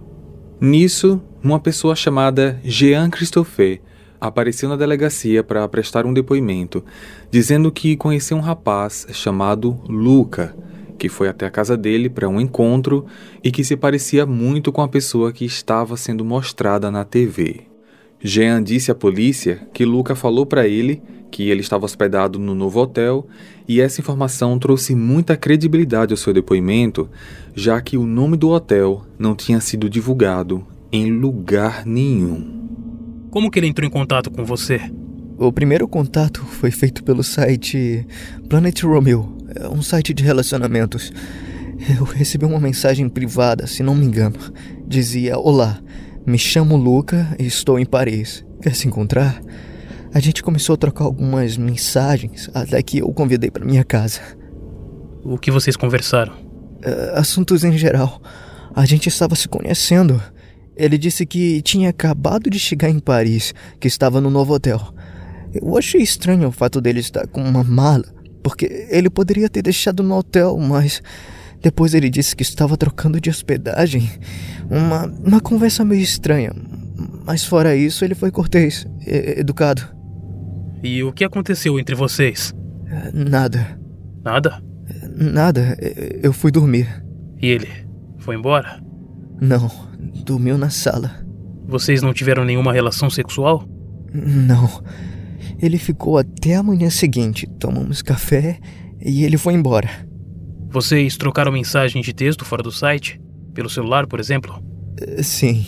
Nisso, 0.61 1.21
uma 1.43 1.59
pessoa 1.59 1.97
chamada 1.97 2.61
Jean 2.65 3.11
Christophe 3.11 3.81
apareceu 4.21 4.69
na 4.69 4.77
delegacia 4.77 5.43
para 5.43 5.69
prestar 5.69 6.07
um 6.07 6.15
depoimento, 6.15 6.85
dizendo 7.31 7.71
que 7.71 7.97
conheceu 7.97 8.37
um 8.37 8.41
rapaz 8.41 9.07
chamado 9.13 9.79
Luca, 9.89 10.57
que 10.99 11.09
foi 11.09 11.29
até 11.29 11.47
a 11.47 11.51
casa 11.51 11.77
dele 11.77 12.09
para 12.09 12.29
um 12.29 12.41
encontro 12.41 13.05
e 13.43 13.51
que 13.51 13.65
se 13.65 13.77
parecia 13.77 14.25
muito 14.25 14.73
com 14.73 14.81
a 14.83 14.89
pessoa 14.89 15.33
que 15.33 15.45
estava 15.45 15.97
sendo 15.97 16.25
mostrada 16.25 16.91
na 16.91 17.05
TV. 17.05 17.74
Jean 18.27 18.63
disse 18.63 18.91
à 18.91 18.95
polícia 18.95 19.69
que 19.75 19.85
Luca 19.85 20.17
falou 20.17 20.47
para 20.47 20.67
ele 20.67 21.03
que 21.31 21.51
ele 21.51 21.61
estava 21.61 21.85
hospedado 21.85 22.39
no 22.39 22.55
novo 22.55 22.81
hotel 22.81 23.27
e 23.69 23.83
essa 23.83 24.01
informação 24.01 24.59
trouxe 24.59 24.95
muita 24.95 25.37
credibilidade 25.37 26.13
ao 26.13 26.17
seu 26.17 26.33
depoimento, 26.33 27.11
já 27.55 27.79
que 27.83 27.99
o 27.99 28.07
nome 28.07 28.39
do 28.39 28.49
hotel 28.49 29.05
não 29.19 29.35
tinha 29.35 29.61
sido 29.61 29.91
divulgado 29.91 30.67
em 30.91 31.11
lugar 31.11 31.85
nenhum. 31.85 33.29
Como 33.31 33.51
que 33.51 33.59
ele 33.59 33.67
entrou 33.67 33.87
em 33.87 33.91
contato 33.91 34.31
com 34.31 34.43
você? 34.43 34.81
O 35.37 35.53
primeiro 35.53 35.87
contato 35.87 36.43
foi 36.45 36.71
feito 36.71 37.05
pelo 37.05 37.23
site 37.23 38.07
Planet 38.49 38.81
Romeo, 38.85 39.37
é 39.55 39.69
um 39.69 39.83
site 39.83 40.15
de 40.15 40.23
relacionamentos. 40.23 41.13
Eu 41.99 42.05
recebi 42.05 42.47
uma 42.47 42.61
mensagem 42.61 43.09
privada, 43.09 43.67
se 43.67 43.83
não 43.83 43.95
me 43.95 44.07
engano. 44.07 44.39
Dizia: 44.87 45.37
Olá, 45.37 45.81
me 46.27 46.39
chamo 46.39 46.77
Luca 46.77 47.35
e 47.39 47.47
estou 47.47 47.79
em 47.79 47.85
Paris. 47.85 48.45
Quer 48.63 48.75
se 48.75 48.89
encontrar? 48.89 49.43
A 50.13 50.21
gente 50.21 50.43
começou 50.43 50.75
a 50.75 50.77
trocar 50.77 51.05
algumas 51.05 51.57
mensagens 51.57 52.49
até 52.55 52.83
que 52.83 52.99
eu 52.99 53.07
o 53.07 53.13
convidei 53.13 53.51
para 53.51 53.65
minha 53.65 53.85
casa. 53.85 54.21
O 55.23 55.37
que 55.37 55.51
vocês 55.51 55.77
conversaram? 55.77 56.33
Uh, 56.35 57.15
assuntos 57.15 57.65
em 57.65 57.77
geral. 57.77 58.23
A 58.75 58.87
gente 58.87 59.09
estava 59.09 59.35
se 59.35 59.49
conhecendo. 59.49 60.23
Ele 60.77 60.97
disse 60.97 61.27
que 61.27 61.61
tinha 61.63 61.91
acabado 61.91 62.49
de 62.49 62.59
chegar 62.59 62.89
em 62.89 62.99
Paris, 62.99 63.53
que 63.79 63.87
estava 63.87 64.21
no 64.21 64.31
novo 64.31 64.55
hotel. 64.55 64.81
Eu 65.53 65.77
achei 65.77 66.01
estranho 66.01 66.49
o 66.49 66.53
fato 66.53 66.81
dele 66.81 67.01
estar 67.01 67.27
com 67.29 67.43
uma 67.43 67.63
mala, 67.63 68.07
porque 68.43 68.89
ele 68.91 69.09
poderia 69.09 69.49
ter 69.49 69.63
deixado 69.63 70.03
no 70.03 70.17
hotel, 70.17 70.59
mas 70.59 71.01
depois 71.65 71.95
ele 71.95 72.11
disse 72.11 72.37
que 72.37 72.43
estava 72.43 72.77
trocando 72.77 73.19
de 73.19 73.31
hospedagem. 73.31 74.11
Uma, 74.71 75.07
uma 75.07 75.41
conversa 75.41 75.83
meio 75.83 76.03
estranha. 76.03 76.53
Mas 77.25 77.43
fora 77.43 77.75
isso, 77.75 78.05
ele 78.05 78.15
foi 78.15 78.31
cortês, 78.31 78.87
educado. 79.07 79.83
E 80.83 81.03
o 81.03 81.11
que 81.11 81.25
aconteceu 81.25 81.81
entre 81.81 81.95
vocês? 81.95 82.53
Nada. 83.15 83.81
Nada? 84.23 84.63
Nada. 85.17 85.75
Eu 86.23 86.35
fui 86.35 86.51
dormir. 86.51 87.03
E 87.41 87.47
ele? 87.47 87.69
Foi 88.19 88.37
embora? 88.37 88.79
Não, 89.41 89.71
dormiu 90.23 90.59
na 90.59 90.69
sala. 90.69 91.25
Vocês 91.67 92.03
não 92.03 92.13
tiveram 92.13 92.45
nenhuma 92.45 92.75
relação 92.75 93.09
sexual? 93.09 93.67
Não. 94.13 94.85
Ele 95.59 95.79
ficou 95.79 96.19
até 96.19 96.57
a 96.57 96.63
manhã 96.63 96.91
seguinte. 96.91 97.47
Tomamos 97.59 98.03
café 98.03 98.59
e 99.01 99.25
ele 99.25 99.39
foi 99.39 99.55
embora. 99.55 100.04
Vocês 100.75 101.17
trocaram 101.17 101.53
mensagem 101.53 102.03
de 102.03 102.13
texto 102.13 102.45
fora 102.45 102.61
do 102.61 102.73
site? 102.73 103.21
Pelo 103.55 103.71
celular, 103.71 104.09
por 104.09 104.19
exemplo? 104.19 104.61
Eh, 105.01 105.23
sim. 105.23 105.65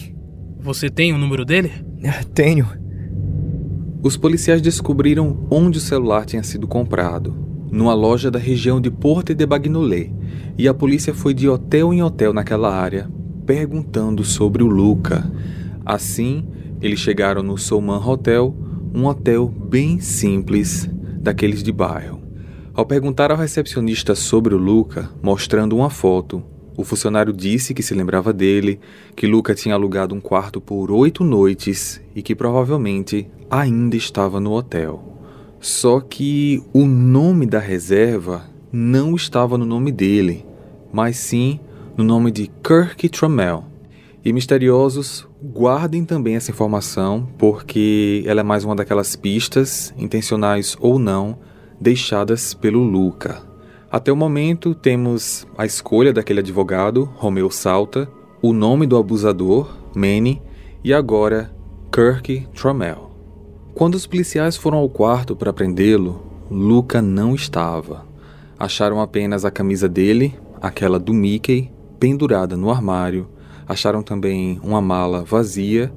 Você 0.59 0.91
tem 0.91 1.13
o 1.13 1.17
número 1.17 1.45
dele? 1.45 1.71
Eh, 2.03 2.25
tenho. 2.35 2.67
Os 4.03 4.17
policiais 4.17 4.61
descobriram 4.61 5.47
onde 5.49 5.79
o 5.79 5.81
celular 5.81 6.25
tinha 6.25 6.43
sido 6.43 6.67
comprado, 6.67 7.33
numa 7.71 7.95
loja 7.95 8.33
da 8.33 8.39
região 8.41 8.81
de 8.81 8.91
Porte 8.91 9.33
de 9.33 9.47
Bagnolet, 9.47 10.13
e 10.59 10.67
a 10.67 10.75
polícia 10.75 11.15
foi 11.15 11.33
de 11.33 11.49
hotel 11.49 11.95
em 11.95 12.03
hotel 12.03 12.33
naquela 12.33 12.77
área, 12.77 13.09
perguntando 13.47 14.25
sobre 14.25 14.65
o 14.65 14.67
Luca. 14.67 15.31
Assim, 15.85 16.49
eles 16.83 16.99
chegaram 16.99 17.45
no 17.45 17.57
Souman 17.57 18.05
Hotel, 18.05 18.53
um 18.93 19.07
hotel 19.07 19.47
bem 19.47 20.01
simples, 20.01 20.91
daqueles 21.21 21.63
de 21.63 21.71
bairro. 21.71 22.26
Ao 22.77 22.85
perguntar 22.85 23.31
ao 23.31 23.39
recepcionista 23.39 24.15
sobre 24.15 24.55
o 24.55 24.59
Luca, 24.59 25.09
mostrando 25.23 25.75
uma 25.75 25.89
foto, 25.89 26.43
o 26.77 26.85
funcionário 26.85 27.33
disse 27.33 27.73
que 27.73 27.83
se 27.83 27.95
lembrava 27.95 28.35
dele, 28.35 28.79
que 29.17 29.27
Luca 29.27 29.55
tinha 29.55 29.75
alugado 29.75 30.15
um 30.15 30.21
quarto 30.21 30.61
por 30.61 30.91
oito 30.91 31.25
noites 31.25 32.03
e 32.15 32.21
que 32.21 32.35
provavelmente 32.35 33.31
ainda 33.51 33.97
estava 33.97 34.39
no 34.39 34.53
hotel. 34.53 35.23
Só 35.59 36.01
que 36.01 36.63
o 36.75 36.85
nome 36.85 37.47
da 37.47 37.59
reserva 37.59 38.45
não 38.71 39.17
estava 39.17 39.57
no 39.57 39.65
nome 39.65 39.91
dele, 39.91 40.45
mas 40.93 41.17
sim 41.17 41.59
no 41.97 42.05
nome 42.05 42.31
de 42.31 42.51
Kirk 42.63 43.09
Trammell. 43.09 43.65
E 44.23 44.35
misteriosos 44.35 45.27
Guardem 45.43 46.05
também 46.05 46.37
essa 46.37 46.51
informação, 46.51 47.27
porque 47.39 48.23
ela 48.27 48.41
é 48.41 48.45
mais 48.45 48.65
uma 48.65 48.77
daquelas 48.77 49.17
pistas, 49.17 49.95
intencionais 49.97 50.77
ou 50.79 50.99
não, 50.99 51.39
deixadas 51.81 52.55
pelo 52.55 52.83
Luca. 52.83 53.43
Até 53.91 54.13
o 54.13 54.17
momento, 54.17 54.75
temos 54.75 55.47
a 55.57 55.65
escolha 55.65 56.13
daquele 56.13 56.41
advogado, 56.41 57.05
Romeu 57.17 57.51
Salta, 57.51 58.09
o 58.43 58.53
nome 58.53 58.87
do 58.87 58.97
abusador, 58.97 59.77
Manny, 59.95 60.43
e 60.83 60.93
agora 60.93 61.55
Kirk 61.93 62.47
Trammell. 62.55 63.11
Quando 63.75 63.95
os 63.95 64.07
policiais 64.07 64.57
foram 64.57 64.79
ao 64.79 64.89
quarto 64.89 65.37
para 65.37 65.53
prendê-lo, 65.53 66.23
Luca 66.51 67.03
não 67.03 67.35
estava. 67.35 68.07
Acharam 68.59 69.01
apenas 69.01 69.45
a 69.45 69.51
camisa 69.51 69.89
dele, 69.89 70.35
aquela 70.61 70.99
do 70.99 71.13
Mickey 71.13 71.71
pendurada 71.99 72.57
no 72.57 72.71
armário, 72.71 73.29
acharam 73.69 74.03
também 74.03 74.61
uma 74.63 74.81
mala 74.81 75.25
vazia 75.25 75.93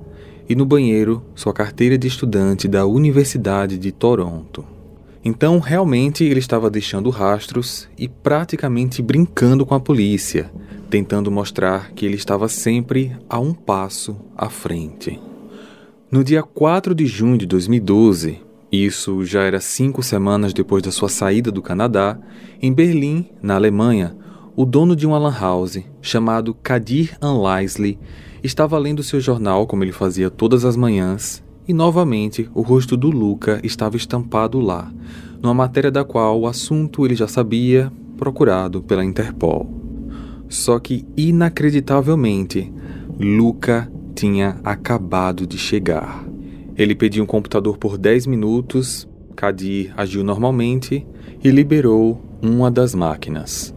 e 0.48 0.56
no 0.56 0.66
banheiro 0.66 1.24
sua 1.36 1.54
carteira 1.54 1.98
de 1.98 2.08
estudante 2.08 2.68
da 2.68 2.86
Universidade 2.86 3.78
de 3.78 3.92
Toronto. 3.92 4.79
Então, 5.24 5.60
realmente, 5.60 6.24
ele 6.24 6.40
estava 6.40 6.70
deixando 6.70 7.10
rastros 7.10 7.90
e 7.98 8.08
praticamente 8.08 9.02
brincando 9.02 9.66
com 9.66 9.76
a 9.76 9.80
polícia, 9.80 10.50
tentando 10.90 11.30
mostrar 11.30 11.92
que 11.92 12.06
ele 12.06 12.16
estava 12.16 12.48
sempre 12.48 13.16
a 13.30 13.38
um 13.38 13.54
passo 13.54 14.16
à 14.36 14.50
frente. 14.50 15.20
No 16.10 16.24
dia 16.24 16.42
4 16.42 16.96
de 16.96 17.06
junho 17.06 17.38
de 17.38 17.46
2012, 17.46 18.42
isso 18.72 19.26
já 19.26 19.44
era 19.44 19.60
cinco 19.60 20.02
semanas 20.02 20.54
depois 20.54 20.82
da 20.82 20.92
sua 20.92 21.10
saída 21.10 21.52
do 21.52 21.62
Canadá, 21.62 22.18
em 22.62 22.72
Berlim, 22.72 23.30
na 23.42 23.56
Alemanha, 23.56 24.16
o 24.56 24.66
dono 24.66 24.96
de 24.96 25.06
uma 25.06 25.18
lan 25.18 25.36
house, 25.38 25.80
chamado 26.02 26.54
Kadir 26.54 27.18
Anlaisley, 27.22 28.00
estava 28.42 28.78
lendo 28.78 29.04
seu 29.04 29.20
jornal 29.20 29.68
como 29.68 29.84
ele 29.84 29.92
fazia 29.92 30.30
todas 30.30 30.64
as 30.64 30.78
manhãs 30.78 31.44
e 31.70 31.74
novamente 31.74 32.50
o 32.56 32.64
rosto 32.64 32.98
do 32.98 33.12
Luca 33.12 33.60
estava 33.64 33.96
estampado 33.96 34.60
lá, 34.60 34.92
numa 35.40 35.54
matéria 35.54 35.92
da 35.92 36.04
qual 36.04 36.40
o 36.40 36.48
assunto 36.48 37.06
ele 37.06 37.14
já 37.14 37.28
sabia, 37.28 37.92
procurado 38.18 38.82
pela 38.82 39.06
Interpol. 39.06 39.70
Só 40.50 40.80
que, 40.80 41.06
inacreditavelmente, 41.16 42.74
Luca 43.20 43.88
tinha 44.16 44.60
acabado 44.64 45.46
de 45.46 45.60
chegar. 45.60 46.26
Ele 46.76 46.96
pediu 46.96 47.24
um 47.24 47.28
computador 47.28 47.78
por 47.78 48.00
10 48.00 48.26
minutos, 48.26 49.08
Kadir 49.36 49.94
agiu 49.96 50.24
normalmente 50.24 51.06
e 51.44 51.52
liberou 51.52 52.20
uma 52.42 52.72
das 52.72 52.96
máquinas. 52.96 53.76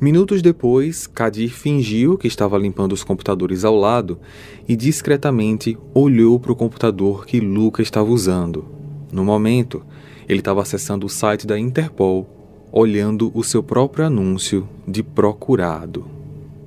Minutos 0.00 0.40
depois, 0.40 1.06
Kadir 1.06 1.50
fingiu 1.50 2.16
que 2.16 2.26
estava 2.26 2.56
limpando 2.56 2.94
os 2.94 3.04
computadores 3.04 3.66
ao 3.66 3.76
lado 3.76 4.18
e 4.66 4.74
discretamente 4.74 5.76
olhou 5.92 6.40
para 6.40 6.52
o 6.52 6.56
computador 6.56 7.26
que 7.26 7.38
Luca 7.38 7.82
estava 7.82 8.08
usando. 8.10 8.64
No 9.12 9.22
momento, 9.22 9.82
ele 10.26 10.38
estava 10.38 10.62
acessando 10.62 11.04
o 11.04 11.10
site 11.10 11.46
da 11.46 11.58
Interpol, 11.58 12.26
olhando 12.72 13.30
o 13.34 13.44
seu 13.44 13.62
próprio 13.62 14.06
anúncio 14.06 14.66
de 14.88 15.02
procurado. 15.02 16.06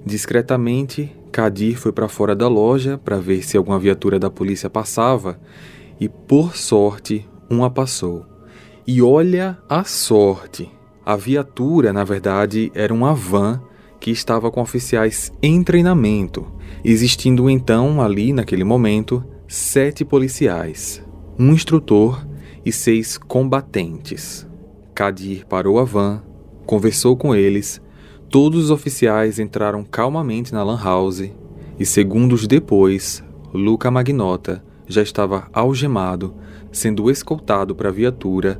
Discretamente, 0.06 1.12
Kadir 1.32 1.76
foi 1.76 1.92
para 1.92 2.08
fora 2.08 2.36
da 2.36 2.48
loja 2.48 3.00
para 3.04 3.18
ver 3.18 3.44
se 3.44 3.58
alguma 3.58 3.80
viatura 3.80 4.20
da 4.20 4.30
polícia 4.30 4.70
passava 4.70 5.40
e, 6.00 6.08
por 6.08 6.56
sorte, 6.56 7.28
uma 7.50 7.72
passou. 7.72 8.28
E 8.86 9.02
olha 9.02 9.58
a 9.68 9.84
sorte! 9.84 10.70
A 11.06 11.18
viatura, 11.18 11.92
na 11.92 12.06
verdade, 12.06 12.72
era 12.74 12.94
uma 12.94 13.14
van 13.14 13.62
que 14.00 14.10
estava 14.10 14.50
com 14.50 14.62
oficiais 14.62 15.34
em 15.42 15.62
treinamento, 15.62 16.48
existindo 16.84 17.50
então 17.50 18.02
ali, 18.02 18.32
naquele 18.32 18.64
momento, 18.64 19.22
sete 19.46 20.06
policiais, 20.06 21.04
um 21.38 21.52
instrutor 21.52 22.26
e 22.66 22.72
seis 22.72 23.18
combatentes. 23.18 24.48
Kadir 24.96 25.46
parou 25.46 25.78
a 25.78 25.84
van, 25.84 26.24
conversou 26.66 27.18
com 27.18 27.36
eles, 27.36 27.82
todos 28.30 28.66
os 28.66 28.72
oficiais 28.72 29.40
entraram 29.40 29.84
calmamente 29.84 30.54
na 30.54 30.64
lan 30.64 30.82
house 30.82 31.30
e 31.78 31.86
segundos 31.86 32.48
depois, 32.48 33.22
Luca 33.54 33.92
Magnota 33.92 34.64
já 34.88 35.02
estava 35.02 35.50
algemado, 35.52 36.34
sendo 36.72 37.10
escoltado 37.12 37.76
para 37.76 37.90
a 37.90 37.92
viatura 37.92 38.60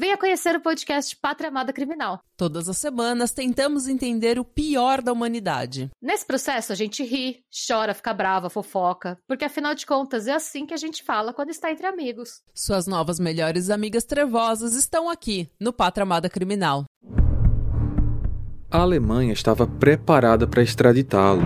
Venha 0.00 0.16
conhecer 0.16 0.56
o 0.56 0.62
podcast 0.62 1.14
Pátria 1.14 1.50
Amada 1.50 1.74
Criminal. 1.74 2.20
Todas 2.34 2.70
as 2.70 2.78
semanas 2.78 3.32
tentamos 3.32 3.86
entender 3.86 4.38
o 4.38 4.44
pior 4.46 5.02
da 5.02 5.12
humanidade. 5.12 5.90
Nesse 6.00 6.24
processo 6.26 6.72
a 6.72 6.74
gente 6.74 7.04
ri, 7.04 7.40
chora, 7.68 7.92
fica 7.92 8.14
brava, 8.14 8.48
fofoca, 8.48 9.18
porque 9.28 9.44
afinal 9.44 9.74
de 9.74 9.84
contas 9.84 10.26
é 10.26 10.32
assim 10.32 10.64
que 10.64 10.72
a 10.72 10.78
gente 10.78 11.04
fala 11.04 11.34
quando 11.34 11.50
está 11.50 11.70
entre 11.70 11.86
amigos. 11.86 12.40
Suas 12.54 12.86
novas 12.86 13.20
melhores 13.20 13.68
amigas 13.68 14.04
trevosas 14.04 14.74
estão 14.74 15.10
aqui 15.10 15.50
no 15.60 15.70
Pátria 15.70 16.04
Amada 16.04 16.30
Criminal. 16.30 16.86
A 18.70 18.78
Alemanha 18.78 19.34
estava 19.34 19.66
preparada 19.66 20.46
para 20.46 20.62
extraditá-lo, 20.62 21.42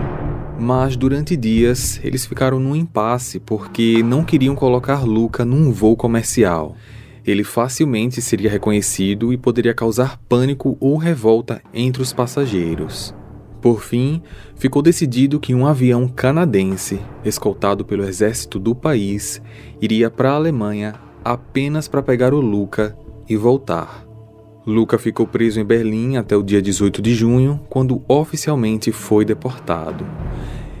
mas 0.57 0.95
durante 0.95 1.35
dias 1.35 1.99
eles 2.01 2.25
ficaram 2.25 2.57
num 2.57 2.73
impasse 2.73 3.37
porque 3.37 4.01
não 4.01 4.23
queriam 4.23 4.55
colocar 4.55 5.03
Luca 5.03 5.43
num 5.43 5.73
voo 5.73 5.97
comercial 5.97 6.77
ele 7.25 7.43
facilmente 7.43 8.21
seria 8.21 8.49
reconhecido 8.49 9.33
e 9.33 9.37
poderia 9.37 9.73
causar 9.73 10.17
pânico 10.29 10.77
ou 10.79 10.95
revolta 10.97 11.61
entre 11.73 12.01
os 12.01 12.13
passageiros. 12.13 13.15
Por 13.61 13.81
fim, 13.81 14.21
ficou 14.55 14.81
decidido 14.81 15.39
que 15.39 15.55
um 15.55 15.65
avião 15.65 16.07
canadense, 16.07 16.99
escoltado 17.23 17.83
pelo 17.83 18.03
exército 18.03 18.59
do 18.59 18.75
país, 18.75 19.41
iria 19.81 20.09
para 20.11 20.31
a 20.31 20.35
Alemanha 20.35 20.93
apenas 21.23 21.87
para 21.87 22.03
pegar 22.03 22.31
o 22.31 22.39
Luca 22.39 22.95
e 23.27 23.35
voltar. 23.35 24.05
Luca 24.67 24.99
ficou 24.99 25.25
preso 25.25 25.59
em 25.59 25.65
Berlim 25.65 26.17
até 26.17 26.37
o 26.37 26.43
dia 26.43 26.61
18 26.61 27.01
de 27.01 27.15
junho, 27.15 27.59
quando 27.67 28.03
oficialmente 28.07 28.91
foi 28.91 29.25
deportado. 29.25 30.05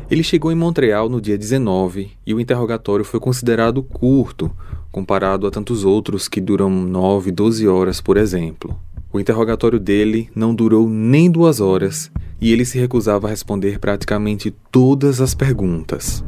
Ele 0.09 0.21
chegou 0.21 0.51
em 0.51 0.55
Montreal 0.55 1.09
no 1.09 1.19
dia 1.19 1.37
19 1.37 2.11
e 2.25 2.33
o 2.35 2.39
interrogatório 2.39 3.03
foi 3.03 3.19
considerado 3.19 3.81
curto, 3.81 4.51
comparado 4.95 5.45
a 5.45 5.51
tantos 5.51 5.83
outros 5.83 6.29
que 6.29 6.39
duram 6.39 6.69
9, 6.69 7.29
12 7.29 7.67
horas, 7.67 7.99
por 7.99 8.15
exemplo. 8.15 8.79
O 9.11 9.19
interrogatório 9.19 9.77
dele 9.77 10.29
não 10.33 10.55
durou 10.55 10.89
nem 10.89 11.29
duas 11.29 11.59
horas 11.59 12.09
e 12.39 12.49
ele 12.53 12.63
se 12.63 12.79
recusava 12.79 13.27
a 13.27 13.29
responder 13.29 13.77
praticamente 13.77 14.55
todas 14.71 15.19
as 15.19 15.35
perguntas. 15.35 16.23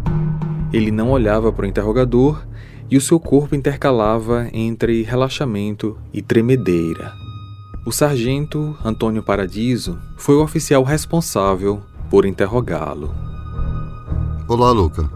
Ele 0.74 0.92
não 0.92 1.12
olhava 1.12 1.50
para 1.50 1.64
o 1.64 1.68
interrogador 1.70 2.46
e 2.92 2.98
o 2.98 3.02
seu 3.02 3.22
corpo 3.22 3.56
intercalava 3.56 4.50
entre 4.52 5.02
relaxamento 5.02 5.98
e 6.12 6.22
tremedeira. 6.22 7.14
O 7.86 7.92
sargento 7.94 8.76
Antônio 8.84 9.24
Paradiso 9.24 9.98
foi 10.18 10.36
o 10.36 10.44
oficial 10.44 10.84
responsável 10.84 11.82
por 12.10 12.26
interrogá-lo. 12.26 13.16
Olá, 14.46 14.72
Luca. 14.72 15.10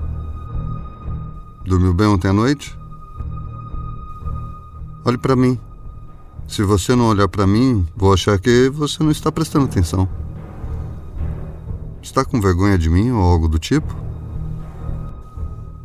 Dormiu 1.66 1.93
bem 1.93 2.08
ontem 2.08 2.30
à 2.30 2.34
noite? 2.34 2.80
Olhe 5.04 5.18
para 5.18 5.36
mim. 5.36 5.60
Se 6.47 6.64
você 6.64 6.95
não 6.95 7.08
olhar 7.08 7.28
para 7.28 7.47
mim, 7.47 7.88
vou 7.95 8.14
achar 8.14 8.38
que 8.38 8.70
você 8.70 9.02
não 9.04 9.12
está 9.12 9.32
prestando 9.32 9.66
atenção. 9.66 10.08
Está 12.02 12.26
com 12.26 12.41
vergonha 12.41 12.78
de 12.78 12.89
mim 12.89 13.12
ou 13.12 13.22
algo 13.22 13.47
do 13.47 13.58
tipo? 13.58 13.95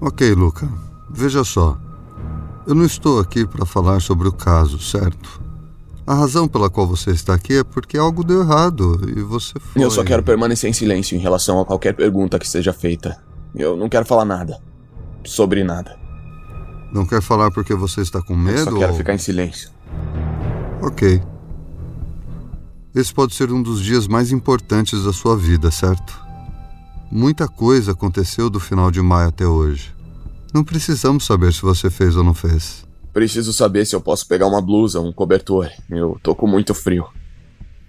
Ok, 0.01 0.35
Luca. 0.35 0.69
Veja 1.09 1.45
só. 1.45 1.79
Eu 2.67 2.75
não 2.75 2.85
estou 2.85 3.21
aqui 3.21 3.47
para 3.47 3.65
falar 3.65 4.01
sobre 4.01 4.27
o 4.29 4.33
caso, 4.33 4.79
certo? 4.79 5.41
A 6.07 6.15
razão 6.15 6.47
pela 6.47 6.69
qual 6.69 6.87
você 6.87 7.11
está 7.11 7.35
aqui 7.35 7.59
é 7.59 7.65
porque 7.65 7.97
algo 7.97 8.23
deu 8.23 8.41
errado 8.43 9.01
e 9.09 9.23
você 9.23 9.59
foi. 9.59 9.83
Eu 9.83 9.91
só 9.91 10.05
quero 10.05 10.23
permanecer 10.23 10.69
em 10.69 10.73
silêncio 10.73 11.17
em 11.17 11.21
relação 11.21 11.61
a 11.61 11.65
qualquer 11.65 11.95
pergunta 11.95 12.39
que 12.39 12.49
seja 12.49 12.73
feita. 12.73 13.19
Eu 13.55 13.77
não 13.77 13.89
quero 13.89 14.05
falar 14.05 14.25
nada. 14.25 14.61
Sobre 15.25 15.65
nada. 15.65 16.06
Não 16.93 17.05
quer 17.05 17.21
falar 17.21 17.51
porque 17.51 17.75
você 17.75 18.01
está 18.01 18.23
com 18.23 18.37
medo? 18.37 18.59
Eu 18.59 18.65
só 18.65 18.79
quero 18.79 18.93
ou... 18.93 18.99
ficar 18.99 19.15
em 19.15 19.19
silêncio. 19.19 19.71
Ok. 20.81 21.23
Esse 22.95 23.13
pode 23.13 23.35
ser 23.35 23.53
um 23.53 23.63
dos 23.63 23.83
dias 23.83 24.07
mais 24.09 24.33
importantes 24.33 25.05
da 25.05 25.13
sua 25.13 25.37
vida, 25.37 25.71
certo? 25.71 26.19
Muita 27.11 27.47
coisa 27.47 27.93
aconteceu 27.93 28.49
do 28.49 28.59
final 28.59 28.91
de 28.91 29.03
maio 29.03 29.29
até 29.29 29.47
hoje. 29.47 29.95
Não 30.53 30.65
precisamos 30.65 31.27
saber 31.27 31.53
se 31.53 31.63
você 31.63 31.91
fez 31.91 32.17
ou 32.17 32.25
não 32.25 32.35
fez. 32.35 32.87
Preciso 33.13 33.53
saber 33.53 33.87
se 33.87 33.95
eu 33.95 34.01
posso 34.01 34.27
pegar 34.27 34.47
uma 34.47 34.61
blusa, 34.61 35.01
um 35.01 35.13
cobertor. 35.13 35.69
Eu 35.91 36.19
tô 36.23 36.35
com 36.35 36.47
muito 36.47 36.75
frio. 36.75 37.07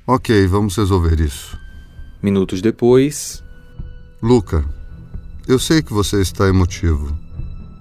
Ok, 0.05 0.47
vamos 0.47 0.75
resolver 0.75 1.19
isso. 1.19 1.57
Minutos 2.21 2.61
depois. 2.61 3.43
Luca, 4.21 4.65
eu 5.47 5.59
sei 5.59 5.81
que 5.81 5.93
você 5.93 6.21
está 6.21 6.47
emotivo. 6.47 7.17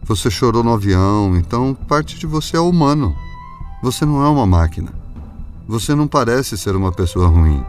Você 0.07 0.31
chorou 0.31 0.63
no 0.63 0.73
avião, 0.73 1.37
então 1.37 1.75
parte 1.75 2.17
de 2.17 2.27
você 2.27 2.57
é 2.57 2.61
humano. 2.61 3.17
Você 3.83 4.07
não 4.07 4.25
é 4.25 4.29
uma 4.29 4.47
máquina. 4.47 4.93
Você 5.67 5.97
não 5.97 6.07
parece 6.07 6.57
ser 6.57 6.77
uma 6.77 6.93
pessoa 6.93 7.27
ruim. 7.27 7.61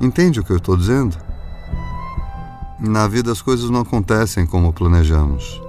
Entende 0.00 0.40
o 0.40 0.44
que 0.44 0.50
eu 0.50 0.56
estou 0.56 0.78
dizendo? 0.78 1.16
Na 2.80 3.06
vida 3.06 3.30
as 3.30 3.42
coisas 3.42 3.68
não 3.68 3.80
acontecem 3.80 4.46
como 4.46 4.72
planejamos. 4.72 5.60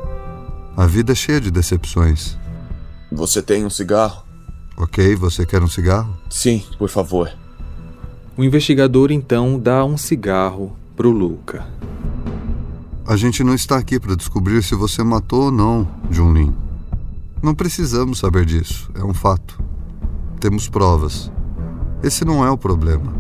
A 0.78 0.88
vida 0.88 1.12
é 1.12 1.16
cheia 1.16 1.42
de 1.42 1.52
decepções. 1.52 2.38
Você 3.12 3.42
tem 3.42 3.66
um 3.66 3.70
cigarro? 3.70 4.24
Ok, 4.78 5.16
você 5.18 5.46
quer 5.46 5.62
um 5.62 5.68
cigarro? 5.68 6.18
Sim, 6.30 6.64
por 6.80 6.88
favor. 6.88 7.30
O 8.38 8.44
investigador 8.44 9.12
então 9.12 9.60
dá 9.60 9.84
um 9.84 9.98
cigarro 9.98 10.76
pro 10.96 11.12
Luca. 11.12 11.68
A 13.06 13.18
gente 13.18 13.44
não 13.44 13.54
está 13.54 13.78
aqui 13.78 14.00
para 14.00 14.16
descobrir 14.16 14.64
se 14.64 14.76
você 14.76 15.04
matou 15.04 15.44
ou 15.44 15.52
não, 15.52 15.86
Junlin. 16.10 16.56
Não 17.42 17.54
precisamos 17.54 18.20
saber 18.20 18.46
disso, 18.46 18.90
é 18.96 19.04
um 19.04 19.14
fato. 19.14 19.62
Temos 20.40 20.70
provas. 20.70 21.30
Esse 22.02 22.24
não 22.24 22.46
é 22.46 22.50
o 22.50 22.58
problema. 22.58 23.14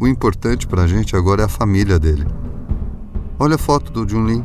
O 0.00 0.08
importante 0.08 0.66
para 0.66 0.84
a 0.84 0.86
gente 0.86 1.14
agora 1.14 1.42
é 1.42 1.44
a 1.44 1.48
família 1.48 1.98
dele. 1.98 2.26
Olha 3.38 3.56
a 3.56 3.58
foto 3.58 3.92
do 3.92 4.08
Junlin. 4.08 4.42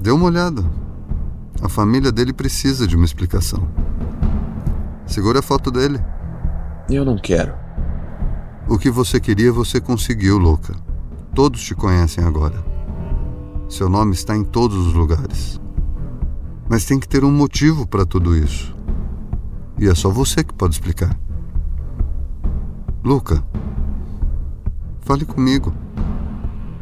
Dê 0.00 0.10
uma 0.10 0.24
olhada. 0.24 0.64
A 1.62 1.68
família 1.68 2.10
dele 2.10 2.32
precisa 2.32 2.86
de 2.86 2.96
uma 2.96 3.04
explicação. 3.04 3.68
Segura 5.06 5.40
a 5.40 5.42
foto 5.42 5.70
dele. 5.70 6.02
Eu 6.88 7.04
não 7.04 7.18
quero. 7.18 7.52
O 8.66 8.78
que 8.78 8.90
você 8.90 9.20
queria, 9.20 9.52
você 9.52 9.82
conseguiu, 9.82 10.38
louca. 10.38 10.74
Todos 11.34 11.62
te 11.62 11.74
conhecem 11.74 12.24
agora. 12.24 12.73
Seu 13.68 13.88
nome 13.88 14.12
está 14.12 14.36
em 14.36 14.44
todos 14.44 14.86
os 14.86 14.94
lugares. 14.94 15.60
Mas 16.68 16.84
tem 16.84 16.98
que 16.98 17.08
ter 17.08 17.24
um 17.24 17.32
motivo 17.32 17.86
para 17.86 18.06
tudo 18.06 18.36
isso. 18.36 18.74
E 19.78 19.88
é 19.88 19.94
só 19.94 20.10
você 20.10 20.44
que 20.44 20.54
pode 20.54 20.74
explicar. 20.74 21.18
Luca, 23.02 23.44
fale 25.00 25.24
comigo. 25.24 25.74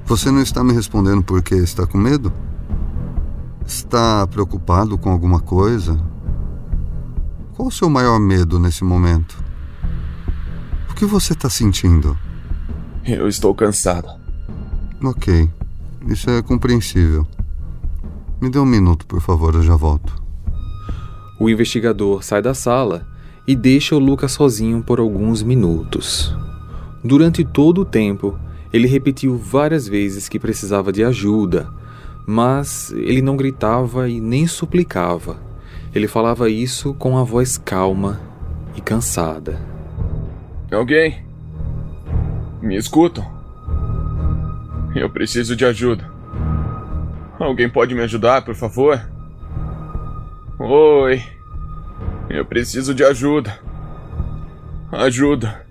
Você 0.04 0.30
não 0.30 0.42
está 0.42 0.62
me 0.62 0.72
respondendo 0.72 1.22
porque 1.22 1.54
está 1.54 1.86
com 1.86 1.98
medo? 1.98 2.32
Está 3.66 4.26
preocupado 4.26 4.98
com 4.98 5.10
alguma 5.10 5.40
coisa? 5.40 5.98
Qual 7.54 7.68
o 7.68 7.72
seu 7.72 7.88
maior 7.88 8.18
medo 8.18 8.58
nesse 8.58 8.84
momento? 8.84 9.42
O 10.90 10.94
que 10.94 11.04
você 11.04 11.32
está 11.32 11.48
sentindo? 11.48 12.16
Eu 13.04 13.26
estou 13.26 13.54
cansado. 13.54 14.08
Ok, 15.02 15.50
isso 16.06 16.28
é 16.30 16.42
compreensível. 16.42 17.26
Me 18.40 18.50
dê 18.50 18.58
um 18.58 18.66
minuto, 18.66 19.06
por 19.06 19.20
favor, 19.20 19.54
eu 19.54 19.62
já 19.62 19.76
volto. 19.76 20.20
O 21.38 21.48
investigador 21.48 22.22
sai 22.22 22.42
da 22.42 22.54
sala 22.54 23.06
e 23.46 23.54
deixa 23.54 23.94
o 23.94 23.98
Lucas 23.98 24.32
sozinho 24.32 24.82
por 24.82 25.00
alguns 25.00 25.42
minutos. 25.42 26.36
Durante 27.04 27.44
todo 27.44 27.82
o 27.82 27.84
tempo, 27.84 28.38
ele 28.72 28.86
repetiu 28.86 29.36
várias 29.36 29.86
vezes 29.86 30.28
que 30.28 30.38
precisava 30.38 30.92
de 30.92 31.04
ajuda, 31.04 31.68
mas 32.26 32.92
ele 32.92 33.20
não 33.20 33.36
gritava 33.36 34.08
e 34.08 34.20
nem 34.20 34.46
suplicava. 34.46 35.36
Ele 35.94 36.08
falava 36.08 36.48
isso 36.48 36.94
com 36.94 37.18
a 37.18 37.24
voz 37.24 37.58
calma 37.58 38.20
e 38.74 38.80
cansada. 38.80 39.60
Alguém? 40.70 41.22
Me 42.62 42.76
escutam? 42.76 43.41
Eu 44.94 45.08
preciso 45.08 45.56
de 45.56 45.64
ajuda. 45.64 46.10
Alguém 47.38 47.68
pode 47.68 47.94
me 47.94 48.02
ajudar, 48.02 48.44
por 48.44 48.54
favor? 48.54 49.00
Oi. 50.58 51.22
Eu 52.28 52.44
preciso 52.44 52.94
de 52.94 53.02
ajuda. 53.02 53.58
Ajuda. 54.92 55.66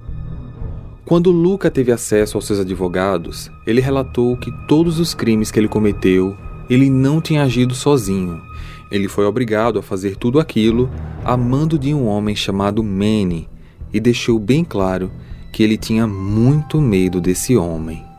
Quando 1.05 1.31
Luca 1.31 1.69
teve 1.69 1.91
acesso 1.91 2.37
aos 2.37 2.45
seus 2.45 2.59
advogados, 2.59 3.51
ele 3.67 3.79
relatou 3.79 4.35
que 4.37 4.51
todos 4.67 4.99
os 4.99 5.13
crimes 5.13 5.51
que 5.51 5.59
ele 5.59 5.67
cometeu, 5.67 6.35
ele 6.69 6.89
não 6.89 7.21
tinha 7.21 7.43
agido 7.43 7.75
sozinho. 7.75 8.41
Ele 8.89 9.07
foi 9.07 9.25
obrigado 9.25 9.77
a 9.77 9.83
fazer 9.83 10.15
tudo 10.15 10.39
aquilo 10.39 10.89
a 11.23 11.37
mando 11.37 11.77
de 11.77 11.93
um 11.93 12.07
homem 12.07 12.35
chamado 12.35 12.83
Manny 12.83 13.47
e 13.93 13.99
deixou 13.99 14.39
bem 14.39 14.63
claro 14.63 15.11
que 15.51 15.61
ele 15.63 15.77
tinha 15.77 16.07
muito 16.07 16.81
medo 16.81 17.21
desse 17.21 17.55
homem. 17.55 18.10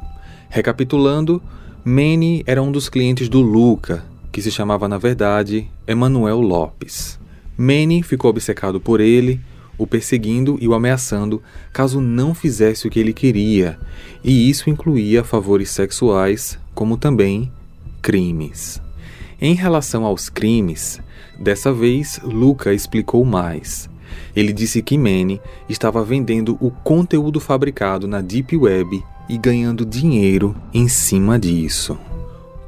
Recapitulando, 0.54 1.42
Manny 1.82 2.44
era 2.46 2.62
um 2.62 2.70
dos 2.70 2.90
clientes 2.90 3.26
do 3.26 3.40
Luca, 3.40 4.04
que 4.30 4.42
se 4.42 4.50
chamava 4.50 4.86
na 4.86 4.98
verdade 4.98 5.66
Emanuel 5.86 6.42
Lopes. 6.42 7.18
Manny 7.56 8.02
ficou 8.02 8.28
obcecado 8.28 8.78
por 8.78 9.00
ele, 9.00 9.40
o 9.78 9.86
perseguindo 9.86 10.58
e 10.60 10.68
o 10.68 10.74
ameaçando 10.74 11.42
caso 11.72 12.02
não 12.02 12.34
fizesse 12.34 12.86
o 12.86 12.90
que 12.90 13.00
ele 13.00 13.14
queria, 13.14 13.78
e 14.22 14.50
isso 14.50 14.68
incluía 14.68 15.24
favores 15.24 15.70
sexuais, 15.70 16.58
como 16.74 16.98
também 16.98 17.50
crimes. 18.02 18.78
Em 19.40 19.54
relação 19.54 20.04
aos 20.04 20.28
crimes, 20.28 21.00
dessa 21.40 21.72
vez 21.72 22.20
Luca 22.22 22.74
explicou 22.74 23.24
mais. 23.24 23.88
Ele 24.36 24.52
disse 24.52 24.82
que 24.82 24.98
Manny 24.98 25.40
estava 25.66 26.04
vendendo 26.04 26.58
o 26.60 26.70
conteúdo 26.70 27.40
fabricado 27.40 28.06
na 28.06 28.20
Deep 28.20 28.54
Web 28.54 29.02
e 29.28 29.38
ganhando 29.38 29.84
dinheiro 29.84 30.54
em 30.72 30.88
cima 30.88 31.38
disso. 31.38 31.98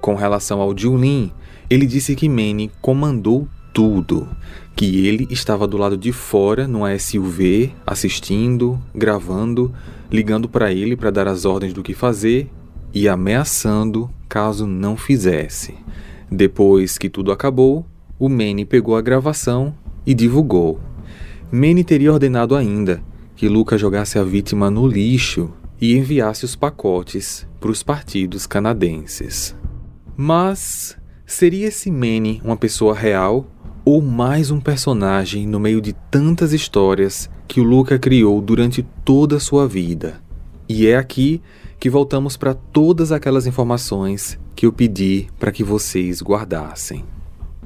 Com 0.00 0.14
relação 0.14 0.61
ao 0.61 0.76
Julin, 0.76 1.30
ele 1.68 1.86
disse 1.86 2.14
que 2.14 2.28
Manny 2.28 2.70
comandou 2.80 3.48
tudo, 3.72 4.28
que 4.76 5.07
ele 5.07 5.26
estava 5.30 5.66
do 5.66 5.76
lado 5.76 5.96
de 5.96 6.12
fora 6.12 6.68
numa 6.68 6.96
SUV, 6.98 7.72
assistindo, 7.86 8.78
gravando, 8.94 9.74
ligando 10.11 10.48
para 10.48 10.72
ele 10.72 10.96
para 10.96 11.11
dar 11.11 11.26
as 11.26 11.44
ordens 11.44 11.72
do 11.72 11.82
que 11.82 11.94
fazer 11.94 12.50
e 12.92 13.09
ameaçando 13.09 14.09
caso 14.28 14.66
não 14.66 14.96
fizesse. 14.96 15.74
Depois 16.30 16.98
que 16.98 17.09
tudo 17.09 17.32
acabou, 17.32 17.84
o 18.18 18.28
Manny 18.28 18.64
pegou 18.64 18.96
a 18.96 19.00
gravação 19.00 19.74
e 20.07 20.14
divulgou. 20.14 20.80
Manny 21.50 21.82
teria 21.82 22.12
ordenado 22.12 22.55
ainda 22.55 23.02
que 23.36 23.48
Luca 23.48 23.76
jogasse 23.76 24.18
a 24.18 24.24
vítima 24.24 24.70
no 24.70 24.86
lixo 24.86 25.50
e 25.81 25.97
enviasse 25.97 26.45
os 26.45 26.57
pacotes 26.57 27.47
para 27.61 27.70
os 27.70 27.83
partidos 27.83 28.47
canadenses. 28.47 29.55
Mas 30.16 30.97
seria 31.27 31.68
esse 31.68 31.91
Manny 31.91 32.41
uma 32.45 32.57
pessoa 32.57 32.95
real 32.95 33.47
ou 33.85 34.01
mais 34.01 34.51
um 34.51 34.61
personagem 34.61 35.47
no 35.47 35.61
meio 35.61 35.81
de 35.81 35.93
tantas 36.11 36.53
histórias 36.53 37.29
que 37.47 37.61
o 37.61 37.64
Luca 37.64 37.99
criou 37.99 38.41
durante 38.41 38.83
toda 39.05 39.37
a 39.37 39.41
sua 39.41 39.68
vida? 39.68 40.22
E 40.68 40.87
é 40.87 40.97
aqui 40.97 41.43
que 41.79 41.91
voltamos 41.91 42.37
para 42.37 42.55
todas 42.55 43.12
aquelas 43.12 43.47
informações 43.47 44.39
que 44.57 44.64
eu 44.64 44.72
pedi 44.72 45.27
para 45.39 45.53
que 45.53 45.62
vocês 45.62 46.22
guardassem. 46.22 47.05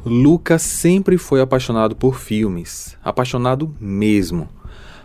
Lucas 0.05 0.63
sempre 0.63 1.19
foi 1.19 1.41
apaixonado 1.41 1.95
por 1.95 2.19
filmes, 2.19 2.97
apaixonado 3.03 3.75
mesmo, 3.81 4.49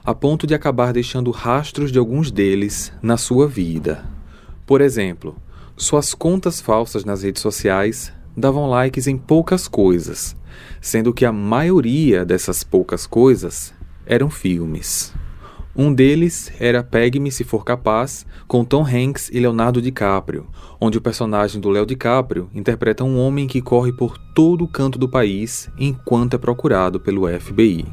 a 0.05 0.13
ponto 0.13 0.45
de 0.45 0.53
acabar 0.53 0.91
deixando 0.91 1.31
rastros 1.31 1.91
de 1.91 1.97
alguns 1.97 2.29
deles 2.29 2.91
na 3.01 3.15
sua 3.15 3.47
vida. 3.47 4.03
Por 4.65 4.81
exemplo, 4.81 5.35
suas 5.77 6.13
contas 6.13 6.59
falsas 6.59 7.05
nas 7.05 7.23
redes 7.23 7.41
sociais 7.41 8.11
davam 8.35 8.69
likes 8.69 9.07
em 9.07 9.17
poucas 9.17 9.67
coisas, 9.67 10.35
sendo 10.81 11.13
que 11.13 11.25
a 11.25 11.31
maioria 11.31 12.25
dessas 12.25 12.63
poucas 12.63 13.07
coisas 13.07 13.73
eram 14.05 14.29
filmes. 14.29 15.13
Um 15.75 15.91
deles 15.91 16.51
era 16.59 16.83
Pegue-me 16.83 17.31
Se 17.31 17.43
For 17.43 17.63
Capaz, 17.63 18.25
com 18.47 18.63
Tom 18.63 18.85
Hanks 18.85 19.29
e 19.31 19.39
Leonardo 19.39 19.81
DiCaprio, 19.81 20.47
onde 20.79 20.97
o 20.97 21.01
personagem 21.01 21.59
do 21.59 21.69
Léo 21.69 21.85
DiCaprio 21.85 22.49
interpreta 22.53 23.03
um 23.03 23.17
homem 23.17 23.47
que 23.47 23.61
corre 23.61 23.91
por 23.91 24.17
todo 24.35 24.65
o 24.65 24.67
canto 24.67 24.99
do 24.99 25.09
país 25.09 25.69
enquanto 25.79 26.35
é 26.35 26.37
procurado 26.37 26.99
pelo 26.99 27.27
FBI. 27.27 27.87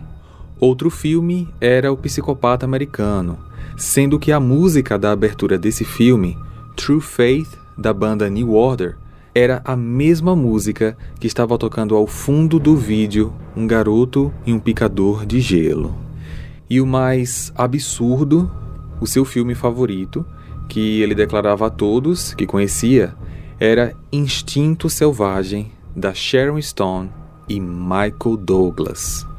Outro 0.61 0.91
filme 0.91 1.49
era 1.59 1.91
O 1.91 1.97
Psicopata 1.97 2.67
Americano, 2.67 3.39
sendo 3.79 4.19
que 4.19 4.31
a 4.31 4.39
música 4.39 4.99
da 4.99 5.11
abertura 5.11 5.57
desse 5.59 5.87
filme, 5.87 6.37
True 6.77 7.01
Faith, 7.01 7.49
da 7.79 7.95
banda 7.95 8.29
New 8.29 8.53
Order, 8.53 8.99
era 9.35 9.63
a 9.65 9.75
mesma 9.75 10.37
música 10.37 10.99
que 11.19 11.27
estava 11.27 11.57
tocando 11.57 11.97
ao 11.97 12.07
fundo 12.07 12.59
do 12.59 12.77
vídeo 12.77 13.33
Um 13.57 13.67
Garoto 13.67 14.31
e 14.45 14.53
um 14.53 14.59
Picador 14.59 15.25
de 15.25 15.41
Gelo. 15.41 15.95
E 16.69 16.79
o 16.79 16.87
mais 16.87 17.51
absurdo, 17.57 18.51
o 19.01 19.07
seu 19.07 19.25
filme 19.25 19.55
favorito, 19.55 20.27
que 20.69 21.01
ele 21.01 21.15
declarava 21.15 21.69
a 21.69 21.71
todos 21.71 22.35
que 22.35 22.47
conhecia, 22.47 23.15
era 23.59 23.95
Instinto 24.13 24.91
Selvagem, 24.91 25.73
da 25.97 26.13
Sharon 26.13 26.61
Stone 26.61 27.11
e 27.49 27.59
Michael 27.59 28.37
Douglas. 28.37 29.30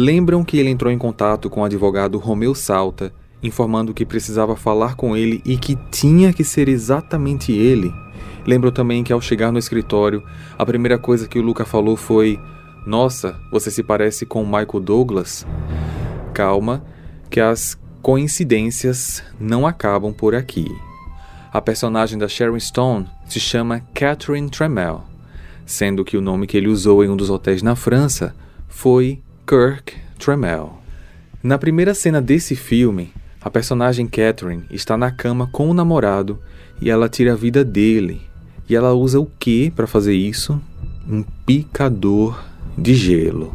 Lembram 0.00 0.42
que 0.42 0.56
ele 0.56 0.70
entrou 0.70 0.90
em 0.90 0.96
contato 0.96 1.50
com 1.50 1.60
o 1.60 1.64
advogado 1.64 2.16
Romeu 2.16 2.54
Salta, 2.54 3.12
informando 3.42 3.92
que 3.92 4.06
precisava 4.06 4.56
falar 4.56 4.96
com 4.96 5.14
ele 5.14 5.42
e 5.44 5.58
que 5.58 5.76
tinha 5.90 6.32
que 6.32 6.42
ser 6.42 6.70
exatamente 6.70 7.52
ele? 7.52 7.92
Lembram 8.46 8.72
também 8.72 9.04
que 9.04 9.12
ao 9.12 9.20
chegar 9.20 9.52
no 9.52 9.58
escritório, 9.58 10.22
a 10.58 10.64
primeira 10.64 10.96
coisa 10.96 11.28
que 11.28 11.38
o 11.38 11.42
Luca 11.42 11.66
falou 11.66 11.98
foi: 11.98 12.40
Nossa, 12.86 13.38
você 13.52 13.70
se 13.70 13.82
parece 13.82 14.24
com 14.24 14.42
Michael 14.42 14.80
Douglas? 14.80 15.46
Calma, 16.32 16.82
que 17.28 17.38
as 17.38 17.78
coincidências 18.00 19.22
não 19.38 19.66
acabam 19.66 20.14
por 20.14 20.34
aqui. 20.34 20.66
A 21.52 21.60
personagem 21.60 22.18
da 22.18 22.26
Sharon 22.26 22.58
Stone 22.58 23.06
se 23.26 23.38
chama 23.38 23.80
Catherine 23.92 24.48
Tremel, 24.48 25.04
sendo 25.66 26.06
que 26.06 26.16
o 26.16 26.22
nome 26.22 26.46
que 26.46 26.56
ele 26.56 26.68
usou 26.68 27.04
em 27.04 27.10
um 27.10 27.16
dos 27.18 27.28
hotéis 27.28 27.62
na 27.62 27.76
França 27.76 28.34
foi 28.66 29.22
Kirk 29.50 29.96
Tremel. 30.16 30.78
Na 31.42 31.58
primeira 31.58 31.92
cena 31.92 32.22
desse 32.22 32.54
filme, 32.54 33.12
a 33.40 33.50
personagem 33.50 34.06
Catherine 34.06 34.62
está 34.70 34.96
na 34.96 35.10
cama 35.10 35.48
com 35.50 35.68
o 35.68 35.74
namorado 35.74 36.38
e 36.80 36.88
ela 36.88 37.08
tira 37.08 37.32
a 37.32 37.36
vida 37.36 37.64
dele. 37.64 38.20
E 38.68 38.76
ela 38.76 38.94
usa 38.94 39.18
o 39.18 39.26
que 39.26 39.68
para 39.72 39.88
fazer 39.88 40.14
isso? 40.14 40.62
Um 41.04 41.24
picador 41.44 42.40
de 42.78 42.94
gelo. 42.94 43.52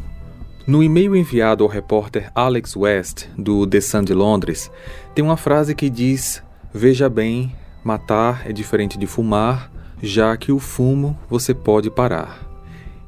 No 0.67 0.83
e-mail 0.83 1.15
enviado 1.15 1.63
ao 1.63 1.69
repórter 1.69 2.29
Alex 2.35 2.75
West, 2.75 3.27
do 3.37 3.65
The 3.65 3.79
Sun 3.79 4.03
de 4.03 4.13
Londres, 4.13 4.69
tem 5.13 5.23
uma 5.23 5.37
frase 5.37 5.73
que 5.73 5.89
diz: 5.89 6.43
Veja 6.73 7.07
bem, 7.07 7.55
matar 7.85 8.41
é 8.45 8.51
diferente 8.51 8.97
de 8.97 9.07
fumar, 9.07 9.71
já 10.03 10.35
que 10.35 10.51
o 10.51 10.59
fumo 10.59 11.17
você 11.29 11.53
pode 11.53 11.89
parar. 11.89 12.45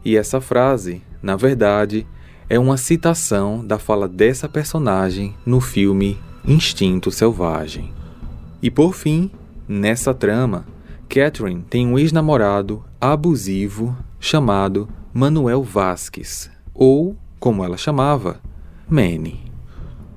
E 0.06 0.16
essa 0.16 0.40
frase, 0.40 1.02
na 1.22 1.36
verdade, 1.36 2.08
é 2.50 2.58
uma 2.58 2.78
citação 2.78 3.66
da 3.66 3.78
fala 3.78 4.08
dessa 4.08 4.48
personagem 4.48 5.36
no 5.46 5.60
filme 5.60 6.18
Instinto 6.46 7.12
Selvagem. 7.12 7.92
E 8.62 8.72
por 8.72 8.94
fim, 8.94 9.30
nessa 9.68 10.14
trama, 10.14 10.66
Catherine 11.10 11.62
tem 11.70 11.86
um 11.86 12.00
ex-namorado 12.00 12.84
abusivo 13.00 13.96
chamado 14.20 14.88
Manuel 15.14 15.62
Vasques, 15.62 16.50
ou, 16.74 17.18
como 17.40 17.64
ela 17.64 17.78
chamava, 17.78 18.40
Manny. 18.88 19.42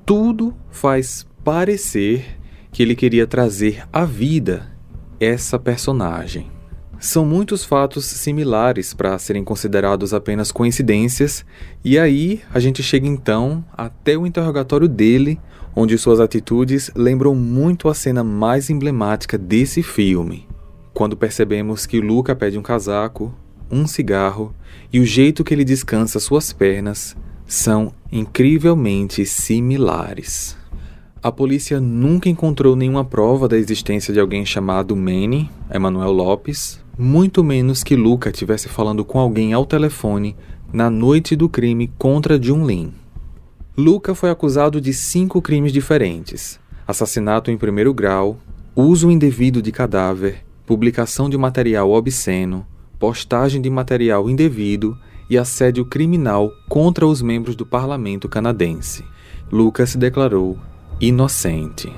Tudo 0.05 0.53
faz 0.69 1.27
parecer 1.43 2.39
que 2.71 2.81
ele 2.81 2.95
queria 2.95 3.27
trazer 3.27 3.83
à 3.91 4.05
vida 4.05 4.71
essa 5.19 5.59
personagem. 5.59 6.49
São 7.03 7.25
muitos 7.25 7.65
fatos 7.65 8.05
similares 8.05 8.93
para 8.93 9.17
serem 9.17 9.43
considerados 9.43 10.13
apenas 10.13 10.51
coincidências, 10.51 11.43
e 11.83 11.97
aí 11.97 12.41
a 12.53 12.59
gente 12.59 12.83
chega 12.83 13.07
então 13.07 13.65
até 13.75 14.15
o 14.15 14.27
interrogatório 14.27 14.87
dele, 14.87 15.39
onde 15.75 15.97
suas 15.97 16.19
atitudes 16.19 16.91
lembram 16.95 17.33
muito 17.33 17.89
a 17.89 17.95
cena 17.95 18.23
mais 18.23 18.69
emblemática 18.69 19.35
desse 19.35 19.81
filme, 19.81 20.47
quando 20.93 21.17
percebemos 21.17 21.87
que 21.87 21.99
Luca 21.99 22.35
pede 22.35 22.59
um 22.59 22.61
casaco, 22.61 23.33
um 23.71 23.87
cigarro 23.87 24.53
e 24.93 24.99
o 24.99 25.05
jeito 25.05 25.43
que 25.43 25.55
ele 25.55 25.65
descansa 25.65 26.19
suas 26.19 26.53
pernas 26.53 27.17
são 27.47 27.91
incrivelmente 28.11 29.25
similares. 29.25 30.55
A 31.23 31.31
polícia 31.31 31.79
nunca 31.79 32.29
encontrou 32.29 32.75
nenhuma 32.75 33.03
prova 33.03 33.47
da 33.47 33.57
existência 33.57 34.13
de 34.13 34.19
alguém 34.19 34.45
chamado 34.45 34.95
Manny, 34.95 35.49
Emanuel 35.71 36.11
Lopes, 36.11 36.80
muito 36.97 37.43
menos 37.43 37.83
que 37.83 37.95
Luca 37.95 38.29
estivesse 38.29 38.67
falando 38.67 39.03
com 39.03 39.19
alguém 39.19 39.53
ao 39.53 39.65
telefone 39.65 40.35
na 40.71 40.89
noite 40.89 41.35
do 41.35 41.49
crime 41.49 41.91
contra 41.97 42.41
Junlin. 42.41 42.93
Luca 43.77 44.13
foi 44.13 44.29
acusado 44.29 44.81
de 44.81 44.93
cinco 44.93 45.41
crimes 45.41 45.71
diferentes: 45.71 46.59
assassinato 46.87 47.49
em 47.49 47.57
primeiro 47.57 47.93
grau, 47.93 48.37
uso 48.75 49.09
indevido 49.09 49.61
de 49.61 49.71
cadáver, 49.71 50.43
publicação 50.65 51.29
de 51.29 51.37
material 51.37 51.91
obsceno, 51.91 52.65
postagem 52.99 53.61
de 53.61 53.69
material 53.69 54.29
indevido 54.29 54.97
e 55.29 55.37
assédio 55.37 55.85
criminal 55.85 56.51
contra 56.67 57.07
os 57.07 57.21
membros 57.21 57.55
do 57.55 57.65
parlamento 57.65 58.27
canadense. 58.27 59.03
Lucas 59.51 59.91
se 59.91 59.97
declarou 59.97 60.57
inocente. 60.99 61.91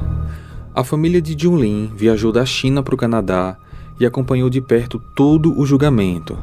A 0.74 0.84
família 0.84 1.22
de 1.22 1.36
Junlin 1.38 1.92
viajou 1.96 2.32
da 2.32 2.46
China 2.46 2.82
para 2.82 2.96
o 2.96 2.98
Canadá 2.98 3.58
e 4.00 4.06
acompanhou 4.06 4.50
de 4.50 4.62
perto 4.62 5.02
todo 5.16 5.58
o 5.60 5.66
julgamento. 5.66 6.38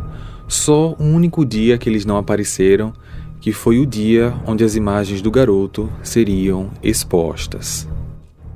Só 0.48 0.96
um 0.98 1.14
único 1.14 1.44
dia 1.44 1.78
que 1.78 1.88
eles 1.88 2.04
não 2.04 2.16
apareceram, 2.16 2.92
que 3.40 3.52
foi 3.52 3.78
o 3.78 3.86
dia 3.86 4.34
onde 4.46 4.64
as 4.64 4.74
imagens 4.74 5.22
do 5.22 5.30
garoto 5.30 5.88
seriam 6.02 6.70
expostas. 6.82 7.88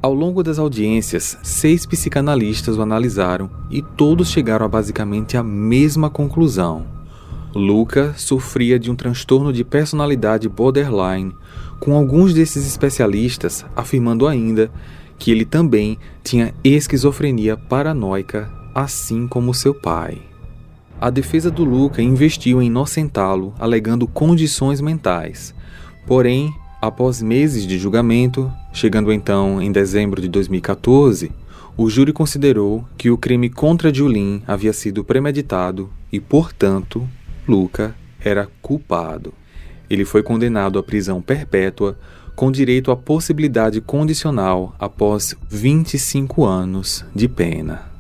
Ao 0.03 0.13
longo 0.13 0.43
das 0.43 0.59
audiências, 0.59 1.39
seis 1.43 1.87
psicanalistas 1.87 2.77
o 2.77 2.83
analisaram 2.83 3.49
e 3.71 3.81
todos 3.81 4.29
chegaram 4.29 4.67
a 4.67 4.69
basicamente 4.69 5.37
a 5.37 5.43
mesma 5.43 6.11
conclusão. 6.11 6.85
Luca 7.55 8.13
sofria 8.17 8.79
de 8.79 8.91
um 8.91 8.97
transtorno 8.97 9.53
de 9.53 9.65
personalidade 9.65 10.49
borderline, 10.49 11.35
com 11.81 11.95
alguns 11.97 12.35
desses 12.35 12.67
especialistas 12.67 13.65
afirmando 13.75 14.27
ainda 14.27 14.71
que 15.19 15.31
ele 15.31 15.45
também 15.45 15.97
tinha 16.23 16.53
esquizofrenia 16.63 17.57
paranoica 17.57 18.51
assim 18.75 19.29
como 19.29 19.55
seu 19.55 19.73
pai. 19.73 20.21
A 21.01 21.11
defesa 21.11 21.51
do 21.51 21.65
Luca 21.65 22.03
investiu 22.03 22.63
em 22.63 22.67
inocentá-lo, 22.67 23.55
alegando 23.59 24.07
condições 24.07 24.81
mentais. 24.81 25.55
Porém, 26.07 26.53
após 26.81 27.23
meses 27.23 27.67
de 27.67 27.79
julgamento, 27.79 28.51
chegando 28.73 29.13
então 29.13 29.61
em 29.61 29.71
dezembro 29.71 30.21
de 30.21 30.29
2014, 30.29 31.31
o 31.77 31.91
júri 31.91 32.13
considerou 32.13 32.85
que 32.97 33.11
o 33.11 33.19
crime 33.19 33.51
contra 33.51 33.93
Julin 33.93 34.43
havia 34.47 34.73
sido 34.73 35.05
premeditado 35.05 35.91
e, 36.13 36.21
portanto, 36.21 37.07
Luca 37.47 37.95
era 38.21 38.49
culpado. 38.63 39.35
Ele 39.91 40.05
foi 40.05 40.23
condenado 40.23 40.79
à 40.79 40.83
prisão 40.83 41.21
perpétua 41.21 41.99
com 42.35 42.51
direito 42.51 42.91
à 42.91 42.97
possibilidade 42.97 43.81
condicional 43.81 44.75
após 44.79 45.37
25 45.51 46.45
anos 46.45 47.05
de 47.15 47.29
pena. 47.29 47.94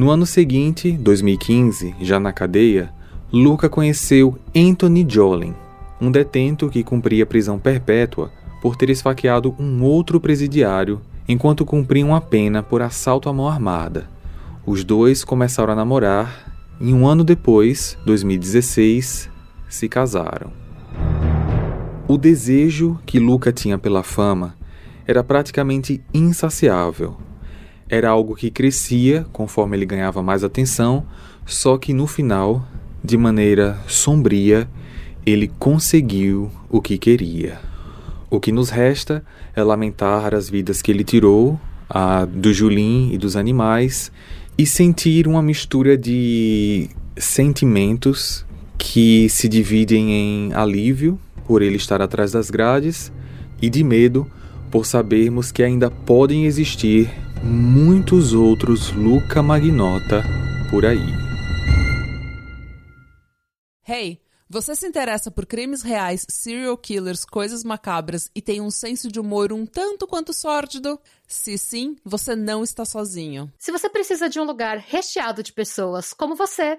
No 0.00 0.10
ano 0.10 0.24
seguinte, 0.24 0.92
2015, 0.92 1.94
já 2.00 2.18
na 2.18 2.32
cadeia, 2.32 2.90
Luca 3.30 3.68
conheceu 3.68 4.38
Anthony 4.56 5.04
Jolin, 5.06 5.54
um 6.00 6.10
detento 6.10 6.70
que 6.70 6.82
cumpria 6.82 7.26
prisão 7.26 7.58
perpétua 7.58 8.32
por 8.62 8.76
ter 8.76 8.88
esfaqueado 8.88 9.54
um 9.58 9.82
outro 9.82 10.18
presidiário 10.18 11.02
enquanto 11.28 11.66
cumpriam 11.66 12.08
uma 12.08 12.20
pena 12.22 12.62
por 12.62 12.80
assalto 12.80 13.28
à 13.28 13.32
mão 13.34 13.46
armada. 13.46 14.08
Os 14.64 14.84
dois 14.84 15.22
começaram 15.22 15.74
a 15.74 15.76
namorar 15.76 16.50
e 16.80 16.94
um 16.94 17.06
ano 17.06 17.22
depois, 17.22 17.98
2016, 18.06 19.28
se 19.68 19.86
casaram. 19.86 20.50
O 22.08 22.16
desejo 22.16 22.98
que 23.04 23.18
Luca 23.18 23.52
tinha 23.52 23.76
pela 23.76 24.02
fama 24.02 24.56
era 25.06 25.22
praticamente 25.22 26.00
insaciável 26.14 27.18
era 27.90 28.08
algo 28.08 28.36
que 28.36 28.50
crescia 28.50 29.26
conforme 29.32 29.76
ele 29.76 29.84
ganhava 29.84 30.22
mais 30.22 30.44
atenção, 30.44 31.04
só 31.44 31.76
que 31.76 31.92
no 31.92 32.06
final, 32.06 32.64
de 33.02 33.16
maneira 33.16 33.78
sombria, 33.88 34.68
ele 35.26 35.50
conseguiu 35.58 36.50
o 36.70 36.80
que 36.80 36.96
queria. 36.96 37.58
O 38.30 38.38
que 38.38 38.52
nos 38.52 38.70
resta 38.70 39.24
é 39.56 39.62
lamentar 39.62 40.34
as 40.34 40.48
vidas 40.48 40.80
que 40.80 40.92
ele 40.92 41.02
tirou, 41.02 41.58
a 41.88 42.24
do 42.24 42.52
Julim 42.52 43.10
e 43.12 43.18
dos 43.18 43.34
animais, 43.34 44.12
e 44.56 44.64
sentir 44.64 45.26
uma 45.26 45.42
mistura 45.42 45.98
de 45.98 46.88
sentimentos 47.16 48.46
que 48.78 49.28
se 49.28 49.48
dividem 49.48 50.12
em 50.12 50.52
alívio 50.54 51.18
por 51.44 51.60
ele 51.60 51.76
estar 51.76 52.00
atrás 52.00 52.30
das 52.30 52.50
grades 52.50 53.10
e 53.60 53.68
de 53.68 53.82
medo 53.82 54.30
por 54.70 54.86
sabermos 54.86 55.50
que 55.50 55.64
ainda 55.64 55.90
podem 55.90 56.46
existir 56.46 57.10
muitos 57.42 58.34
outros 58.34 58.90
Luca 58.92 59.42
Magnota 59.42 60.22
por 60.70 60.84
aí. 60.84 61.00
Hey, 63.86 64.20
você 64.48 64.74
se 64.74 64.86
interessa 64.86 65.30
por 65.30 65.46
crimes 65.46 65.82
reais, 65.82 66.26
serial 66.28 66.76
killers, 66.76 67.24
coisas 67.24 67.64
macabras 67.64 68.30
e 68.34 68.42
tem 68.42 68.60
um 68.60 68.70
senso 68.70 69.10
de 69.10 69.18
humor 69.18 69.52
um 69.52 69.64
tanto 69.64 70.06
quanto 70.06 70.32
sórdido? 70.32 71.00
Se 71.26 71.56
sim, 71.56 71.96
você 72.04 72.36
não 72.36 72.62
está 72.62 72.84
sozinho. 72.84 73.52
Se 73.58 73.72
você 73.72 73.88
precisa 73.88 74.28
de 74.28 74.38
um 74.38 74.44
lugar 74.44 74.78
recheado 74.78 75.42
de 75.42 75.52
pessoas 75.52 76.12
como 76.12 76.34
você, 76.34 76.78